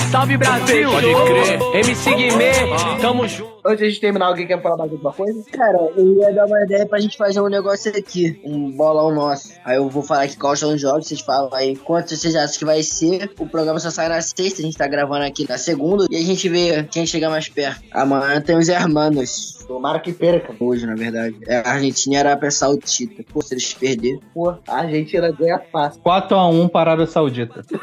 Salve 0.10 0.36
Brasil! 0.36 0.90
Pode 0.90 1.06
crer. 1.06 1.60
MC 1.74 2.14
Guimê, 2.14 2.52
tamo 3.00 3.26
junto. 3.26 3.56
Antes 3.64 3.78
de 3.78 3.84
a 3.84 3.88
gente 3.88 4.00
terminar, 4.00 4.26
alguém 4.26 4.46
quer 4.46 4.62
falar 4.62 4.76
mais 4.76 4.92
alguma 4.92 5.12
coisa? 5.12 5.42
Cara, 5.50 5.78
eu 5.96 6.20
ia 6.20 6.32
dar 6.32 6.46
uma 6.46 6.62
ideia 6.62 6.86
pra 6.86 7.00
gente 7.00 7.16
fazer 7.16 7.40
um 7.40 7.48
negócio 7.48 7.90
aqui, 7.90 8.40
um 8.44 8.70
bolão 8.70 9.12
nosso. 9.12 9.52
Aí 9.64 9.76
eu 9.76 9.88
vou 9.88 10.04
falar 10.04 10.22
aqui 10.22 10.36
quais 10.36 10.60
são 10.60 10.72
os 10.72 10.80
jogos, 10.80 11.08
vocês 11.08 11.20
falam 11.20 11.52
aí 11.52 11.74
quantos 11.74 12.18
vocês 12.18 12.36
acham 12.36 12.58
que 12.58 12.64
vai 12.64 12.82
ser. 12.84 13.32
O 13.38 13.48
programa 13.48 13.80
só 13.80 13.90
sai 13.90 14.08
na 14.08 14.20
sexta, 14.20 14.62
a 14.62 14.64
gente 14.64 14.76
tá 14.76 14.86
gravando 14.86 15.24
aqui 15.24 15.48
na 15.48 15.58
segunda, 15.58 16.06
e 16.08 16.16
a 16.16 16.22
gente 16.22 16.48
vê 16.48 16.84
quem 16.84 17.04
chega 17.04 17.28
mais 17.28 17.48
perto. 17.48 17.82
Amanhã 17.90 18.40
tem 18.40 18.56
os 18.56 18.68
hermanos. 18.68 19.64
Tomara 19.66 19.98
que 19.98 20.12
perca. 20.12 20.54
Hoje, 20.60 20.86
na 20.86 20.94
verdade. 20.94 21.36
É, 21.48 21.56
a 21.56 21.72
Argentina 21.72 22.14
e 22.14 22.18
a 22.18 22.20
Arábia 22.20 22.52
Saudita. 22.52 23.24
Pô, 23.32 23.42
se 23.42 23.54
eles 23.54 23.74
perderem. 23.74 24.20
Pô, 24.32 24.50
a 24.50 24.76
Argentina 24.76 25.32
ganha 25.32 25.60
fácil. 25.72 26.00
4x1 26.02 26.68
para 26.70 26.90
a 26.90 26.92
Arábia 26.92 27.06
Saudita. 27.06 27.64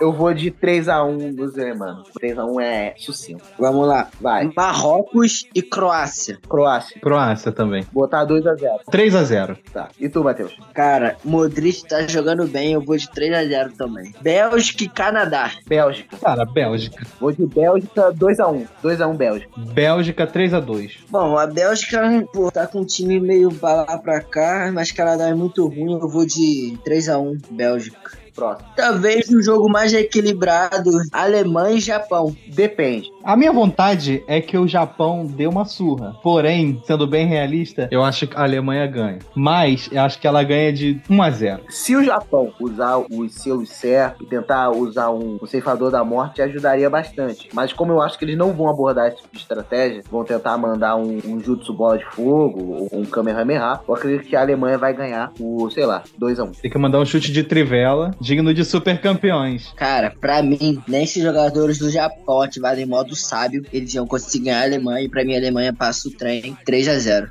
Eu 0.00 0.12
vou 0.12 0.32
de 0.32 0.52
3x1 0.52 1.34
dos 1.34 1.58
alemães. 1.58 2.06
3x1 2.22 2.62
é 2.62 2.94
sucinto. 2.96 3.42
Vamos 3.58 3.84
lá. 3.84 4.08
Vai. 4.20 4.48
Marrocos 4.56 5.44
e 5.52 5.60
Croácia. 5.60 6.38
Croácia. 6.48 7.00
Croácia 7.00 7.50
também. 7.50 7.84
Botar 7.92 8.24
2x0. 8.24 8.78
3x0. 8.88 9.58
Tá. 9.72 9.88
E 9.98 10.08
tu, 10.08 10.22
Matheus? 10.22 10.56
Cara, 10.72 11.16
Modric 11.24 11.84
tá 11.84 12.06
jogando 12.06 12.46
bem, 12.46 12.74
eu 12.74 12.80
vou 12.80 12.96
de 12.96 13.08
3x0 13.08 13.72
também. 13.76 14.14
Bélgica 14.20 14.84
e 14.84 14.88
Canadá. 14.88 15.50
Bélgica. 15.66 16.16
Cara, 16.16 16.44
Bélgica. 16.44 17.04
Vou 17.18 17.32
de 17.32 17.44
Bélgica 17.44 18.12
2x1. 18.12 18.68
2x1 18.80 19.16
Bélgica. 19.16 19.50
Bélgica 19.56 20.26
3x2. 20.28 20.92
Bom, 21.10 21.36
a 21.36 21.46
Bélgica, 21.48 22.00
pô, 22.32 22.52
tá 22.52 22.68
com 22.68 22.82
um 22.82 22.84
time 22.84 23.18
meio 23.18 23.52
pra 23.52 23.82
lá 23.82 23.98
pra 23.98 24.20
cá, 24.20 24.70
mas 24.72 24.92
Canadá 24.92 25.26
é 25.26 25.34
muito 25.34 25.66
ruim, 25.66 25.98
eu 26.00 26.08
vou 26.08 26.24
de 26.24 26.78
3x1 26.86 27.40
Bélgica. 27.50 28.07
Próximo. 28.38 28.68
Talvez 28.76 29.28
um 29.30 29.42
jogo 29.42 29.68
mais 29.68 29.92
equilibrado, 29.92 30.90
Alemanha 31.12 31.76
e 31.76 31.80
Japão. 31.80 32.36
Depende. 32.46 33.10
A 33.28 33.36
minha 33.36 33.52
vontade 33.52 34.24
é 34.26 34.40
que 34.40 34.56
o 34.56 34.66
Japão 34.66 35.26
dê 35.26 35.46
uma 35.46 35.66
surra. 35.66 36.16
Porém, 36.22 36.80
sendo 36.82 37.06
bem 37.06 37.26
realista, 37.26 37.86
eu 37.90 38.02
acho 38.02 38.26
que 38.26 38.34
a 38.34 38.42
Alemanha 38.42 38.86
ganha. 38.86 39.18
Mas 39.34 39.86
eu 39.92 40.00
acho 40.00 40.18
que 40.18 40.26
ela 40.26 40.42
ganha 40.42 40.72
de 40.72 40.98
1 41.10 41.22
a 41.22 41.30
0 41.30 41.62
Se 41.68 41.94
o 41.94 42.02
Japão 42.02 42.54
usar 42.58 42.96
os 42.96 43.34
seus 43.34 43.68
certos 43.68 44.26
e 44.26 44.30
tentar 44.30 44.70
usar 44.70 45.10
um, 45.10 45.38
um 45.42 45.46
ceifador 45.46 45.90
da 45.90 46.02
morte, 46.02 46.40
ajudaria 46.40 46.88
bastante. 46.88 47.50
Mas 47.52 47.70
como 47.70 47.92
eu 47.92 48.00
acho 48.00 48.18
que 48.18 48.24
eles 48.24 48.38
não 48.38 48.54
vão 48.54 48.66
abordar 48.66 49.08
esse 49.08 49.18
tipo 49.18 49.36
de 49.36 49.42
estratégia, 49.42 50.02
vão 50.10 50.24
tentar 50.24 50.56
mandar 50.56 50.96
um, 50.96 51.18
um 51.26 51.38
jutsu 51.38 51.74
bola 51.74 51.98
de 51.98 52.06
fogo 52.06 52.88
ou 52.90 52.98
um 52.98 53.04
Kamehameha, 53.04 53.80
eu 53.86 53.94
acredito 53.94 54.26
que 54.26 54.36
a 54.36 54.40
Alemanha 54.40 54.78
vai 54.78 54.94
ganhar 54.94 55.34
o, 55.38 55.68
sei 55.68 55.84
lá, 55.84 56.02
2x1. 56.18 56.62
Tem 56.62 56.70
que 56.70 56.78
mandar 56.78 56.98
um 56.98 57.04
chute 57.04 57.30
de 57.30 57.44
trivela, 57.44 58.10
digno 58.18 58.54
de 58.54 58.64
super 58.64 58.98
campeões. 58.98 59.70
Cara, 59.76 60.14
pra 60.18 60.42
mim, 60.42 60.82
nem 60.88 61.04
se 61.04 61.20
jogadores 61.20 61.78
do 61.78 61.90
Japão 61.90 62.40
ativarem 62.40 62.86
modo 62.86 63.17
sábio, 63.18 63.64
eles 63.72 63.94
iam 63.94 64.06
conseguir 64.06 64.46
ganhar 64.46 64.60
a 64.60 64.64
Alemanha. 64.64 65.04
E 65.04 65.08
pra 65.08 65.24
mim, 65.24 65.34
a 65.34 65.38
Alemanha 65.38 65.72
passa 65.72 66.08
o 66.08 66.12
trem 66.12 66.56
3x0. 66.66 67.30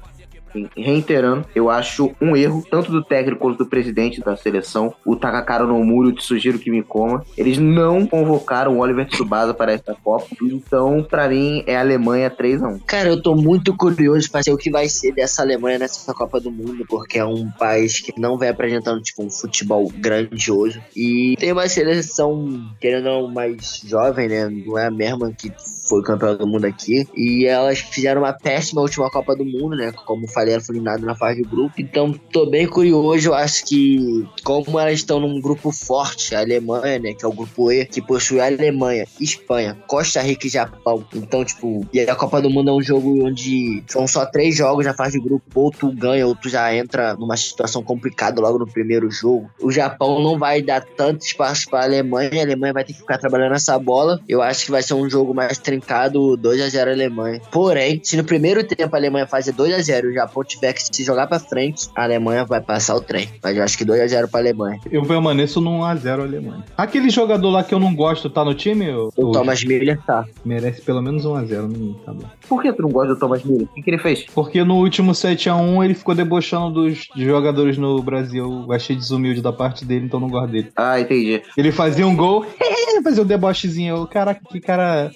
Enfim, 0.57 0.69
reiterando, 0.75 1.45
eu 1.55 1.69
acho 1.69 2.11
um 2.21 2.35
erro, 2.35 2.63
tanto 2.69 2.91
do 2.91 3.03
técnico 3.03 3.41
quanto 3.41 3.59
do 3.59 3.65
presidente 3.65 4.21
da 4.21 4.35
seleção, 4.35 4.93
o 5.05 5.15
Takakaro 5.15 5.67
no 5.67 5.83
muro, 5.83 6.11
te 6.11 6.23
sugiro 6.23 6.59
que 6.59 6.71
me 6.71 6.81
coma. 6.81 7.23
Eles 7.37 7.57
não 7.57 8.05
convocaram 8.05 8.77
o 8.77 8.79
Oliver 8.79 9.07
Tsubasa 9.07 9.53
para 9.53 9.73
esta 9.73 9.95
Copa, 9.95 10.27
então, 10.41 11.03
pra 11.03 11.27
mim, 11.27 11.63
é 11.65 11.75
Alemanha 11.75 12.31
3x1. 12.31 12.81
Cara, 12.85 13.09
eu 13.09 13.21
tô 13.21 13.35
muito 13.35 13.75
curioso 13.75 14.31
pra 14.31 14.41
ver 14.41 14.51
o 14.51 14.57
que 14.57 14.71
vai 14.71 14.87
ser 14.89 15.13
dessa 15.13 15.41
Alemanha 15.41 15.79
nessa 15.79 16.13
Copa 16.13 16.39
do 16.39 16.51
Mundo, 16.51 16.85
porque 16.87 17.19
é 17.19 17.25
um 17.25 17.49
país 17.51 17.99
que 17.99 18.19
não 18.19 18.37
vem 18.37 18.49
apresentando, 18.49 19.01
tipo, 19.01 19.23
um 19.23 19.29
futebol 19.29 19.91
grandioso. 19.95 20.81
E 20.95 21.35
tem 21.39 21.51
uma 21.51 21.67
seleção, 21.67 22.69
querendo 22.79 23.07
ou 23.09 23.23
não, 23.23 23.33
mais 23.33 23.81
jovem, 23.85 24.27
né? 24.27 24.49
Não 24.49 24.77
é 24.77 24.87
a 24.87 24.91
mesma 24.91 25.31
que 25.31 25.51
foi 25.87 26.01
campeã 26.03 26.35
do 26.35 26.47
mundo 26.47 26.65
aqui. 26.65 27.07
E 27.15 27.45
elas 27.45 27.79
fizeram 27.79 28.21
uma 28.21 28.33
péssima 28.33 28.81
última 28.81 29.09
Copa 29.09 29.35
do 29.35 29.45
Mundo, 29.45 29.75
né? 29.75 29.91
Como 30.05 30.27
falei, 30.27 30.53
elas 30.53 30.65
foram 30.65 30.77
eliminadas 30.77 31.03
na 31.03 31.15
fase 31.15 31.41
de 31.41 31.49
grupo. 31.49 31.73
Então, 31.77 32.13
tô 32.31 32.45
bem 32.45 32.67
curioso. 32.67 33.29
Eu 33.29 33.33
acho 33.33 33.65
que, 33.65 34.27
como 34.43 34.79
elas 34.79 34.95
estão 34.95 35.19
num 35.19 35.39
grupo 35.39 35.71
forte, 35.71 36.35
a 36.35 36.39
Alemanha, 36.39 36.99
né? 36.99 37.13
Que 37.13 37.25
é 37.25 37.27
o 37.27 37.33
grupo 37.33 37.71
E, 37.71 37.85
que 37.85 38.01
possui 38.01 38.39
a 38.39 38.45
Alemanha, 38.45 39.05
Espanha, 39.19 39.77
Costa 39.87 40.21
Rica 40.21 40.47
e 40.47 40.49
Japão. 40.49 41.05
Então, 41.15 41.43
tipo, 41.43 41.85
e 41.93 41.99
a 42.01 42.15
Copa 42.15 42.41
do 42.41 42.49
Mundo 42.49 42.69
é 42.69 42.73
um 42.73 42.81
jogo 42.81 43.25
onde 43.25 43.83
são 43.87 44.07
só 44.07 44.25
três 44.25 44.55
jogos 44.55 44.85
na 44.85 44.93
fase 44.93 45.19
de 45.19 45.25
grupo. 45.25 45.45
Ou 45.55 45.71
tu 45.71 45.91
ganha, 45.91 46.27
ou 46.27 46.35
tu 46.35 46.49
já 46.49 46.73
entra 46.75 47.15
numa 47.15 47.37
situação 47.37 47.83
complicada 47.83 48.41
logo 48.41 48.59
no 48.59 48.67
primeiro 48.67 49.09
jogo. 49.09 49.49
O 49.61 49.71
Japão 49.71 50.21
não 50.21 50.37
vai 50.37 50.61
dar 50.61 50.81
tanto 50.81 51.25
espaço 51.25 51.69
pra 51.69 51.83
Alemanha. 51.83 52.29
A 52.41 52.43
Alemanha 52.43 52.73
vai 52.73 52.83
ter 52.83 52.93
que 52.93 52.99
ficar 52.99 53.17
trabalhando 53.17 53.55
essa 53.55 53.77
bola. 53.79 54.19
Eu 54.27 54.41
acho 54.41 54.65
que 54.65 54.71
vai 54.71 54.83
ser 54.83 54.93
um 54.93 55.09
jogo 55.09 55.33
mais 55.33 55.57
trincado 55.77 56.35
2 56.35 56.61
a 56.61 56.69
0 56.69 56.91
Alemanha. 56.91 57.41
Porém, 57.51 57.99
se 58.03 58.17
no 58.17 58.23
primeiro 58.23 58.63
tempo 58.63 58.95
a 58.95 58.99
Alemanha 58.99 59.27
fazer 59.27 59.51
2 59.51 59.73
a 59.73 59.81
0 59.81 60.07
e 60.07 60.11
o 60.11 60.13
Japão 60.13 60.43
tiver 60.43 60.73
que 60.73 60.81
se 60.83 61.03
jogar 61.03 61.27
pra 61.27 61.39
frente, 61.39 61.87
a 61.95 62.03
Alemanha 62.03 62.43
vai 62.43 62.61
passar 62.61 62.95
o 62.95 63.01
trem. 63.01 63.29
Mas 63.43 63.55
eu 63.55 63.63
acho 63.63 63.77
que 63.77 63.85
2 63.85 64.01
a 64.01 64.07
0 64.07 64.27
pra 64.27 64.39
Alemanha. 64.39 64.79
Eu 64.91 65.03
permaneço 65.03 65.61
num 65.61 65.79
1x0 65.79 66.21
Alemanha. 66.21 66.63
Aquele 66.75 67.09
jogador 67.09 67.49
lá 67.49 67.63
que 67.63 67.73
eu 67.73 67.79
não 67.79 67.93
gosto 67.93 68.29
tá 68.29 68.43
no 68.43 68.53
time? 68.53 68.89
O 68.91 69.31
Thomas 69.31 69.63
Miller 69.63 69.99
tá. 70.05 70.25
Merece 70.43 70.81
pelo 70.81 71.01
menos 71.01 71.23
1x0 71.23 71.61
no 71.61 71.67
mim, 71.67 71.95
tá 72.05 72.13
bom. 72.13 72.25
Por 72.47 72.61
que 72.61 72.73
tu 72.73 72.81
não 72.81 72.89
gosta 72.89 73.13
do 73.13 73.19
Thomas 73.19 73.43
Miller? 73.43 73.67
O 73.67 73.73
que, 73.73 73.81
que 73.81 73.89
ele 73.89 73.97
fez? 73.97 74.25
Porque 74.33 74.63
no 74.63 74.75
último 74.77 75.11
7x1 75.11 75.85
ele 75.85 75.93
ficou 75.93 76.15
debochando 76.15 76.81
dos 76.81 77.07
jogadores 77.15 77.77
no 77.77 78.01
Brasil. 78.01 78.65
Eu 78.67 78.73
achei 78.73 78.95
desumilde 78.95 79.41
da 79.41 79.53
parte 79.53 79.85
dele, 79.85 80.05
então 80.05 80.19
não 80.19 80.29
gosto 80.29 80.51
dele. 80.51 80.71
Ah, 80.75 80.99
entendi. 80.99 81.41
Ele 81.55 81.71
fazia 81.71 82.07
um 82.07 82.15
gol, 82.15 82.45
fazia 83.03 83.23
um 83.23 83.25
debochezinho. 83.25 83.97
Eu, 83.97 84.07
caraca, 84.07 84.41
que 84.49 84.59
cara 84.59 85.11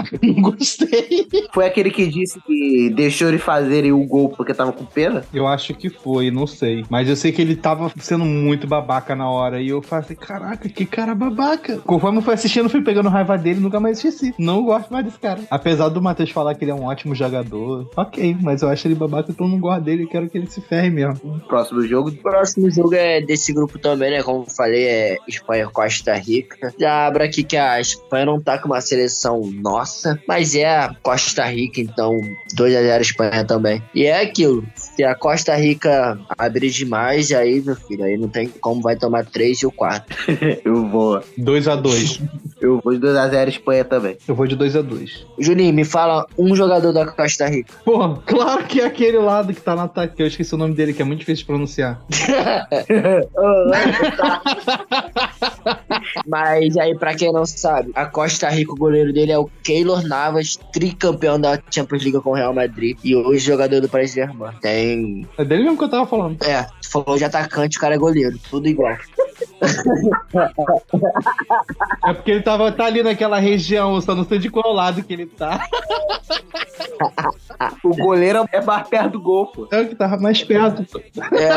babaca, 0.00 0.18
não 0.22 0.42
gostei. 0.42 1.28
Foi 1.52 1.66
aquele 1.66 1.90
que 1.90 2.06
disse 2.06 2.40
que 2.40 2.90
deixou 2.90 3.28
ele 3.28 3.38
fazerem 3.38 3.92
o 3.92 4.04
gol 4.04 4.30
porque 4.30 4.54
tava 4.54 4.72
com 4.72 4.84
pena? 4.84 5.24
Eu 5.32 5.46
acho 5.46 5.74
que 5.74 5.88
foi, 5.88 6.30
não 6.30 6.46
sei. 6.46 6.84
Mas 6.88 7.08
eu 7.08 7.16
sei 7.16 7.32
que 7.32 7.42
ele 7.42 7.56
tava 7.56 7.92
sendo 7.98 8.24
muito 8.24 8.66
babaca 8.66 9.14
na 9.14 9.30
hora. 9.30 9.60
E 9.60 9.68
eu 9.68 9.82
falei, 9.82 10.16
caraca, 10.16 10.68
que 10.68 10.86
cara 10.86 11.14
babaca. 11.14 11.78
Conforme 11.78 12.18
eu 12.18 12.22
fui 12.22 12.34
assistindo, 12.34 12.66
eu 12.66 12.70
fui 12.70 12.82
pegando 12.82 13.08
raiva 13.08 13.36
dele 13.36 13.60
nunca 13.60 13.80
mais 13.80 13.98
esqueci. 13.98 14.34
Não 14.38 14.64
gosto 14.64 14.92
mais 14.92 15.04
desse 15.04 15.18
cara. 15.18 15.40
Apesar 15.50 15.88
do 15.88 16.02
Matheus 16.02 16.30
falar 16.30 16.54
que 16.54 16.64
ele 16.64 16.70
é 16.70 16.74
um 16.74 16.84
ótimo 16.84 17.14
jogador. 17.14 17.88
Ok, 17.96 18.36
mas 18.42 18.62
eu 18.62 18.68
acho 18.68 18.86
ele 18.86 18.94
babaca, 18.94 19.30
então 19.30 19.46
eu 19.46 19.52
não 19.52 19.60
gosto 19.60 19.82
dele. 19.82 20.04
Eu 20.04 20.08
quero 20.08 20.28
que 20.28 20.38
ele 20.38 20.46
se 20.46 20.60
ferre 20.60 20.90
mesmo. 20.90 21.40
Próximo 21.48 21.82
jogo. 21.82 22.12
Próximo 22.12 22.70
jogo 22.70 22.94
é 22.94 23.20
desse 23.20 23.52
grupo 23.52 23.78
também, 23.78 24.10
né? 24.10 24.22
Como 24.22 24.44
eu 24.44 24.54
falei, 24.54 24.84
é 24.84 25.16
Espanha 25.28 25.68
Costa 25.68 26.14
Rica. 26.14 26.72
Já 26.78 27.06
abro 27.06 27.22
aqui 27.22 27.42
que 27.42 27.56
a 27.56 27.80
Espanha 27.80 28.26
não 28.26 28.40
tá 28.40 28.58
com 28.58 28.66
uma 28.66 28.80
seleção 28.80 29.40
nossa, 29.60 29.89
mas 30.26 30.54
é 30.54 30.88
Costa 31.02 31.44
Rica, 31.44 31.80
então 31.80 32.20
2 32.54 32.76
a 32.76 32.82
0 32.82 33.02
Espanha 33.02 33.44
também. 33.44 33.82
E 33.94 34.04
é 34.04 34.20
aquilo. 34.20 34.66
Se 34.96 35.04
a 35.04 35.14
Costa 35.14 35.54
Rica 35.54 36.18
abrir 36.36 36.70
demais, 36.70 37.30
aí, 37.32 37.60
meu 37.60 37.76
filho, 37.76 38.04
aí 38.04 38.16
não 38.16 38.28
tem 38.28 38.48
como 38.48 38.82
vai 38.82 38.96
tomar 38.96 39.24
3 39.24 39.58
e 39.58 39.66
o 39.66 39.72
4. 39.72 40.16
eu 40.64 40.86
vou. 40.88 41.20
2x2. 41.38 42.22
Eu 42.60 42.80
vou 42.82 42.92
de 42.92 43.00
2x0 43.00 43.48
Espanha 43.48 43.84
também. 43.84 44.16
Eu 44.26 44.34
vou 44.34 44.46
de 44.46 44.56
2x2. 44.56 45.24
Juninho, 45.38 45.72
me 45.72 45.84
fala 45.84 46.26
um 46.36 46.54
jogador 46.54 46.92
da 46.92 47.06
Costa 47.06 47.46
Rica. 47.46 47.72
Pô, 47.84 48.16
claro 48.26 48.64
que 48.64 48.80
é 48.80 48.84
aquele 48.84 49.18
lado 49.18 49.54
que 49.54 49.60
tá 49.60 49.74
no 49.74 49.82
ataque, 49.82 50.16
que 50.16 50.22
eu 50.22 50.26
esqueci 50.26 50.54
o 50.54 50.58
nome 50.58 50.74
dele, 50.74 50.92
que 50.92 51.00
é 51.00 51.04
muito 51.04 51.20
difícil 51.20 51.42
de 51.42 51.46
pronunciar. 51.46 52.02
Mas 56.26 56.76
aí, 56.76 56.96
pra 56.96 57.14
quem 57.14 57.32
não 57.32 57.46
sabe, 57.46 57.92
a 57.94 58.06
Costa 58.06 58.48
Rica, 58.48 58.72
o 58.72 58.76
goleiro 58.76 59.12
dele 59.12 59.32
é 59.32 59.38
o 59.38 59.48
Keylor 59.62 60.06
Navas, 60.06 60.58
tricampeão 60.72 61.40
da 61.40 61.58
Champions 61.70 62.02
League 62.02 62.20
com 62.20 62.30
o 62.30 62.34
Real 62.34 62.52
Madrid. 62.52 62.98
E 63.04 63.14
hoje 63.14 63.46
jogador 63.46 63.80
do 63.80 63.88
Paris 63.88 64.12
Saint-Germain. 64.12 64.52
Tem. 64.60 64.79
É 65.38 65.44
dele 65.44 65.64
mesmo 65.64 65.78
que 65.78 65.84
eu 65.84 65.88
tava 65.88 66.06
falando. 66.06 66.42
É, 66.42 66.64
tu 66.82 66.90
falou 66.90 67.16
de 67.16 67.24
atacante, 67.24 67.78
o 67.78 67.80
cara 67.80 67.94
é 67.94 67.98
goleiro. 67.98 68.38
Tudo 68.50 68.68
igual. 68.68 68.96
É 72.04 72.14
porque 72.14 72.30
ele 72.30 72.42
tava, 72.42 72.72
tá 72.72 72.86
ali 72.86 73.02
naquela 73.02 73.38
região, 73.38 74.00
só 74.00 74.14
não 74.14 74.24
sei 74.24 74.38
de 74.38 74.50
qual 74.50 74.72
lado 74.72 75.02
que 75.02 75.12
ele 75.12 75.26
tá. 75.26 75.66
o 77.84 77.96
goleiro 77.96 78.46
é 78.52 78.60
mais 78.60 78.88
perto 78.88 79.12
do 79.12 79.20
gol, 79.20 79.46
pô. 79.46 79.68
É 79.70 79.80
o 79.80 79.88
que 79.88 79.94
tava 79.94 80.16
mais 80.18 80.42
perto. 80.42 80.84
É. 81.32 81.50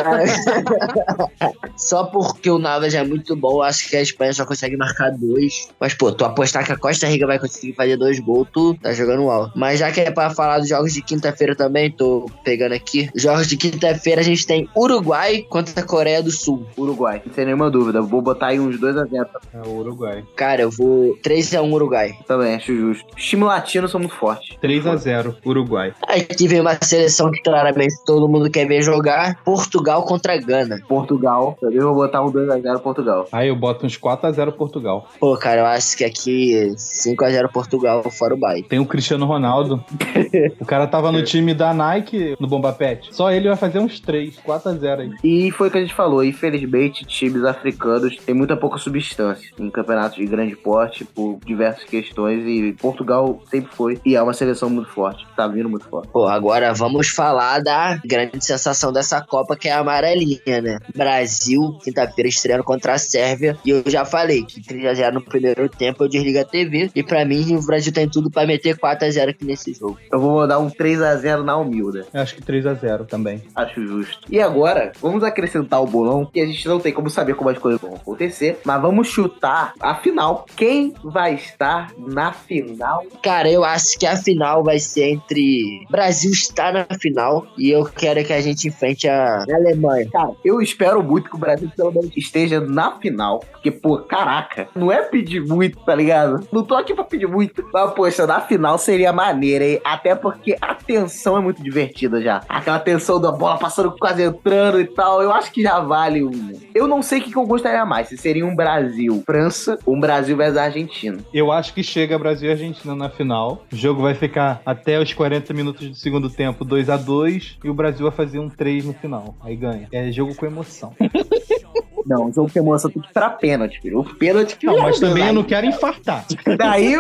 só 1.77 2.05
porque 2.05 2.49
o 2.49 2.59
Navas 2.59 2.93
é 2.93 3.03
muito 3.03 3.35
bom, 3.35 3.61
acho 3.61 3.89
que 3.89 3.95
a 3.95 4.01
Espanha 4.01 4.33
só 4.33 4.45
consegue 4.45 4.77
marcar 4.77 5.11
dois. 5.11 5.69
Mas, 5.79 5.93
pô, 5.93 6.11
tu 6.11 6.25
apostar 6.25 6.65
que 6.65 6.71
a 6.71 6.77
Costa 6.77 7.07
Rica 7.07 7.25
vai 7.25 7.39
conseguir 7.39 7.73
fazer 7.73 7.97
dois 7.97 8.19
gols, 8.19 8.47
tu 8.51 8.75
tá 8.75 8.93
jogando 8.93 9.29
alto. 9.29 9.51
Mas 9.55 9.79
já 9.79 9.91
que 9.91 10.01
é 10.01 10.11
pra 10.11 10.29
falar 10.29 10.59
dos 10.59 10.69
jogos 10.69 10.93
de 10.93 11.01
quinta-feira 11.01 11.55
também, 11.55 11.91
tô 11.91 12.29
pegando 12.43 12.73
aqui. 12.73 13.09
Jogos 13.15 13.47
de 13.47 13.57
quinta-feira 13.57 14.21
a 14.21 14.23
gente 14.23 14.45
tem 14.45 14.69
Uruguai 14.75 15.45
contra 15.49 15.81
a 15.81 15.85
Coreia 15.85 16.21
do 16.21 16.31
Sul. 16.31 16.65
Uruguai, 16.77 17.21
sem 17.33 17.45
nenhuma 17.45 17.69
dúvida. 17.69 17.92
Vou 18.01 18.21
botar 18.21 18.47
aí 18.47 18.59
uns 18.59 18.79
2x0. 18.79 19.25
É 19.53 19.67
o 19.67 19.77
Uruguai. 19.77 20.23
Cara, 20.35 20.61
eu 20.61 20.69
vou 20.69 21.17
3x1 21.23 21.71
Uruguai. 21.71 22.15
Também, 22.27 22.55
acho 22.55 22.75
justo. 22.75 23.05
Os 23.15 23.23
times 23.23 23.45
latinos 23.45 23.91
são 23.91 23.99
muito 23.99 24.15
fortes. 24.15 24.57
3x0 24.61 25.35
Uruguai. 25.45 25.93
Aqui 26.07 26.47
vem 26.47 26.61
uma 26.61 26.77
seleção 26.81 27.31
que 27.31 27.41
claramente 27.41 27.95
todo 28.05 28.27
mundo 28.27 28.49
quer 28.49 28.67
ver 28.67 28.81
jogar. 28.81 29.41
Portugal 29.43 30.03
contra 30.03 30.37
Gana. 30.37 30.79
Portugal. 30.87 31.57
Eu 31.61 31.83
vou 31.87 31.95
botar 31.95 32.21
um 32.21 32.31
2x0 32.31 32.79
Portugal. 32.79 33.27
Aí 33.31 33.47
eu 33.47 33.55
boto 33.55 33.85
uns 33.85 33.97
4x0 33.97 34.51
Portugal. 34.53 35.07
Pô, 35.19 35.37
cara, 35.37 35.61
eu 35.61 35.65
acho 35.65 35.97
que 35.97 36.03
aqui 36.03 36.73
5x0 36.75 37.51
Portugal 37.51 38.03
fora 38.09 38.33
o 38.33 38.37
Bahia. 38.37 38.63
Tem 38.67 38.79
o 38.79 38.85
Cristiano 38.85 39.25
Ronaldo. 39.25 39.83
o 40.59 40.65
cara 40.65 40.87
tava 40.87 41.11
no 41.11 41.23
time 41.23 41.53
da 41.53 41.73
Nike, 41.73 42.35
no 42.39 42.47
Bomba 42.47 42.73
Pet. 42.73 43.09
Só 43.11 43.31
ele 43.31 43.47
vai 43.47 43.57
fazer 43.57 43.79
uns 43.79 43.99
3, 43.99 44.39
4x0 44.45 44.99
aí. 44.99 45.11
E 45.23 45.51
foi 45.51 45.67
o 45.67 45.71
que 45.71 45.77
a 45.77 45.81
gente 45.81 45.93
falou. 45.93 46.23
Infelizmente, 46.23 47.05
times 47.05 47.43
africanos 47.43 47.82
têm 48.25 48.35
muita 48.35 48.55
pouca 48.55 48.77
substância 48.77 49.49
em 49.59 49.69
campeonatos 49.69 50.17
de 50.17 50.25
grande 50.25 50.55
porte 50.55 51.05
por 51.05 51.39
diversas 51.45 51.83
questões 51.83 52.45
e 52.45 52.73
Portugal 52.73 53.41
sempre 53.49 53.73
foi 53.75 53.99
e 54.05 54.15
é 54.15 54.21
uma 54.21 54.33
seleção 54.33 54.69
muito 54.69 54.89
forte, 54.89 55.25
tá 55.35 55.47
vindo 55.47 55.69
muito 55.69 55.85
forte. 55.87 56.09
Pô, 56.09 56.27
agora 56.27 56.73
vamos 56.73 57.09
falar 57.09 57.59
da 57.59 57.99
grande 58.05 58.43
sensação 58.43 58.91
dessa 58.91 59.21
Copa, 59.21 59.55
que 59.55 59.67
é 59.67 59.71
a 59.71 59.79
amarelinha, 59.79 60.61
né? 60.61 60.79
Brasil, 60.95 61.77
quinta-feira, 61.83 62.27
estreando 62.27 62.63
contra 62.63 62.93
a 62.93 62.97
Sérvia. 62.97 63.57
E 63.65 63.69
eu 63.69 63.83
já 63.87 64.05
falei 64.05 64.43
que 64.43 64.61
3x0 64.61 65.11
no 65.11 65.21
primeiro 65.21 65.69
tempo 65.69 66.03
eu 66.03 66.09
desligo 66.09 66.39
a 66.39 66.45
TV. 66.45 66.91
E 66.95 67.03
pra 67.03 67.25
mim, 67.25 67.55
o 67.55 67.65
Brasil 67.65 67.93
tem 67.93 68.07
tudo 68.07 68.29
pra 68.29 68.45
meter 68.45 68.77
4x0 68.77 69.29
aqui 69.29 69.45
nesse 69.45 69.73
jogo. 69.73 69.97
Eu 70.11 70.19
vou 70.19 70.35
mandar 70.35 70.59
um 70.59 70.69
3 70.69 71.01
a 71.01 71.15
0 71.15 71.43
na 71.43 71.57
humilda. 71.57 72.05
Eu 72.13 72.21
Acho 72.21 72.35
que 72.35 72.41
3x0 72.41 73.05
também. 73.05 73.41
Acho 73.55 73.85
justo. 73.85 74.27
E 74.29 74.39
agora, 74.39 74.91
vamos 75.01 75.23
acrescentar 75.23 75.81
o 75.81 75.87
bolão, 75.87 76.25
que 76.25 76.39
a 76.39 76.45
gente 76.45 76.67
não 76.67 76.79
tem 76.79 76.93
como 76.93 77.09
saber 77.09 77.35
como 77.35 77.49
as 77.49 77.57
coisas 77.57 77.72
vão 77.77 77.95
acontecer, 77.95 78.59
mas 78.65 78.81
vamos 78.81 79.07
chutar 79.07 79.73
a 79.79 79.95
final. 79.95 80.45
Quem 80.55 80.93
vai 81.03 81.35
estar 81.35 81.91
na 81.97 82.31
final? 82.31 83.03
Cara, 83.21 83.49
eu 83.49 83.63
acho 83.63 83.97
que 83.97 84.05
a 84.05 84.15
final 84.15 84.63
vai 84.63 84.79
ser 84.79 85.09
entre. 85.09 85.85
Brasil 85.89 86.31
está 86.31 86.71
na 86.71 86.85
final 86.99 87.45
e 87.57 87.69
eu 87.69 87.85
quero 87.85 88.23
que 88.23 88.33
a 88.33 88.41
gente 88.41 88.67
enfrente 88.67 89.07
a 89.07 89.43
Alemanha. 89.53 90.09
Cara, 90.11 90.31
eu 90.43 90.61
espero 90.61 91.03
muito 91.03 91.29
que 91.29 91.35
o 91.35 91.39
Brasil 91.39 91.69
pelo 91.75 91.91
menos 91.91 92.11
esteja 92.15 92.59
na 92.59 92.99
final. 92.99 93.39
Porque, 93.51 93.71
pô, 93.71 93.99
caraca, 93.99 94.67
não 94.75 94.91
é 94.91 95.01
pedir 95.03 95.41
muito, 95.41 95.79
tá 95.79 95.95
ligado? 95.95 96.47
Não 96.51 96.63
tô 96.63 96.75
aqui 96.75 96.93
pra 96.93 97.03
pedir 97.03 97.27
muito. 97.27 97.65
Mas, 97.73 97.91
poxa, 97.93 98.27
na 98.27 98.41
final 98.41 98.77
seria 98.77 99.13
maneira, 99.13 99.65
hein? 99.65 99.81
Até 99.83 100.15
porque 100.15 100.57
a 100.61 100.75
tensão 100.75 101.37
é 101.37 101.41
muito 101.41 101.61
divertida 101.61 102.21
já. 102.21 102.41
Aquela 102.49 102.79
tensão 102.79 103.19
da 103.19 103.31
bola 103.31 103.57
passando 103.57 103.91
quase 103.97 104.23
entrando 104.23 104.79
e 104.79 104.85
tal. 104.85 105.21
Eu 105.21 105.31
acho 105.31 105.51
que 105.51 105.61
já 105.61 105.79
vale 105.79 106.23
um. 106.23 106.53
Eu 106.73 106.87
não 106.87 107.01
sei 107.01 107.19
o 107.19 107.23
que 107.23 107.31
que 107.31 107.37
eu 107.37 107.45
gostaria 107.63 107.85
mais. 107.85 108.09
Se 108.09 108.17
seria 108.17 108.45
um 108.45 108.53
Brasil-França 108.53 109.79
ou 109.85 109.95
um 109.95 109.99
Brasil 109.99 110.35
versus 110.35 110.57
Argentina. 110.57 111.17
Eu 111.33 111.49
acho 111.49 111.73
que 111.73 111.81
chega 111.81 112.19
Brasil 112.19 112.49
e 112.49 112.51
Argentina 112.51 112.93
na 112.93 113.09
final. 113.09 113.63
O 113.71 113.75
jogo 113.75 114.01
vai 114.01 114.13
ficar 114.13 114.61
até 114.65 114.99
os 114.99 115.13
40 115.13 115.53
minutos 115.53 115.87
do 115.87 115.95
segundo 115.95 116.29
tempo 116.29 116.65
2 116.65 116.89
a 116.89 116.97
2 116.97 117.59
e 117.63 117.69
o 117.69 117.73
Brasil 117.73 118.05
vai 118.05 118.11
fazer 118.15 118.39
um 118.39 118.49
3 118.49 118.85
no 118.85 118.93
final. 118.93 119.35
Aí 119.41 119.55
ganha. 119.55 119.87
É 119.93 120.11
jogo 120.11 120.35
com 120.35 120.45
emoção. 120.45 120.93
Não, 122.05 122.27
o 122.27 122.33
jogo 122.33 122.49
tem 122.51 122.63
que 122.63 122.99
ir 122.99 123.13
pra 123.13 123.29
pênalti, 123.29 123.79
filho. 123.81 123.99
O 123.99 124.15
pênalti 124.15 124.57
que 124.57 124.65
Não, 124.65 124.79
mas 124.79 124.99
também 124.99 125.27
eu 125.27 125.33
não 125.33 125.43
quero 125.43 125.65
infartar. 125.65 126.25
Daí, 126.57 126.97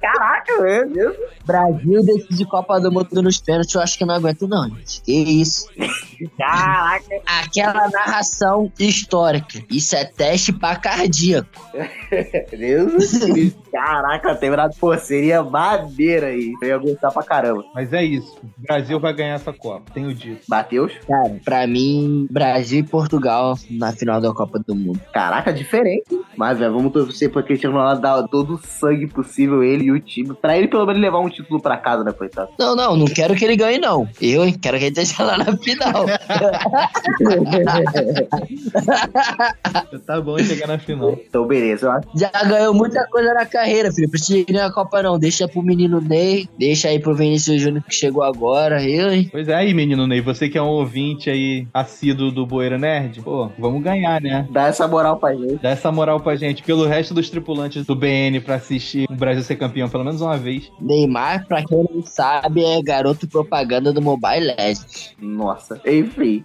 caraca, 0.00 0.60
meu 0.60 0.90
Deus. 0.90 1.16
Brasil 1.44 2.04
decide 2.04 2.44
Copa 2.46 2.80
do 2.80 2.90
Mundo 2.90 3.22
nos 3.22 3.38
pênaltis, 3.38 3.74
eu 3.74 3.80
acho 3.80 3.96
que 3.96 4.04
eu 4.04 4.08
não 4.08 4.14
aguento, 4.14 4.46
não, 4.48 4.68
gente. 4.68 5.02
Que 5.02 5.12
isso? 5.12 5.68
Caraca. 6.36 7.04
Aquela 7.26 7.88
narração 7.88 8.72
histórica. 8.78 9.62
Isso 9.70 9.94
é 9.96 10.04
teste 10.04 10.52
pra 10.52 10.76
cardíaco. 10.76 11.48
Deus. 12.50 13.12
Caraca, 13.72 14.34
tem 14.34 14.48
verdade, 14.50 14.76
pô, 14.78 14.96
seria 14.96 15.42
madeira 15.42 16.28
aí. 16.28 16.52
Eu 16.62 16.68
ia 16.68 16.78
gostar 16.78 17.10
pra 17.10 17.22
caramba. 17.22 17.64
Mas 17.74 17.92
é 17.92 18.02
isso. 18.02 18.36
O 18.42 18.62
Brasil 18.62 18.98
vai 18.98 19.12
ganhar 19.12 19.34
essa 19.34 19.52
Copa. 19.52 19.90
Tenho 19.92 20.14
dito. 20.14 20.42
Mateus? 20.48 20.92
Cara, 21.06 21.36
pra 21.44 21.66
mim, 21.66 22.26
Brasil 22.30 22.80
e 22.80 22.82
Portugal 22.82 23.58
na 23.70 23.92
final 23.92 24.20
da 24.20 24.32
Copa 24.38 24.62
do 24.64 24.74
Mundo. 24.74 25.00
Caraca, 25.12 25.52
diferente. 25.52 26.04
Mas, 26.36 26.58
velho, 26.58 26.72
vamos 26.72 26.92
torcer 26.92 27.30
pra 27.30 27.42
Cristiano 27.42 27.76
Ronaldo 27.76 28.00
dar 28.00 28.22
todo 28.28 28.54
o 28.54 28.58
sangue 28.58 29.08
possível, 29.08 29.64
ele 29.64 29.86
e 29.86 29.92
o 29.92 29.98
time, 29.98 30.32
pra 30.34 30.56
ele 30.56 30.68
pelo 30.68 30.86
menos 30.86 31.02
levar 31.02 31.18
um 31.18 31.28
título 31.28 31.60
pra 31.60 31.76
casa, 31.76 32.04
né, 32.04 32.12
coitado? 32.12 32.50
Não, 32.58 32.76
não, 32.76 32.96
não 32.96 33.06
quero 33.06 33.34
que 33.34 33.44
ele 33.44 33.56
ganhe, 33.56 33.78
não. 33.78 34.08
Eu, 34.20 34.44
hein, 34.44 34.56
quero 34.60 34.78
que 34.78 34.84
ele 34.84 35.00
esteja 35.00 35.24
lá 35.24 35.38
na 35.38 35.56
final. 35.56 36.06
Tá 40.06 40.20
bom 40.20 40.38
chegar 40.38 40.68
na 40.68 40.78
final. 40.78 41.12
Então, 41.12 41.46
beleza, 41.46 41.86
eu 41.86 41.90
acho. 41.90 42.08
Já 42.14 42.30
ganhou 42.44 42.74
muita 42.74 43.06
coisa 43.08 43.34
na 43.34 43.44
carreira, 43.44 43.92
filho. 43.92 44.10
Precisa 44.10 44.44
ganhar 44.44 44.66
a 44.66 44.72
Copa, 44.72 45.02
não. 45.02 45.18
Deixa 45.18 45.48
pro 45.48 45.62
menino 45.62 46.00
Ney, 46.00 46.48
deixa 46.58 46.88
aí 46.88 46.98
pro 46.98 47.14
Vinícius 47.14 47.60
Júnior 47.60 47.84
que 47.84 47.94
chegou 47.94 48.22
agora. 48.22 48.82
Eu, 48.82 49.12
hein? 49.12 49.28
Pois 49.30 49.48
é, 49.48 49.54
aí, 49.54 49.74
menino 49.74 50.06
Ney, 50.06 50.20
você 50.20 50.48
que 50.48 50.56
é 50.56 50.62
um 50.62 50.68
ouvinte 50.68 51.28
aí 51.28 51.66
assíduo 51.72 52.30
do 52.30 52.46
Boeira 52.46 52.78
Nerd, 52.78 53.20
pô, 53.22 53.50
vamos 53.58 53.82
ganhar, 53.82 54.20
né? 54.20 54.27
Dá 54.50 54.66
essa 54.66 54.86
moral 54.86 55.18
pra 55.18 55.34
gente. 55.34 55.56
Dá 55.56 55.70
essa 55.70 55.90
moral 55.90 56.20
pra 56.20 56.36
gente, 56.36 56.62
pelo 56.62 56.86
resto 56.86 57.14
dos 57.14 57.30
tripulantes 57.30 57.86
do 57.86 57.94
BN 57.94 58.40
pra 58.40 58.56
assistir 58.56 59.06
o 59.10 59.14
Brasil 59.14 59.42
ser 59.42 59.56
campeão 59.56 59.88
pelo 59.88 60.04
menos 60.04 60.20
uma 60.20 60.36
vez. 60.36 60.70
Neymar, 60.80 61.46
pra 61.46 61.64
quem 61.64 61.86
não 61.92 62.02
sabe, 62.02 62.64
é 62.64 62.82
garoto 62.82 63.26
propaganda 63.26 63.92
do 63.92 64.02
Mobile 64.02 64.54
Legends. 64.56 65.14
Nossa. 65.20 65.80
Enfim. 65.86 66.44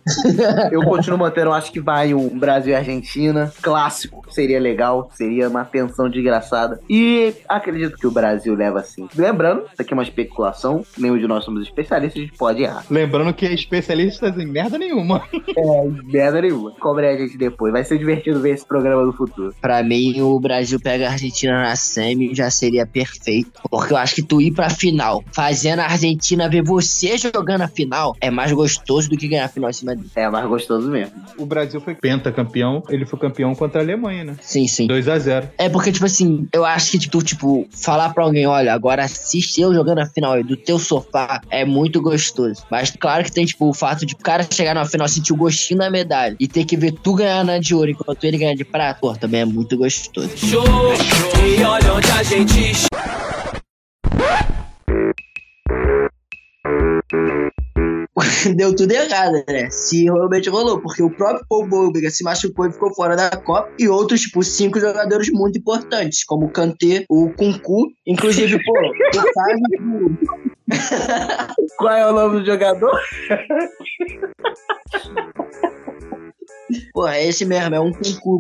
eu 0.72 0.82
continuo 0.84 1.20
mantendo, 1.20 1.52
acho 1.52 1.72
que 1.72 1.80
vai 1.80 2.14
um 2.14 2.38
Brasil 2.38 2.74
e 2.74 2.76
Argentina. 2.76 3.52
Clássico. 3.62 4.24
Seria 4.30 4.60
legal. 4.60 5.10
Seria 5.14 5.50
uma 5.50 5.66
tensão 5.66 6.10
desgraçada. 6.10 6.80
E 6.90 7.34
acredito 7.48 7.98
que 7.98 8.08
o 8.08 8.12
Brasil 8.12 8.56
leva 8.56 8.80
assim. 8.80 9.08
Lembrando, 9.16 9.64
isso 9.72 9.82
aqui 9.82 9.94
é 9.94 9.96
uma 9.96 10.04
especulação. 10.04 10.86
Nenhum 10.98 11.18
de 11.18 11.28
nós 11.28 11.44
somos 11.44 11.64
especialistas, 11.64 12.22
a 12.22 12.26
gente 12.26 12.38
pode 12.38 12.64
errar. 12.64 12.86
Lembrando 12.90 13.34
que 13.34 13.46
especialistas 13.46 14.38
em 14.38 14.46
merda 14.46 14.78
nenhuma. 14.78 15.24
É, 15.56 15.84
merda 16.06 16.42
nenhuma. 16.42 16.72
Cobre 16.72 17.08
a 17.08 17.18
gente 17.18 17.38
depois. 17.38 17.73
Vai 17.74 17.84
ser 17.84 17.98
divertido 17.98 18.40
ver 18.40 18.52
esse 18.52 18.66
programa 18.66 19.04
no 19.04 19.12
futuro. 19.12 19.54
Pra 19.60 19.82
mim, 19.82 20.22
o 20.22 20.40
Brasil 20.40 20.80
pega 20.80 21.08
a 21.08 21.12
Argentina 21.12 21.64
na 21.64 21.76
semi 21.76 22.34
já 22.36 22.52
seria 22.52 22.86
perfeito. 22.86 23.52
Porque 23.70 23.94
eu 23.94 23.98
acho 23.98 24.14
que 24.14 24.22
tu 24.22 24.40
ir 24.40 24.52
pra 24.52 24.70
final, 24.70 25.24
fazendo 25.34 25.80
a 25.80 25.86
Argentina 25.86 26.48
ver 26.48 26.62
você 26.62 27.18
jogando 27.18 27.62
a 27.62 27.68
final, 27.68 28.16
é 28.22 28.30
mais 28.30 28.52
gostoso 28.52 29.10
do 29.10 29.18
que 29.18 29.28
ganhar 29.28 29.46
a 29.46 29.50
final 29.50 29.72
em 29.72 29.74
cima 29.74 29.96
dele. 29.96 30.10
É 30.16 30.30
mais 30.30 30.48
gostoso 30.48 30.88
mesmo. 30.88 31.14
O 31.38 31.48
Brasil 31.48 31.82
foi 31.82 31.96
pentacampeão, 31.96 32.84
ele 32.90 33.06
foi 33.06 33.18
campeão 33.18 33.56
contra 33.56 33.82
a 33.82 33.84
Alemanha, 33.84 34.24
né? 34.24 34.36
Sim, 34.42 34.68
sim. 34.68 34.86
2 34.86 35.08
a 35.08 35.18
0 35.18 35.50
É 35.58 35.68
porque, 35.68 35.92
tipo 35.92 36.06
assim, 36.06 36.48
eu 36.54 36.64
acho 36.64 36.92
que 36.92 37.10
tu, 37.10 37.24
tipo, 37.24 37.68
falar 37.72 38.14
pra 38.14 38.24
alguém, 38.24 38.46
olha, 38.46 38.72
agora 38.72 39.04
assiste 39.04 39.60
eu 39.60 39.74
jogando 39.74 40.00
a 40.00 40.06
final 40.06 40.34
aí 40.34 40.44
do 40.44 40.56
teu 40.56 40.78
sofá 40.78 41.42
é 41.50 41.66
muito 41.66 42.02
gostoso. 42.02 42.64
Mas 42.70 42.92
claro 42.92 43.24
que 43.24 43.32
tem, 43.32 43.46
tipo, 43.46 43.68
o 43.68 43.74
fato 43.74 44.06
de 44.06 44.14
o 44.14 44.18
cara 44.18 44.46
chegar 44.52 44.76
na 44.76 44.86
final, 44.86 45.08
sentir 45.08 45.34
o 45.34 45.38
gostinho 45.38 45.80
da 45.80 45.90
medalha 45.90 46.36
e 46.40 46.48
ter 46.48 46.66
que 46.66 46.78
ver 46.78 46.92
tu 46.92 47.16
ganhar 47.16 47.44
na 47.44 47.60
de 47.64 47.74
ouro 47.74 47.90
enquanto 47.90 48.24
ele 48.26 48.38
ganha 48.38 48.56
de 48.56 48.66
prata, 48.66 49.00
pô, 49.00 49.16
também 49.16 49.42
é 49.42 49.46
muito 49.46 49.78
gostoso. 49.78 50.38
Show, 50.38 50.64
e 51.44 51.64
olha 51.64 51.94
onde 51.94 52.12
a 52.12 52.24
gente 52.24 52.88
Deu 58.56 58.76
tudo 58.76 58.92
errado, 58.92 59.44
né? 59.48 59.70
Se 59.70 60.04
realmente 60.04 60.50
rolou, 60.50 60.82
porque 60.82 61.02
o 61.02 61.10
próprio 61.10 61.46
Paul 61.48 61.70
Pogba 61.70 62.10
se 62.10 62.24
machucou 62.24 62.68
e 62.68 62.72
ficou 62.72 62.94
fora 62.94 63.16
da 63.16 63.30
Copa, 63.32 63.70
e 63.80 63.88
outros, 63.88 64.22
tipo, 64.22 64.44
cinco 64.44 64.80
jogadores 64.80 65.30
muito 65.32 65.58
importantes, 65.58 66.24
como 66.24 66.46
o 66.48 66.52
Kanté, 66.52 67.06
o 67.10 67.32
Kunku, 67.32 67.88
inclusive, 68.06 68.62
pô, 68.64 68.74
sabe 69.34 69.62
que 69.70 69.78
Qual 71.78 71.94
é 71.94 72.10
o 72.10 72.14
nome 72.14 72.42
do 72.42 72.46
jogador? 72.46 73.00
Pô, 76.94 77.08
é 77.08 77.28
esse 77.28 77.46
mesmo, 77.46 77.76
é 77.76 77.80
um 77.80 77.92
pô. 77.92 78.40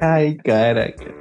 Ai, 0.00 0.36
caraca. 0.44 1.14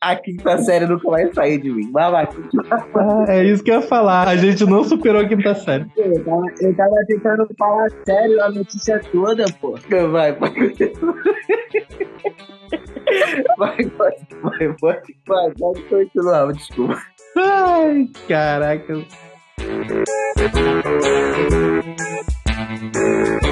A 0.00 0.16
quinta 0.16 0.58
série 0.58 0.86
nunca 0.86 1.10
vai 1.10 1.32
sair 1.32 1.58
de 1.60 1.70
mim. 1.70 1.90
Vai, 1.92 2.10
vai. 2.10 2.28
Ah, 2.70 3.24
é 3.28 3.44
isso 3.44 3.62
que 3.62 3.70
eu 3.70 3.80
ia 3.80 3.82
falar. 3.82 4.28
A 4.28 4.36
gente 4.36 4.64
não 4.64 4.82
superou 4.84 5.22
a 5.22 5.28
quinta 5.28 5.54
série. 5.54 5.86
Eu 5.96 6.24
tava, 6.24 6.42
eu 6.60 6.74
tava 6.74 6.94
tentando 7.06 7.48
falar 7.58 7.88
sério 8.04 8.42
a 8.42 8.50
notícia 8.50 9.00
toda, 9.12 9.44
pô. 9.60 9.78
Vai, 9.88 10.32
vai. 10.32 10.32
Vai, 13.56 13.76
vai, 13.76 14.16
vai, 14.42 14.68
vai, 14.80 15.02
vai, 15.26 15.52
vai, 15.58 15.82
continuar, 15.88 16.52
desculpa. 16.52 17.02
Ai, 19.70 19.86
caraca. 22.44 23.49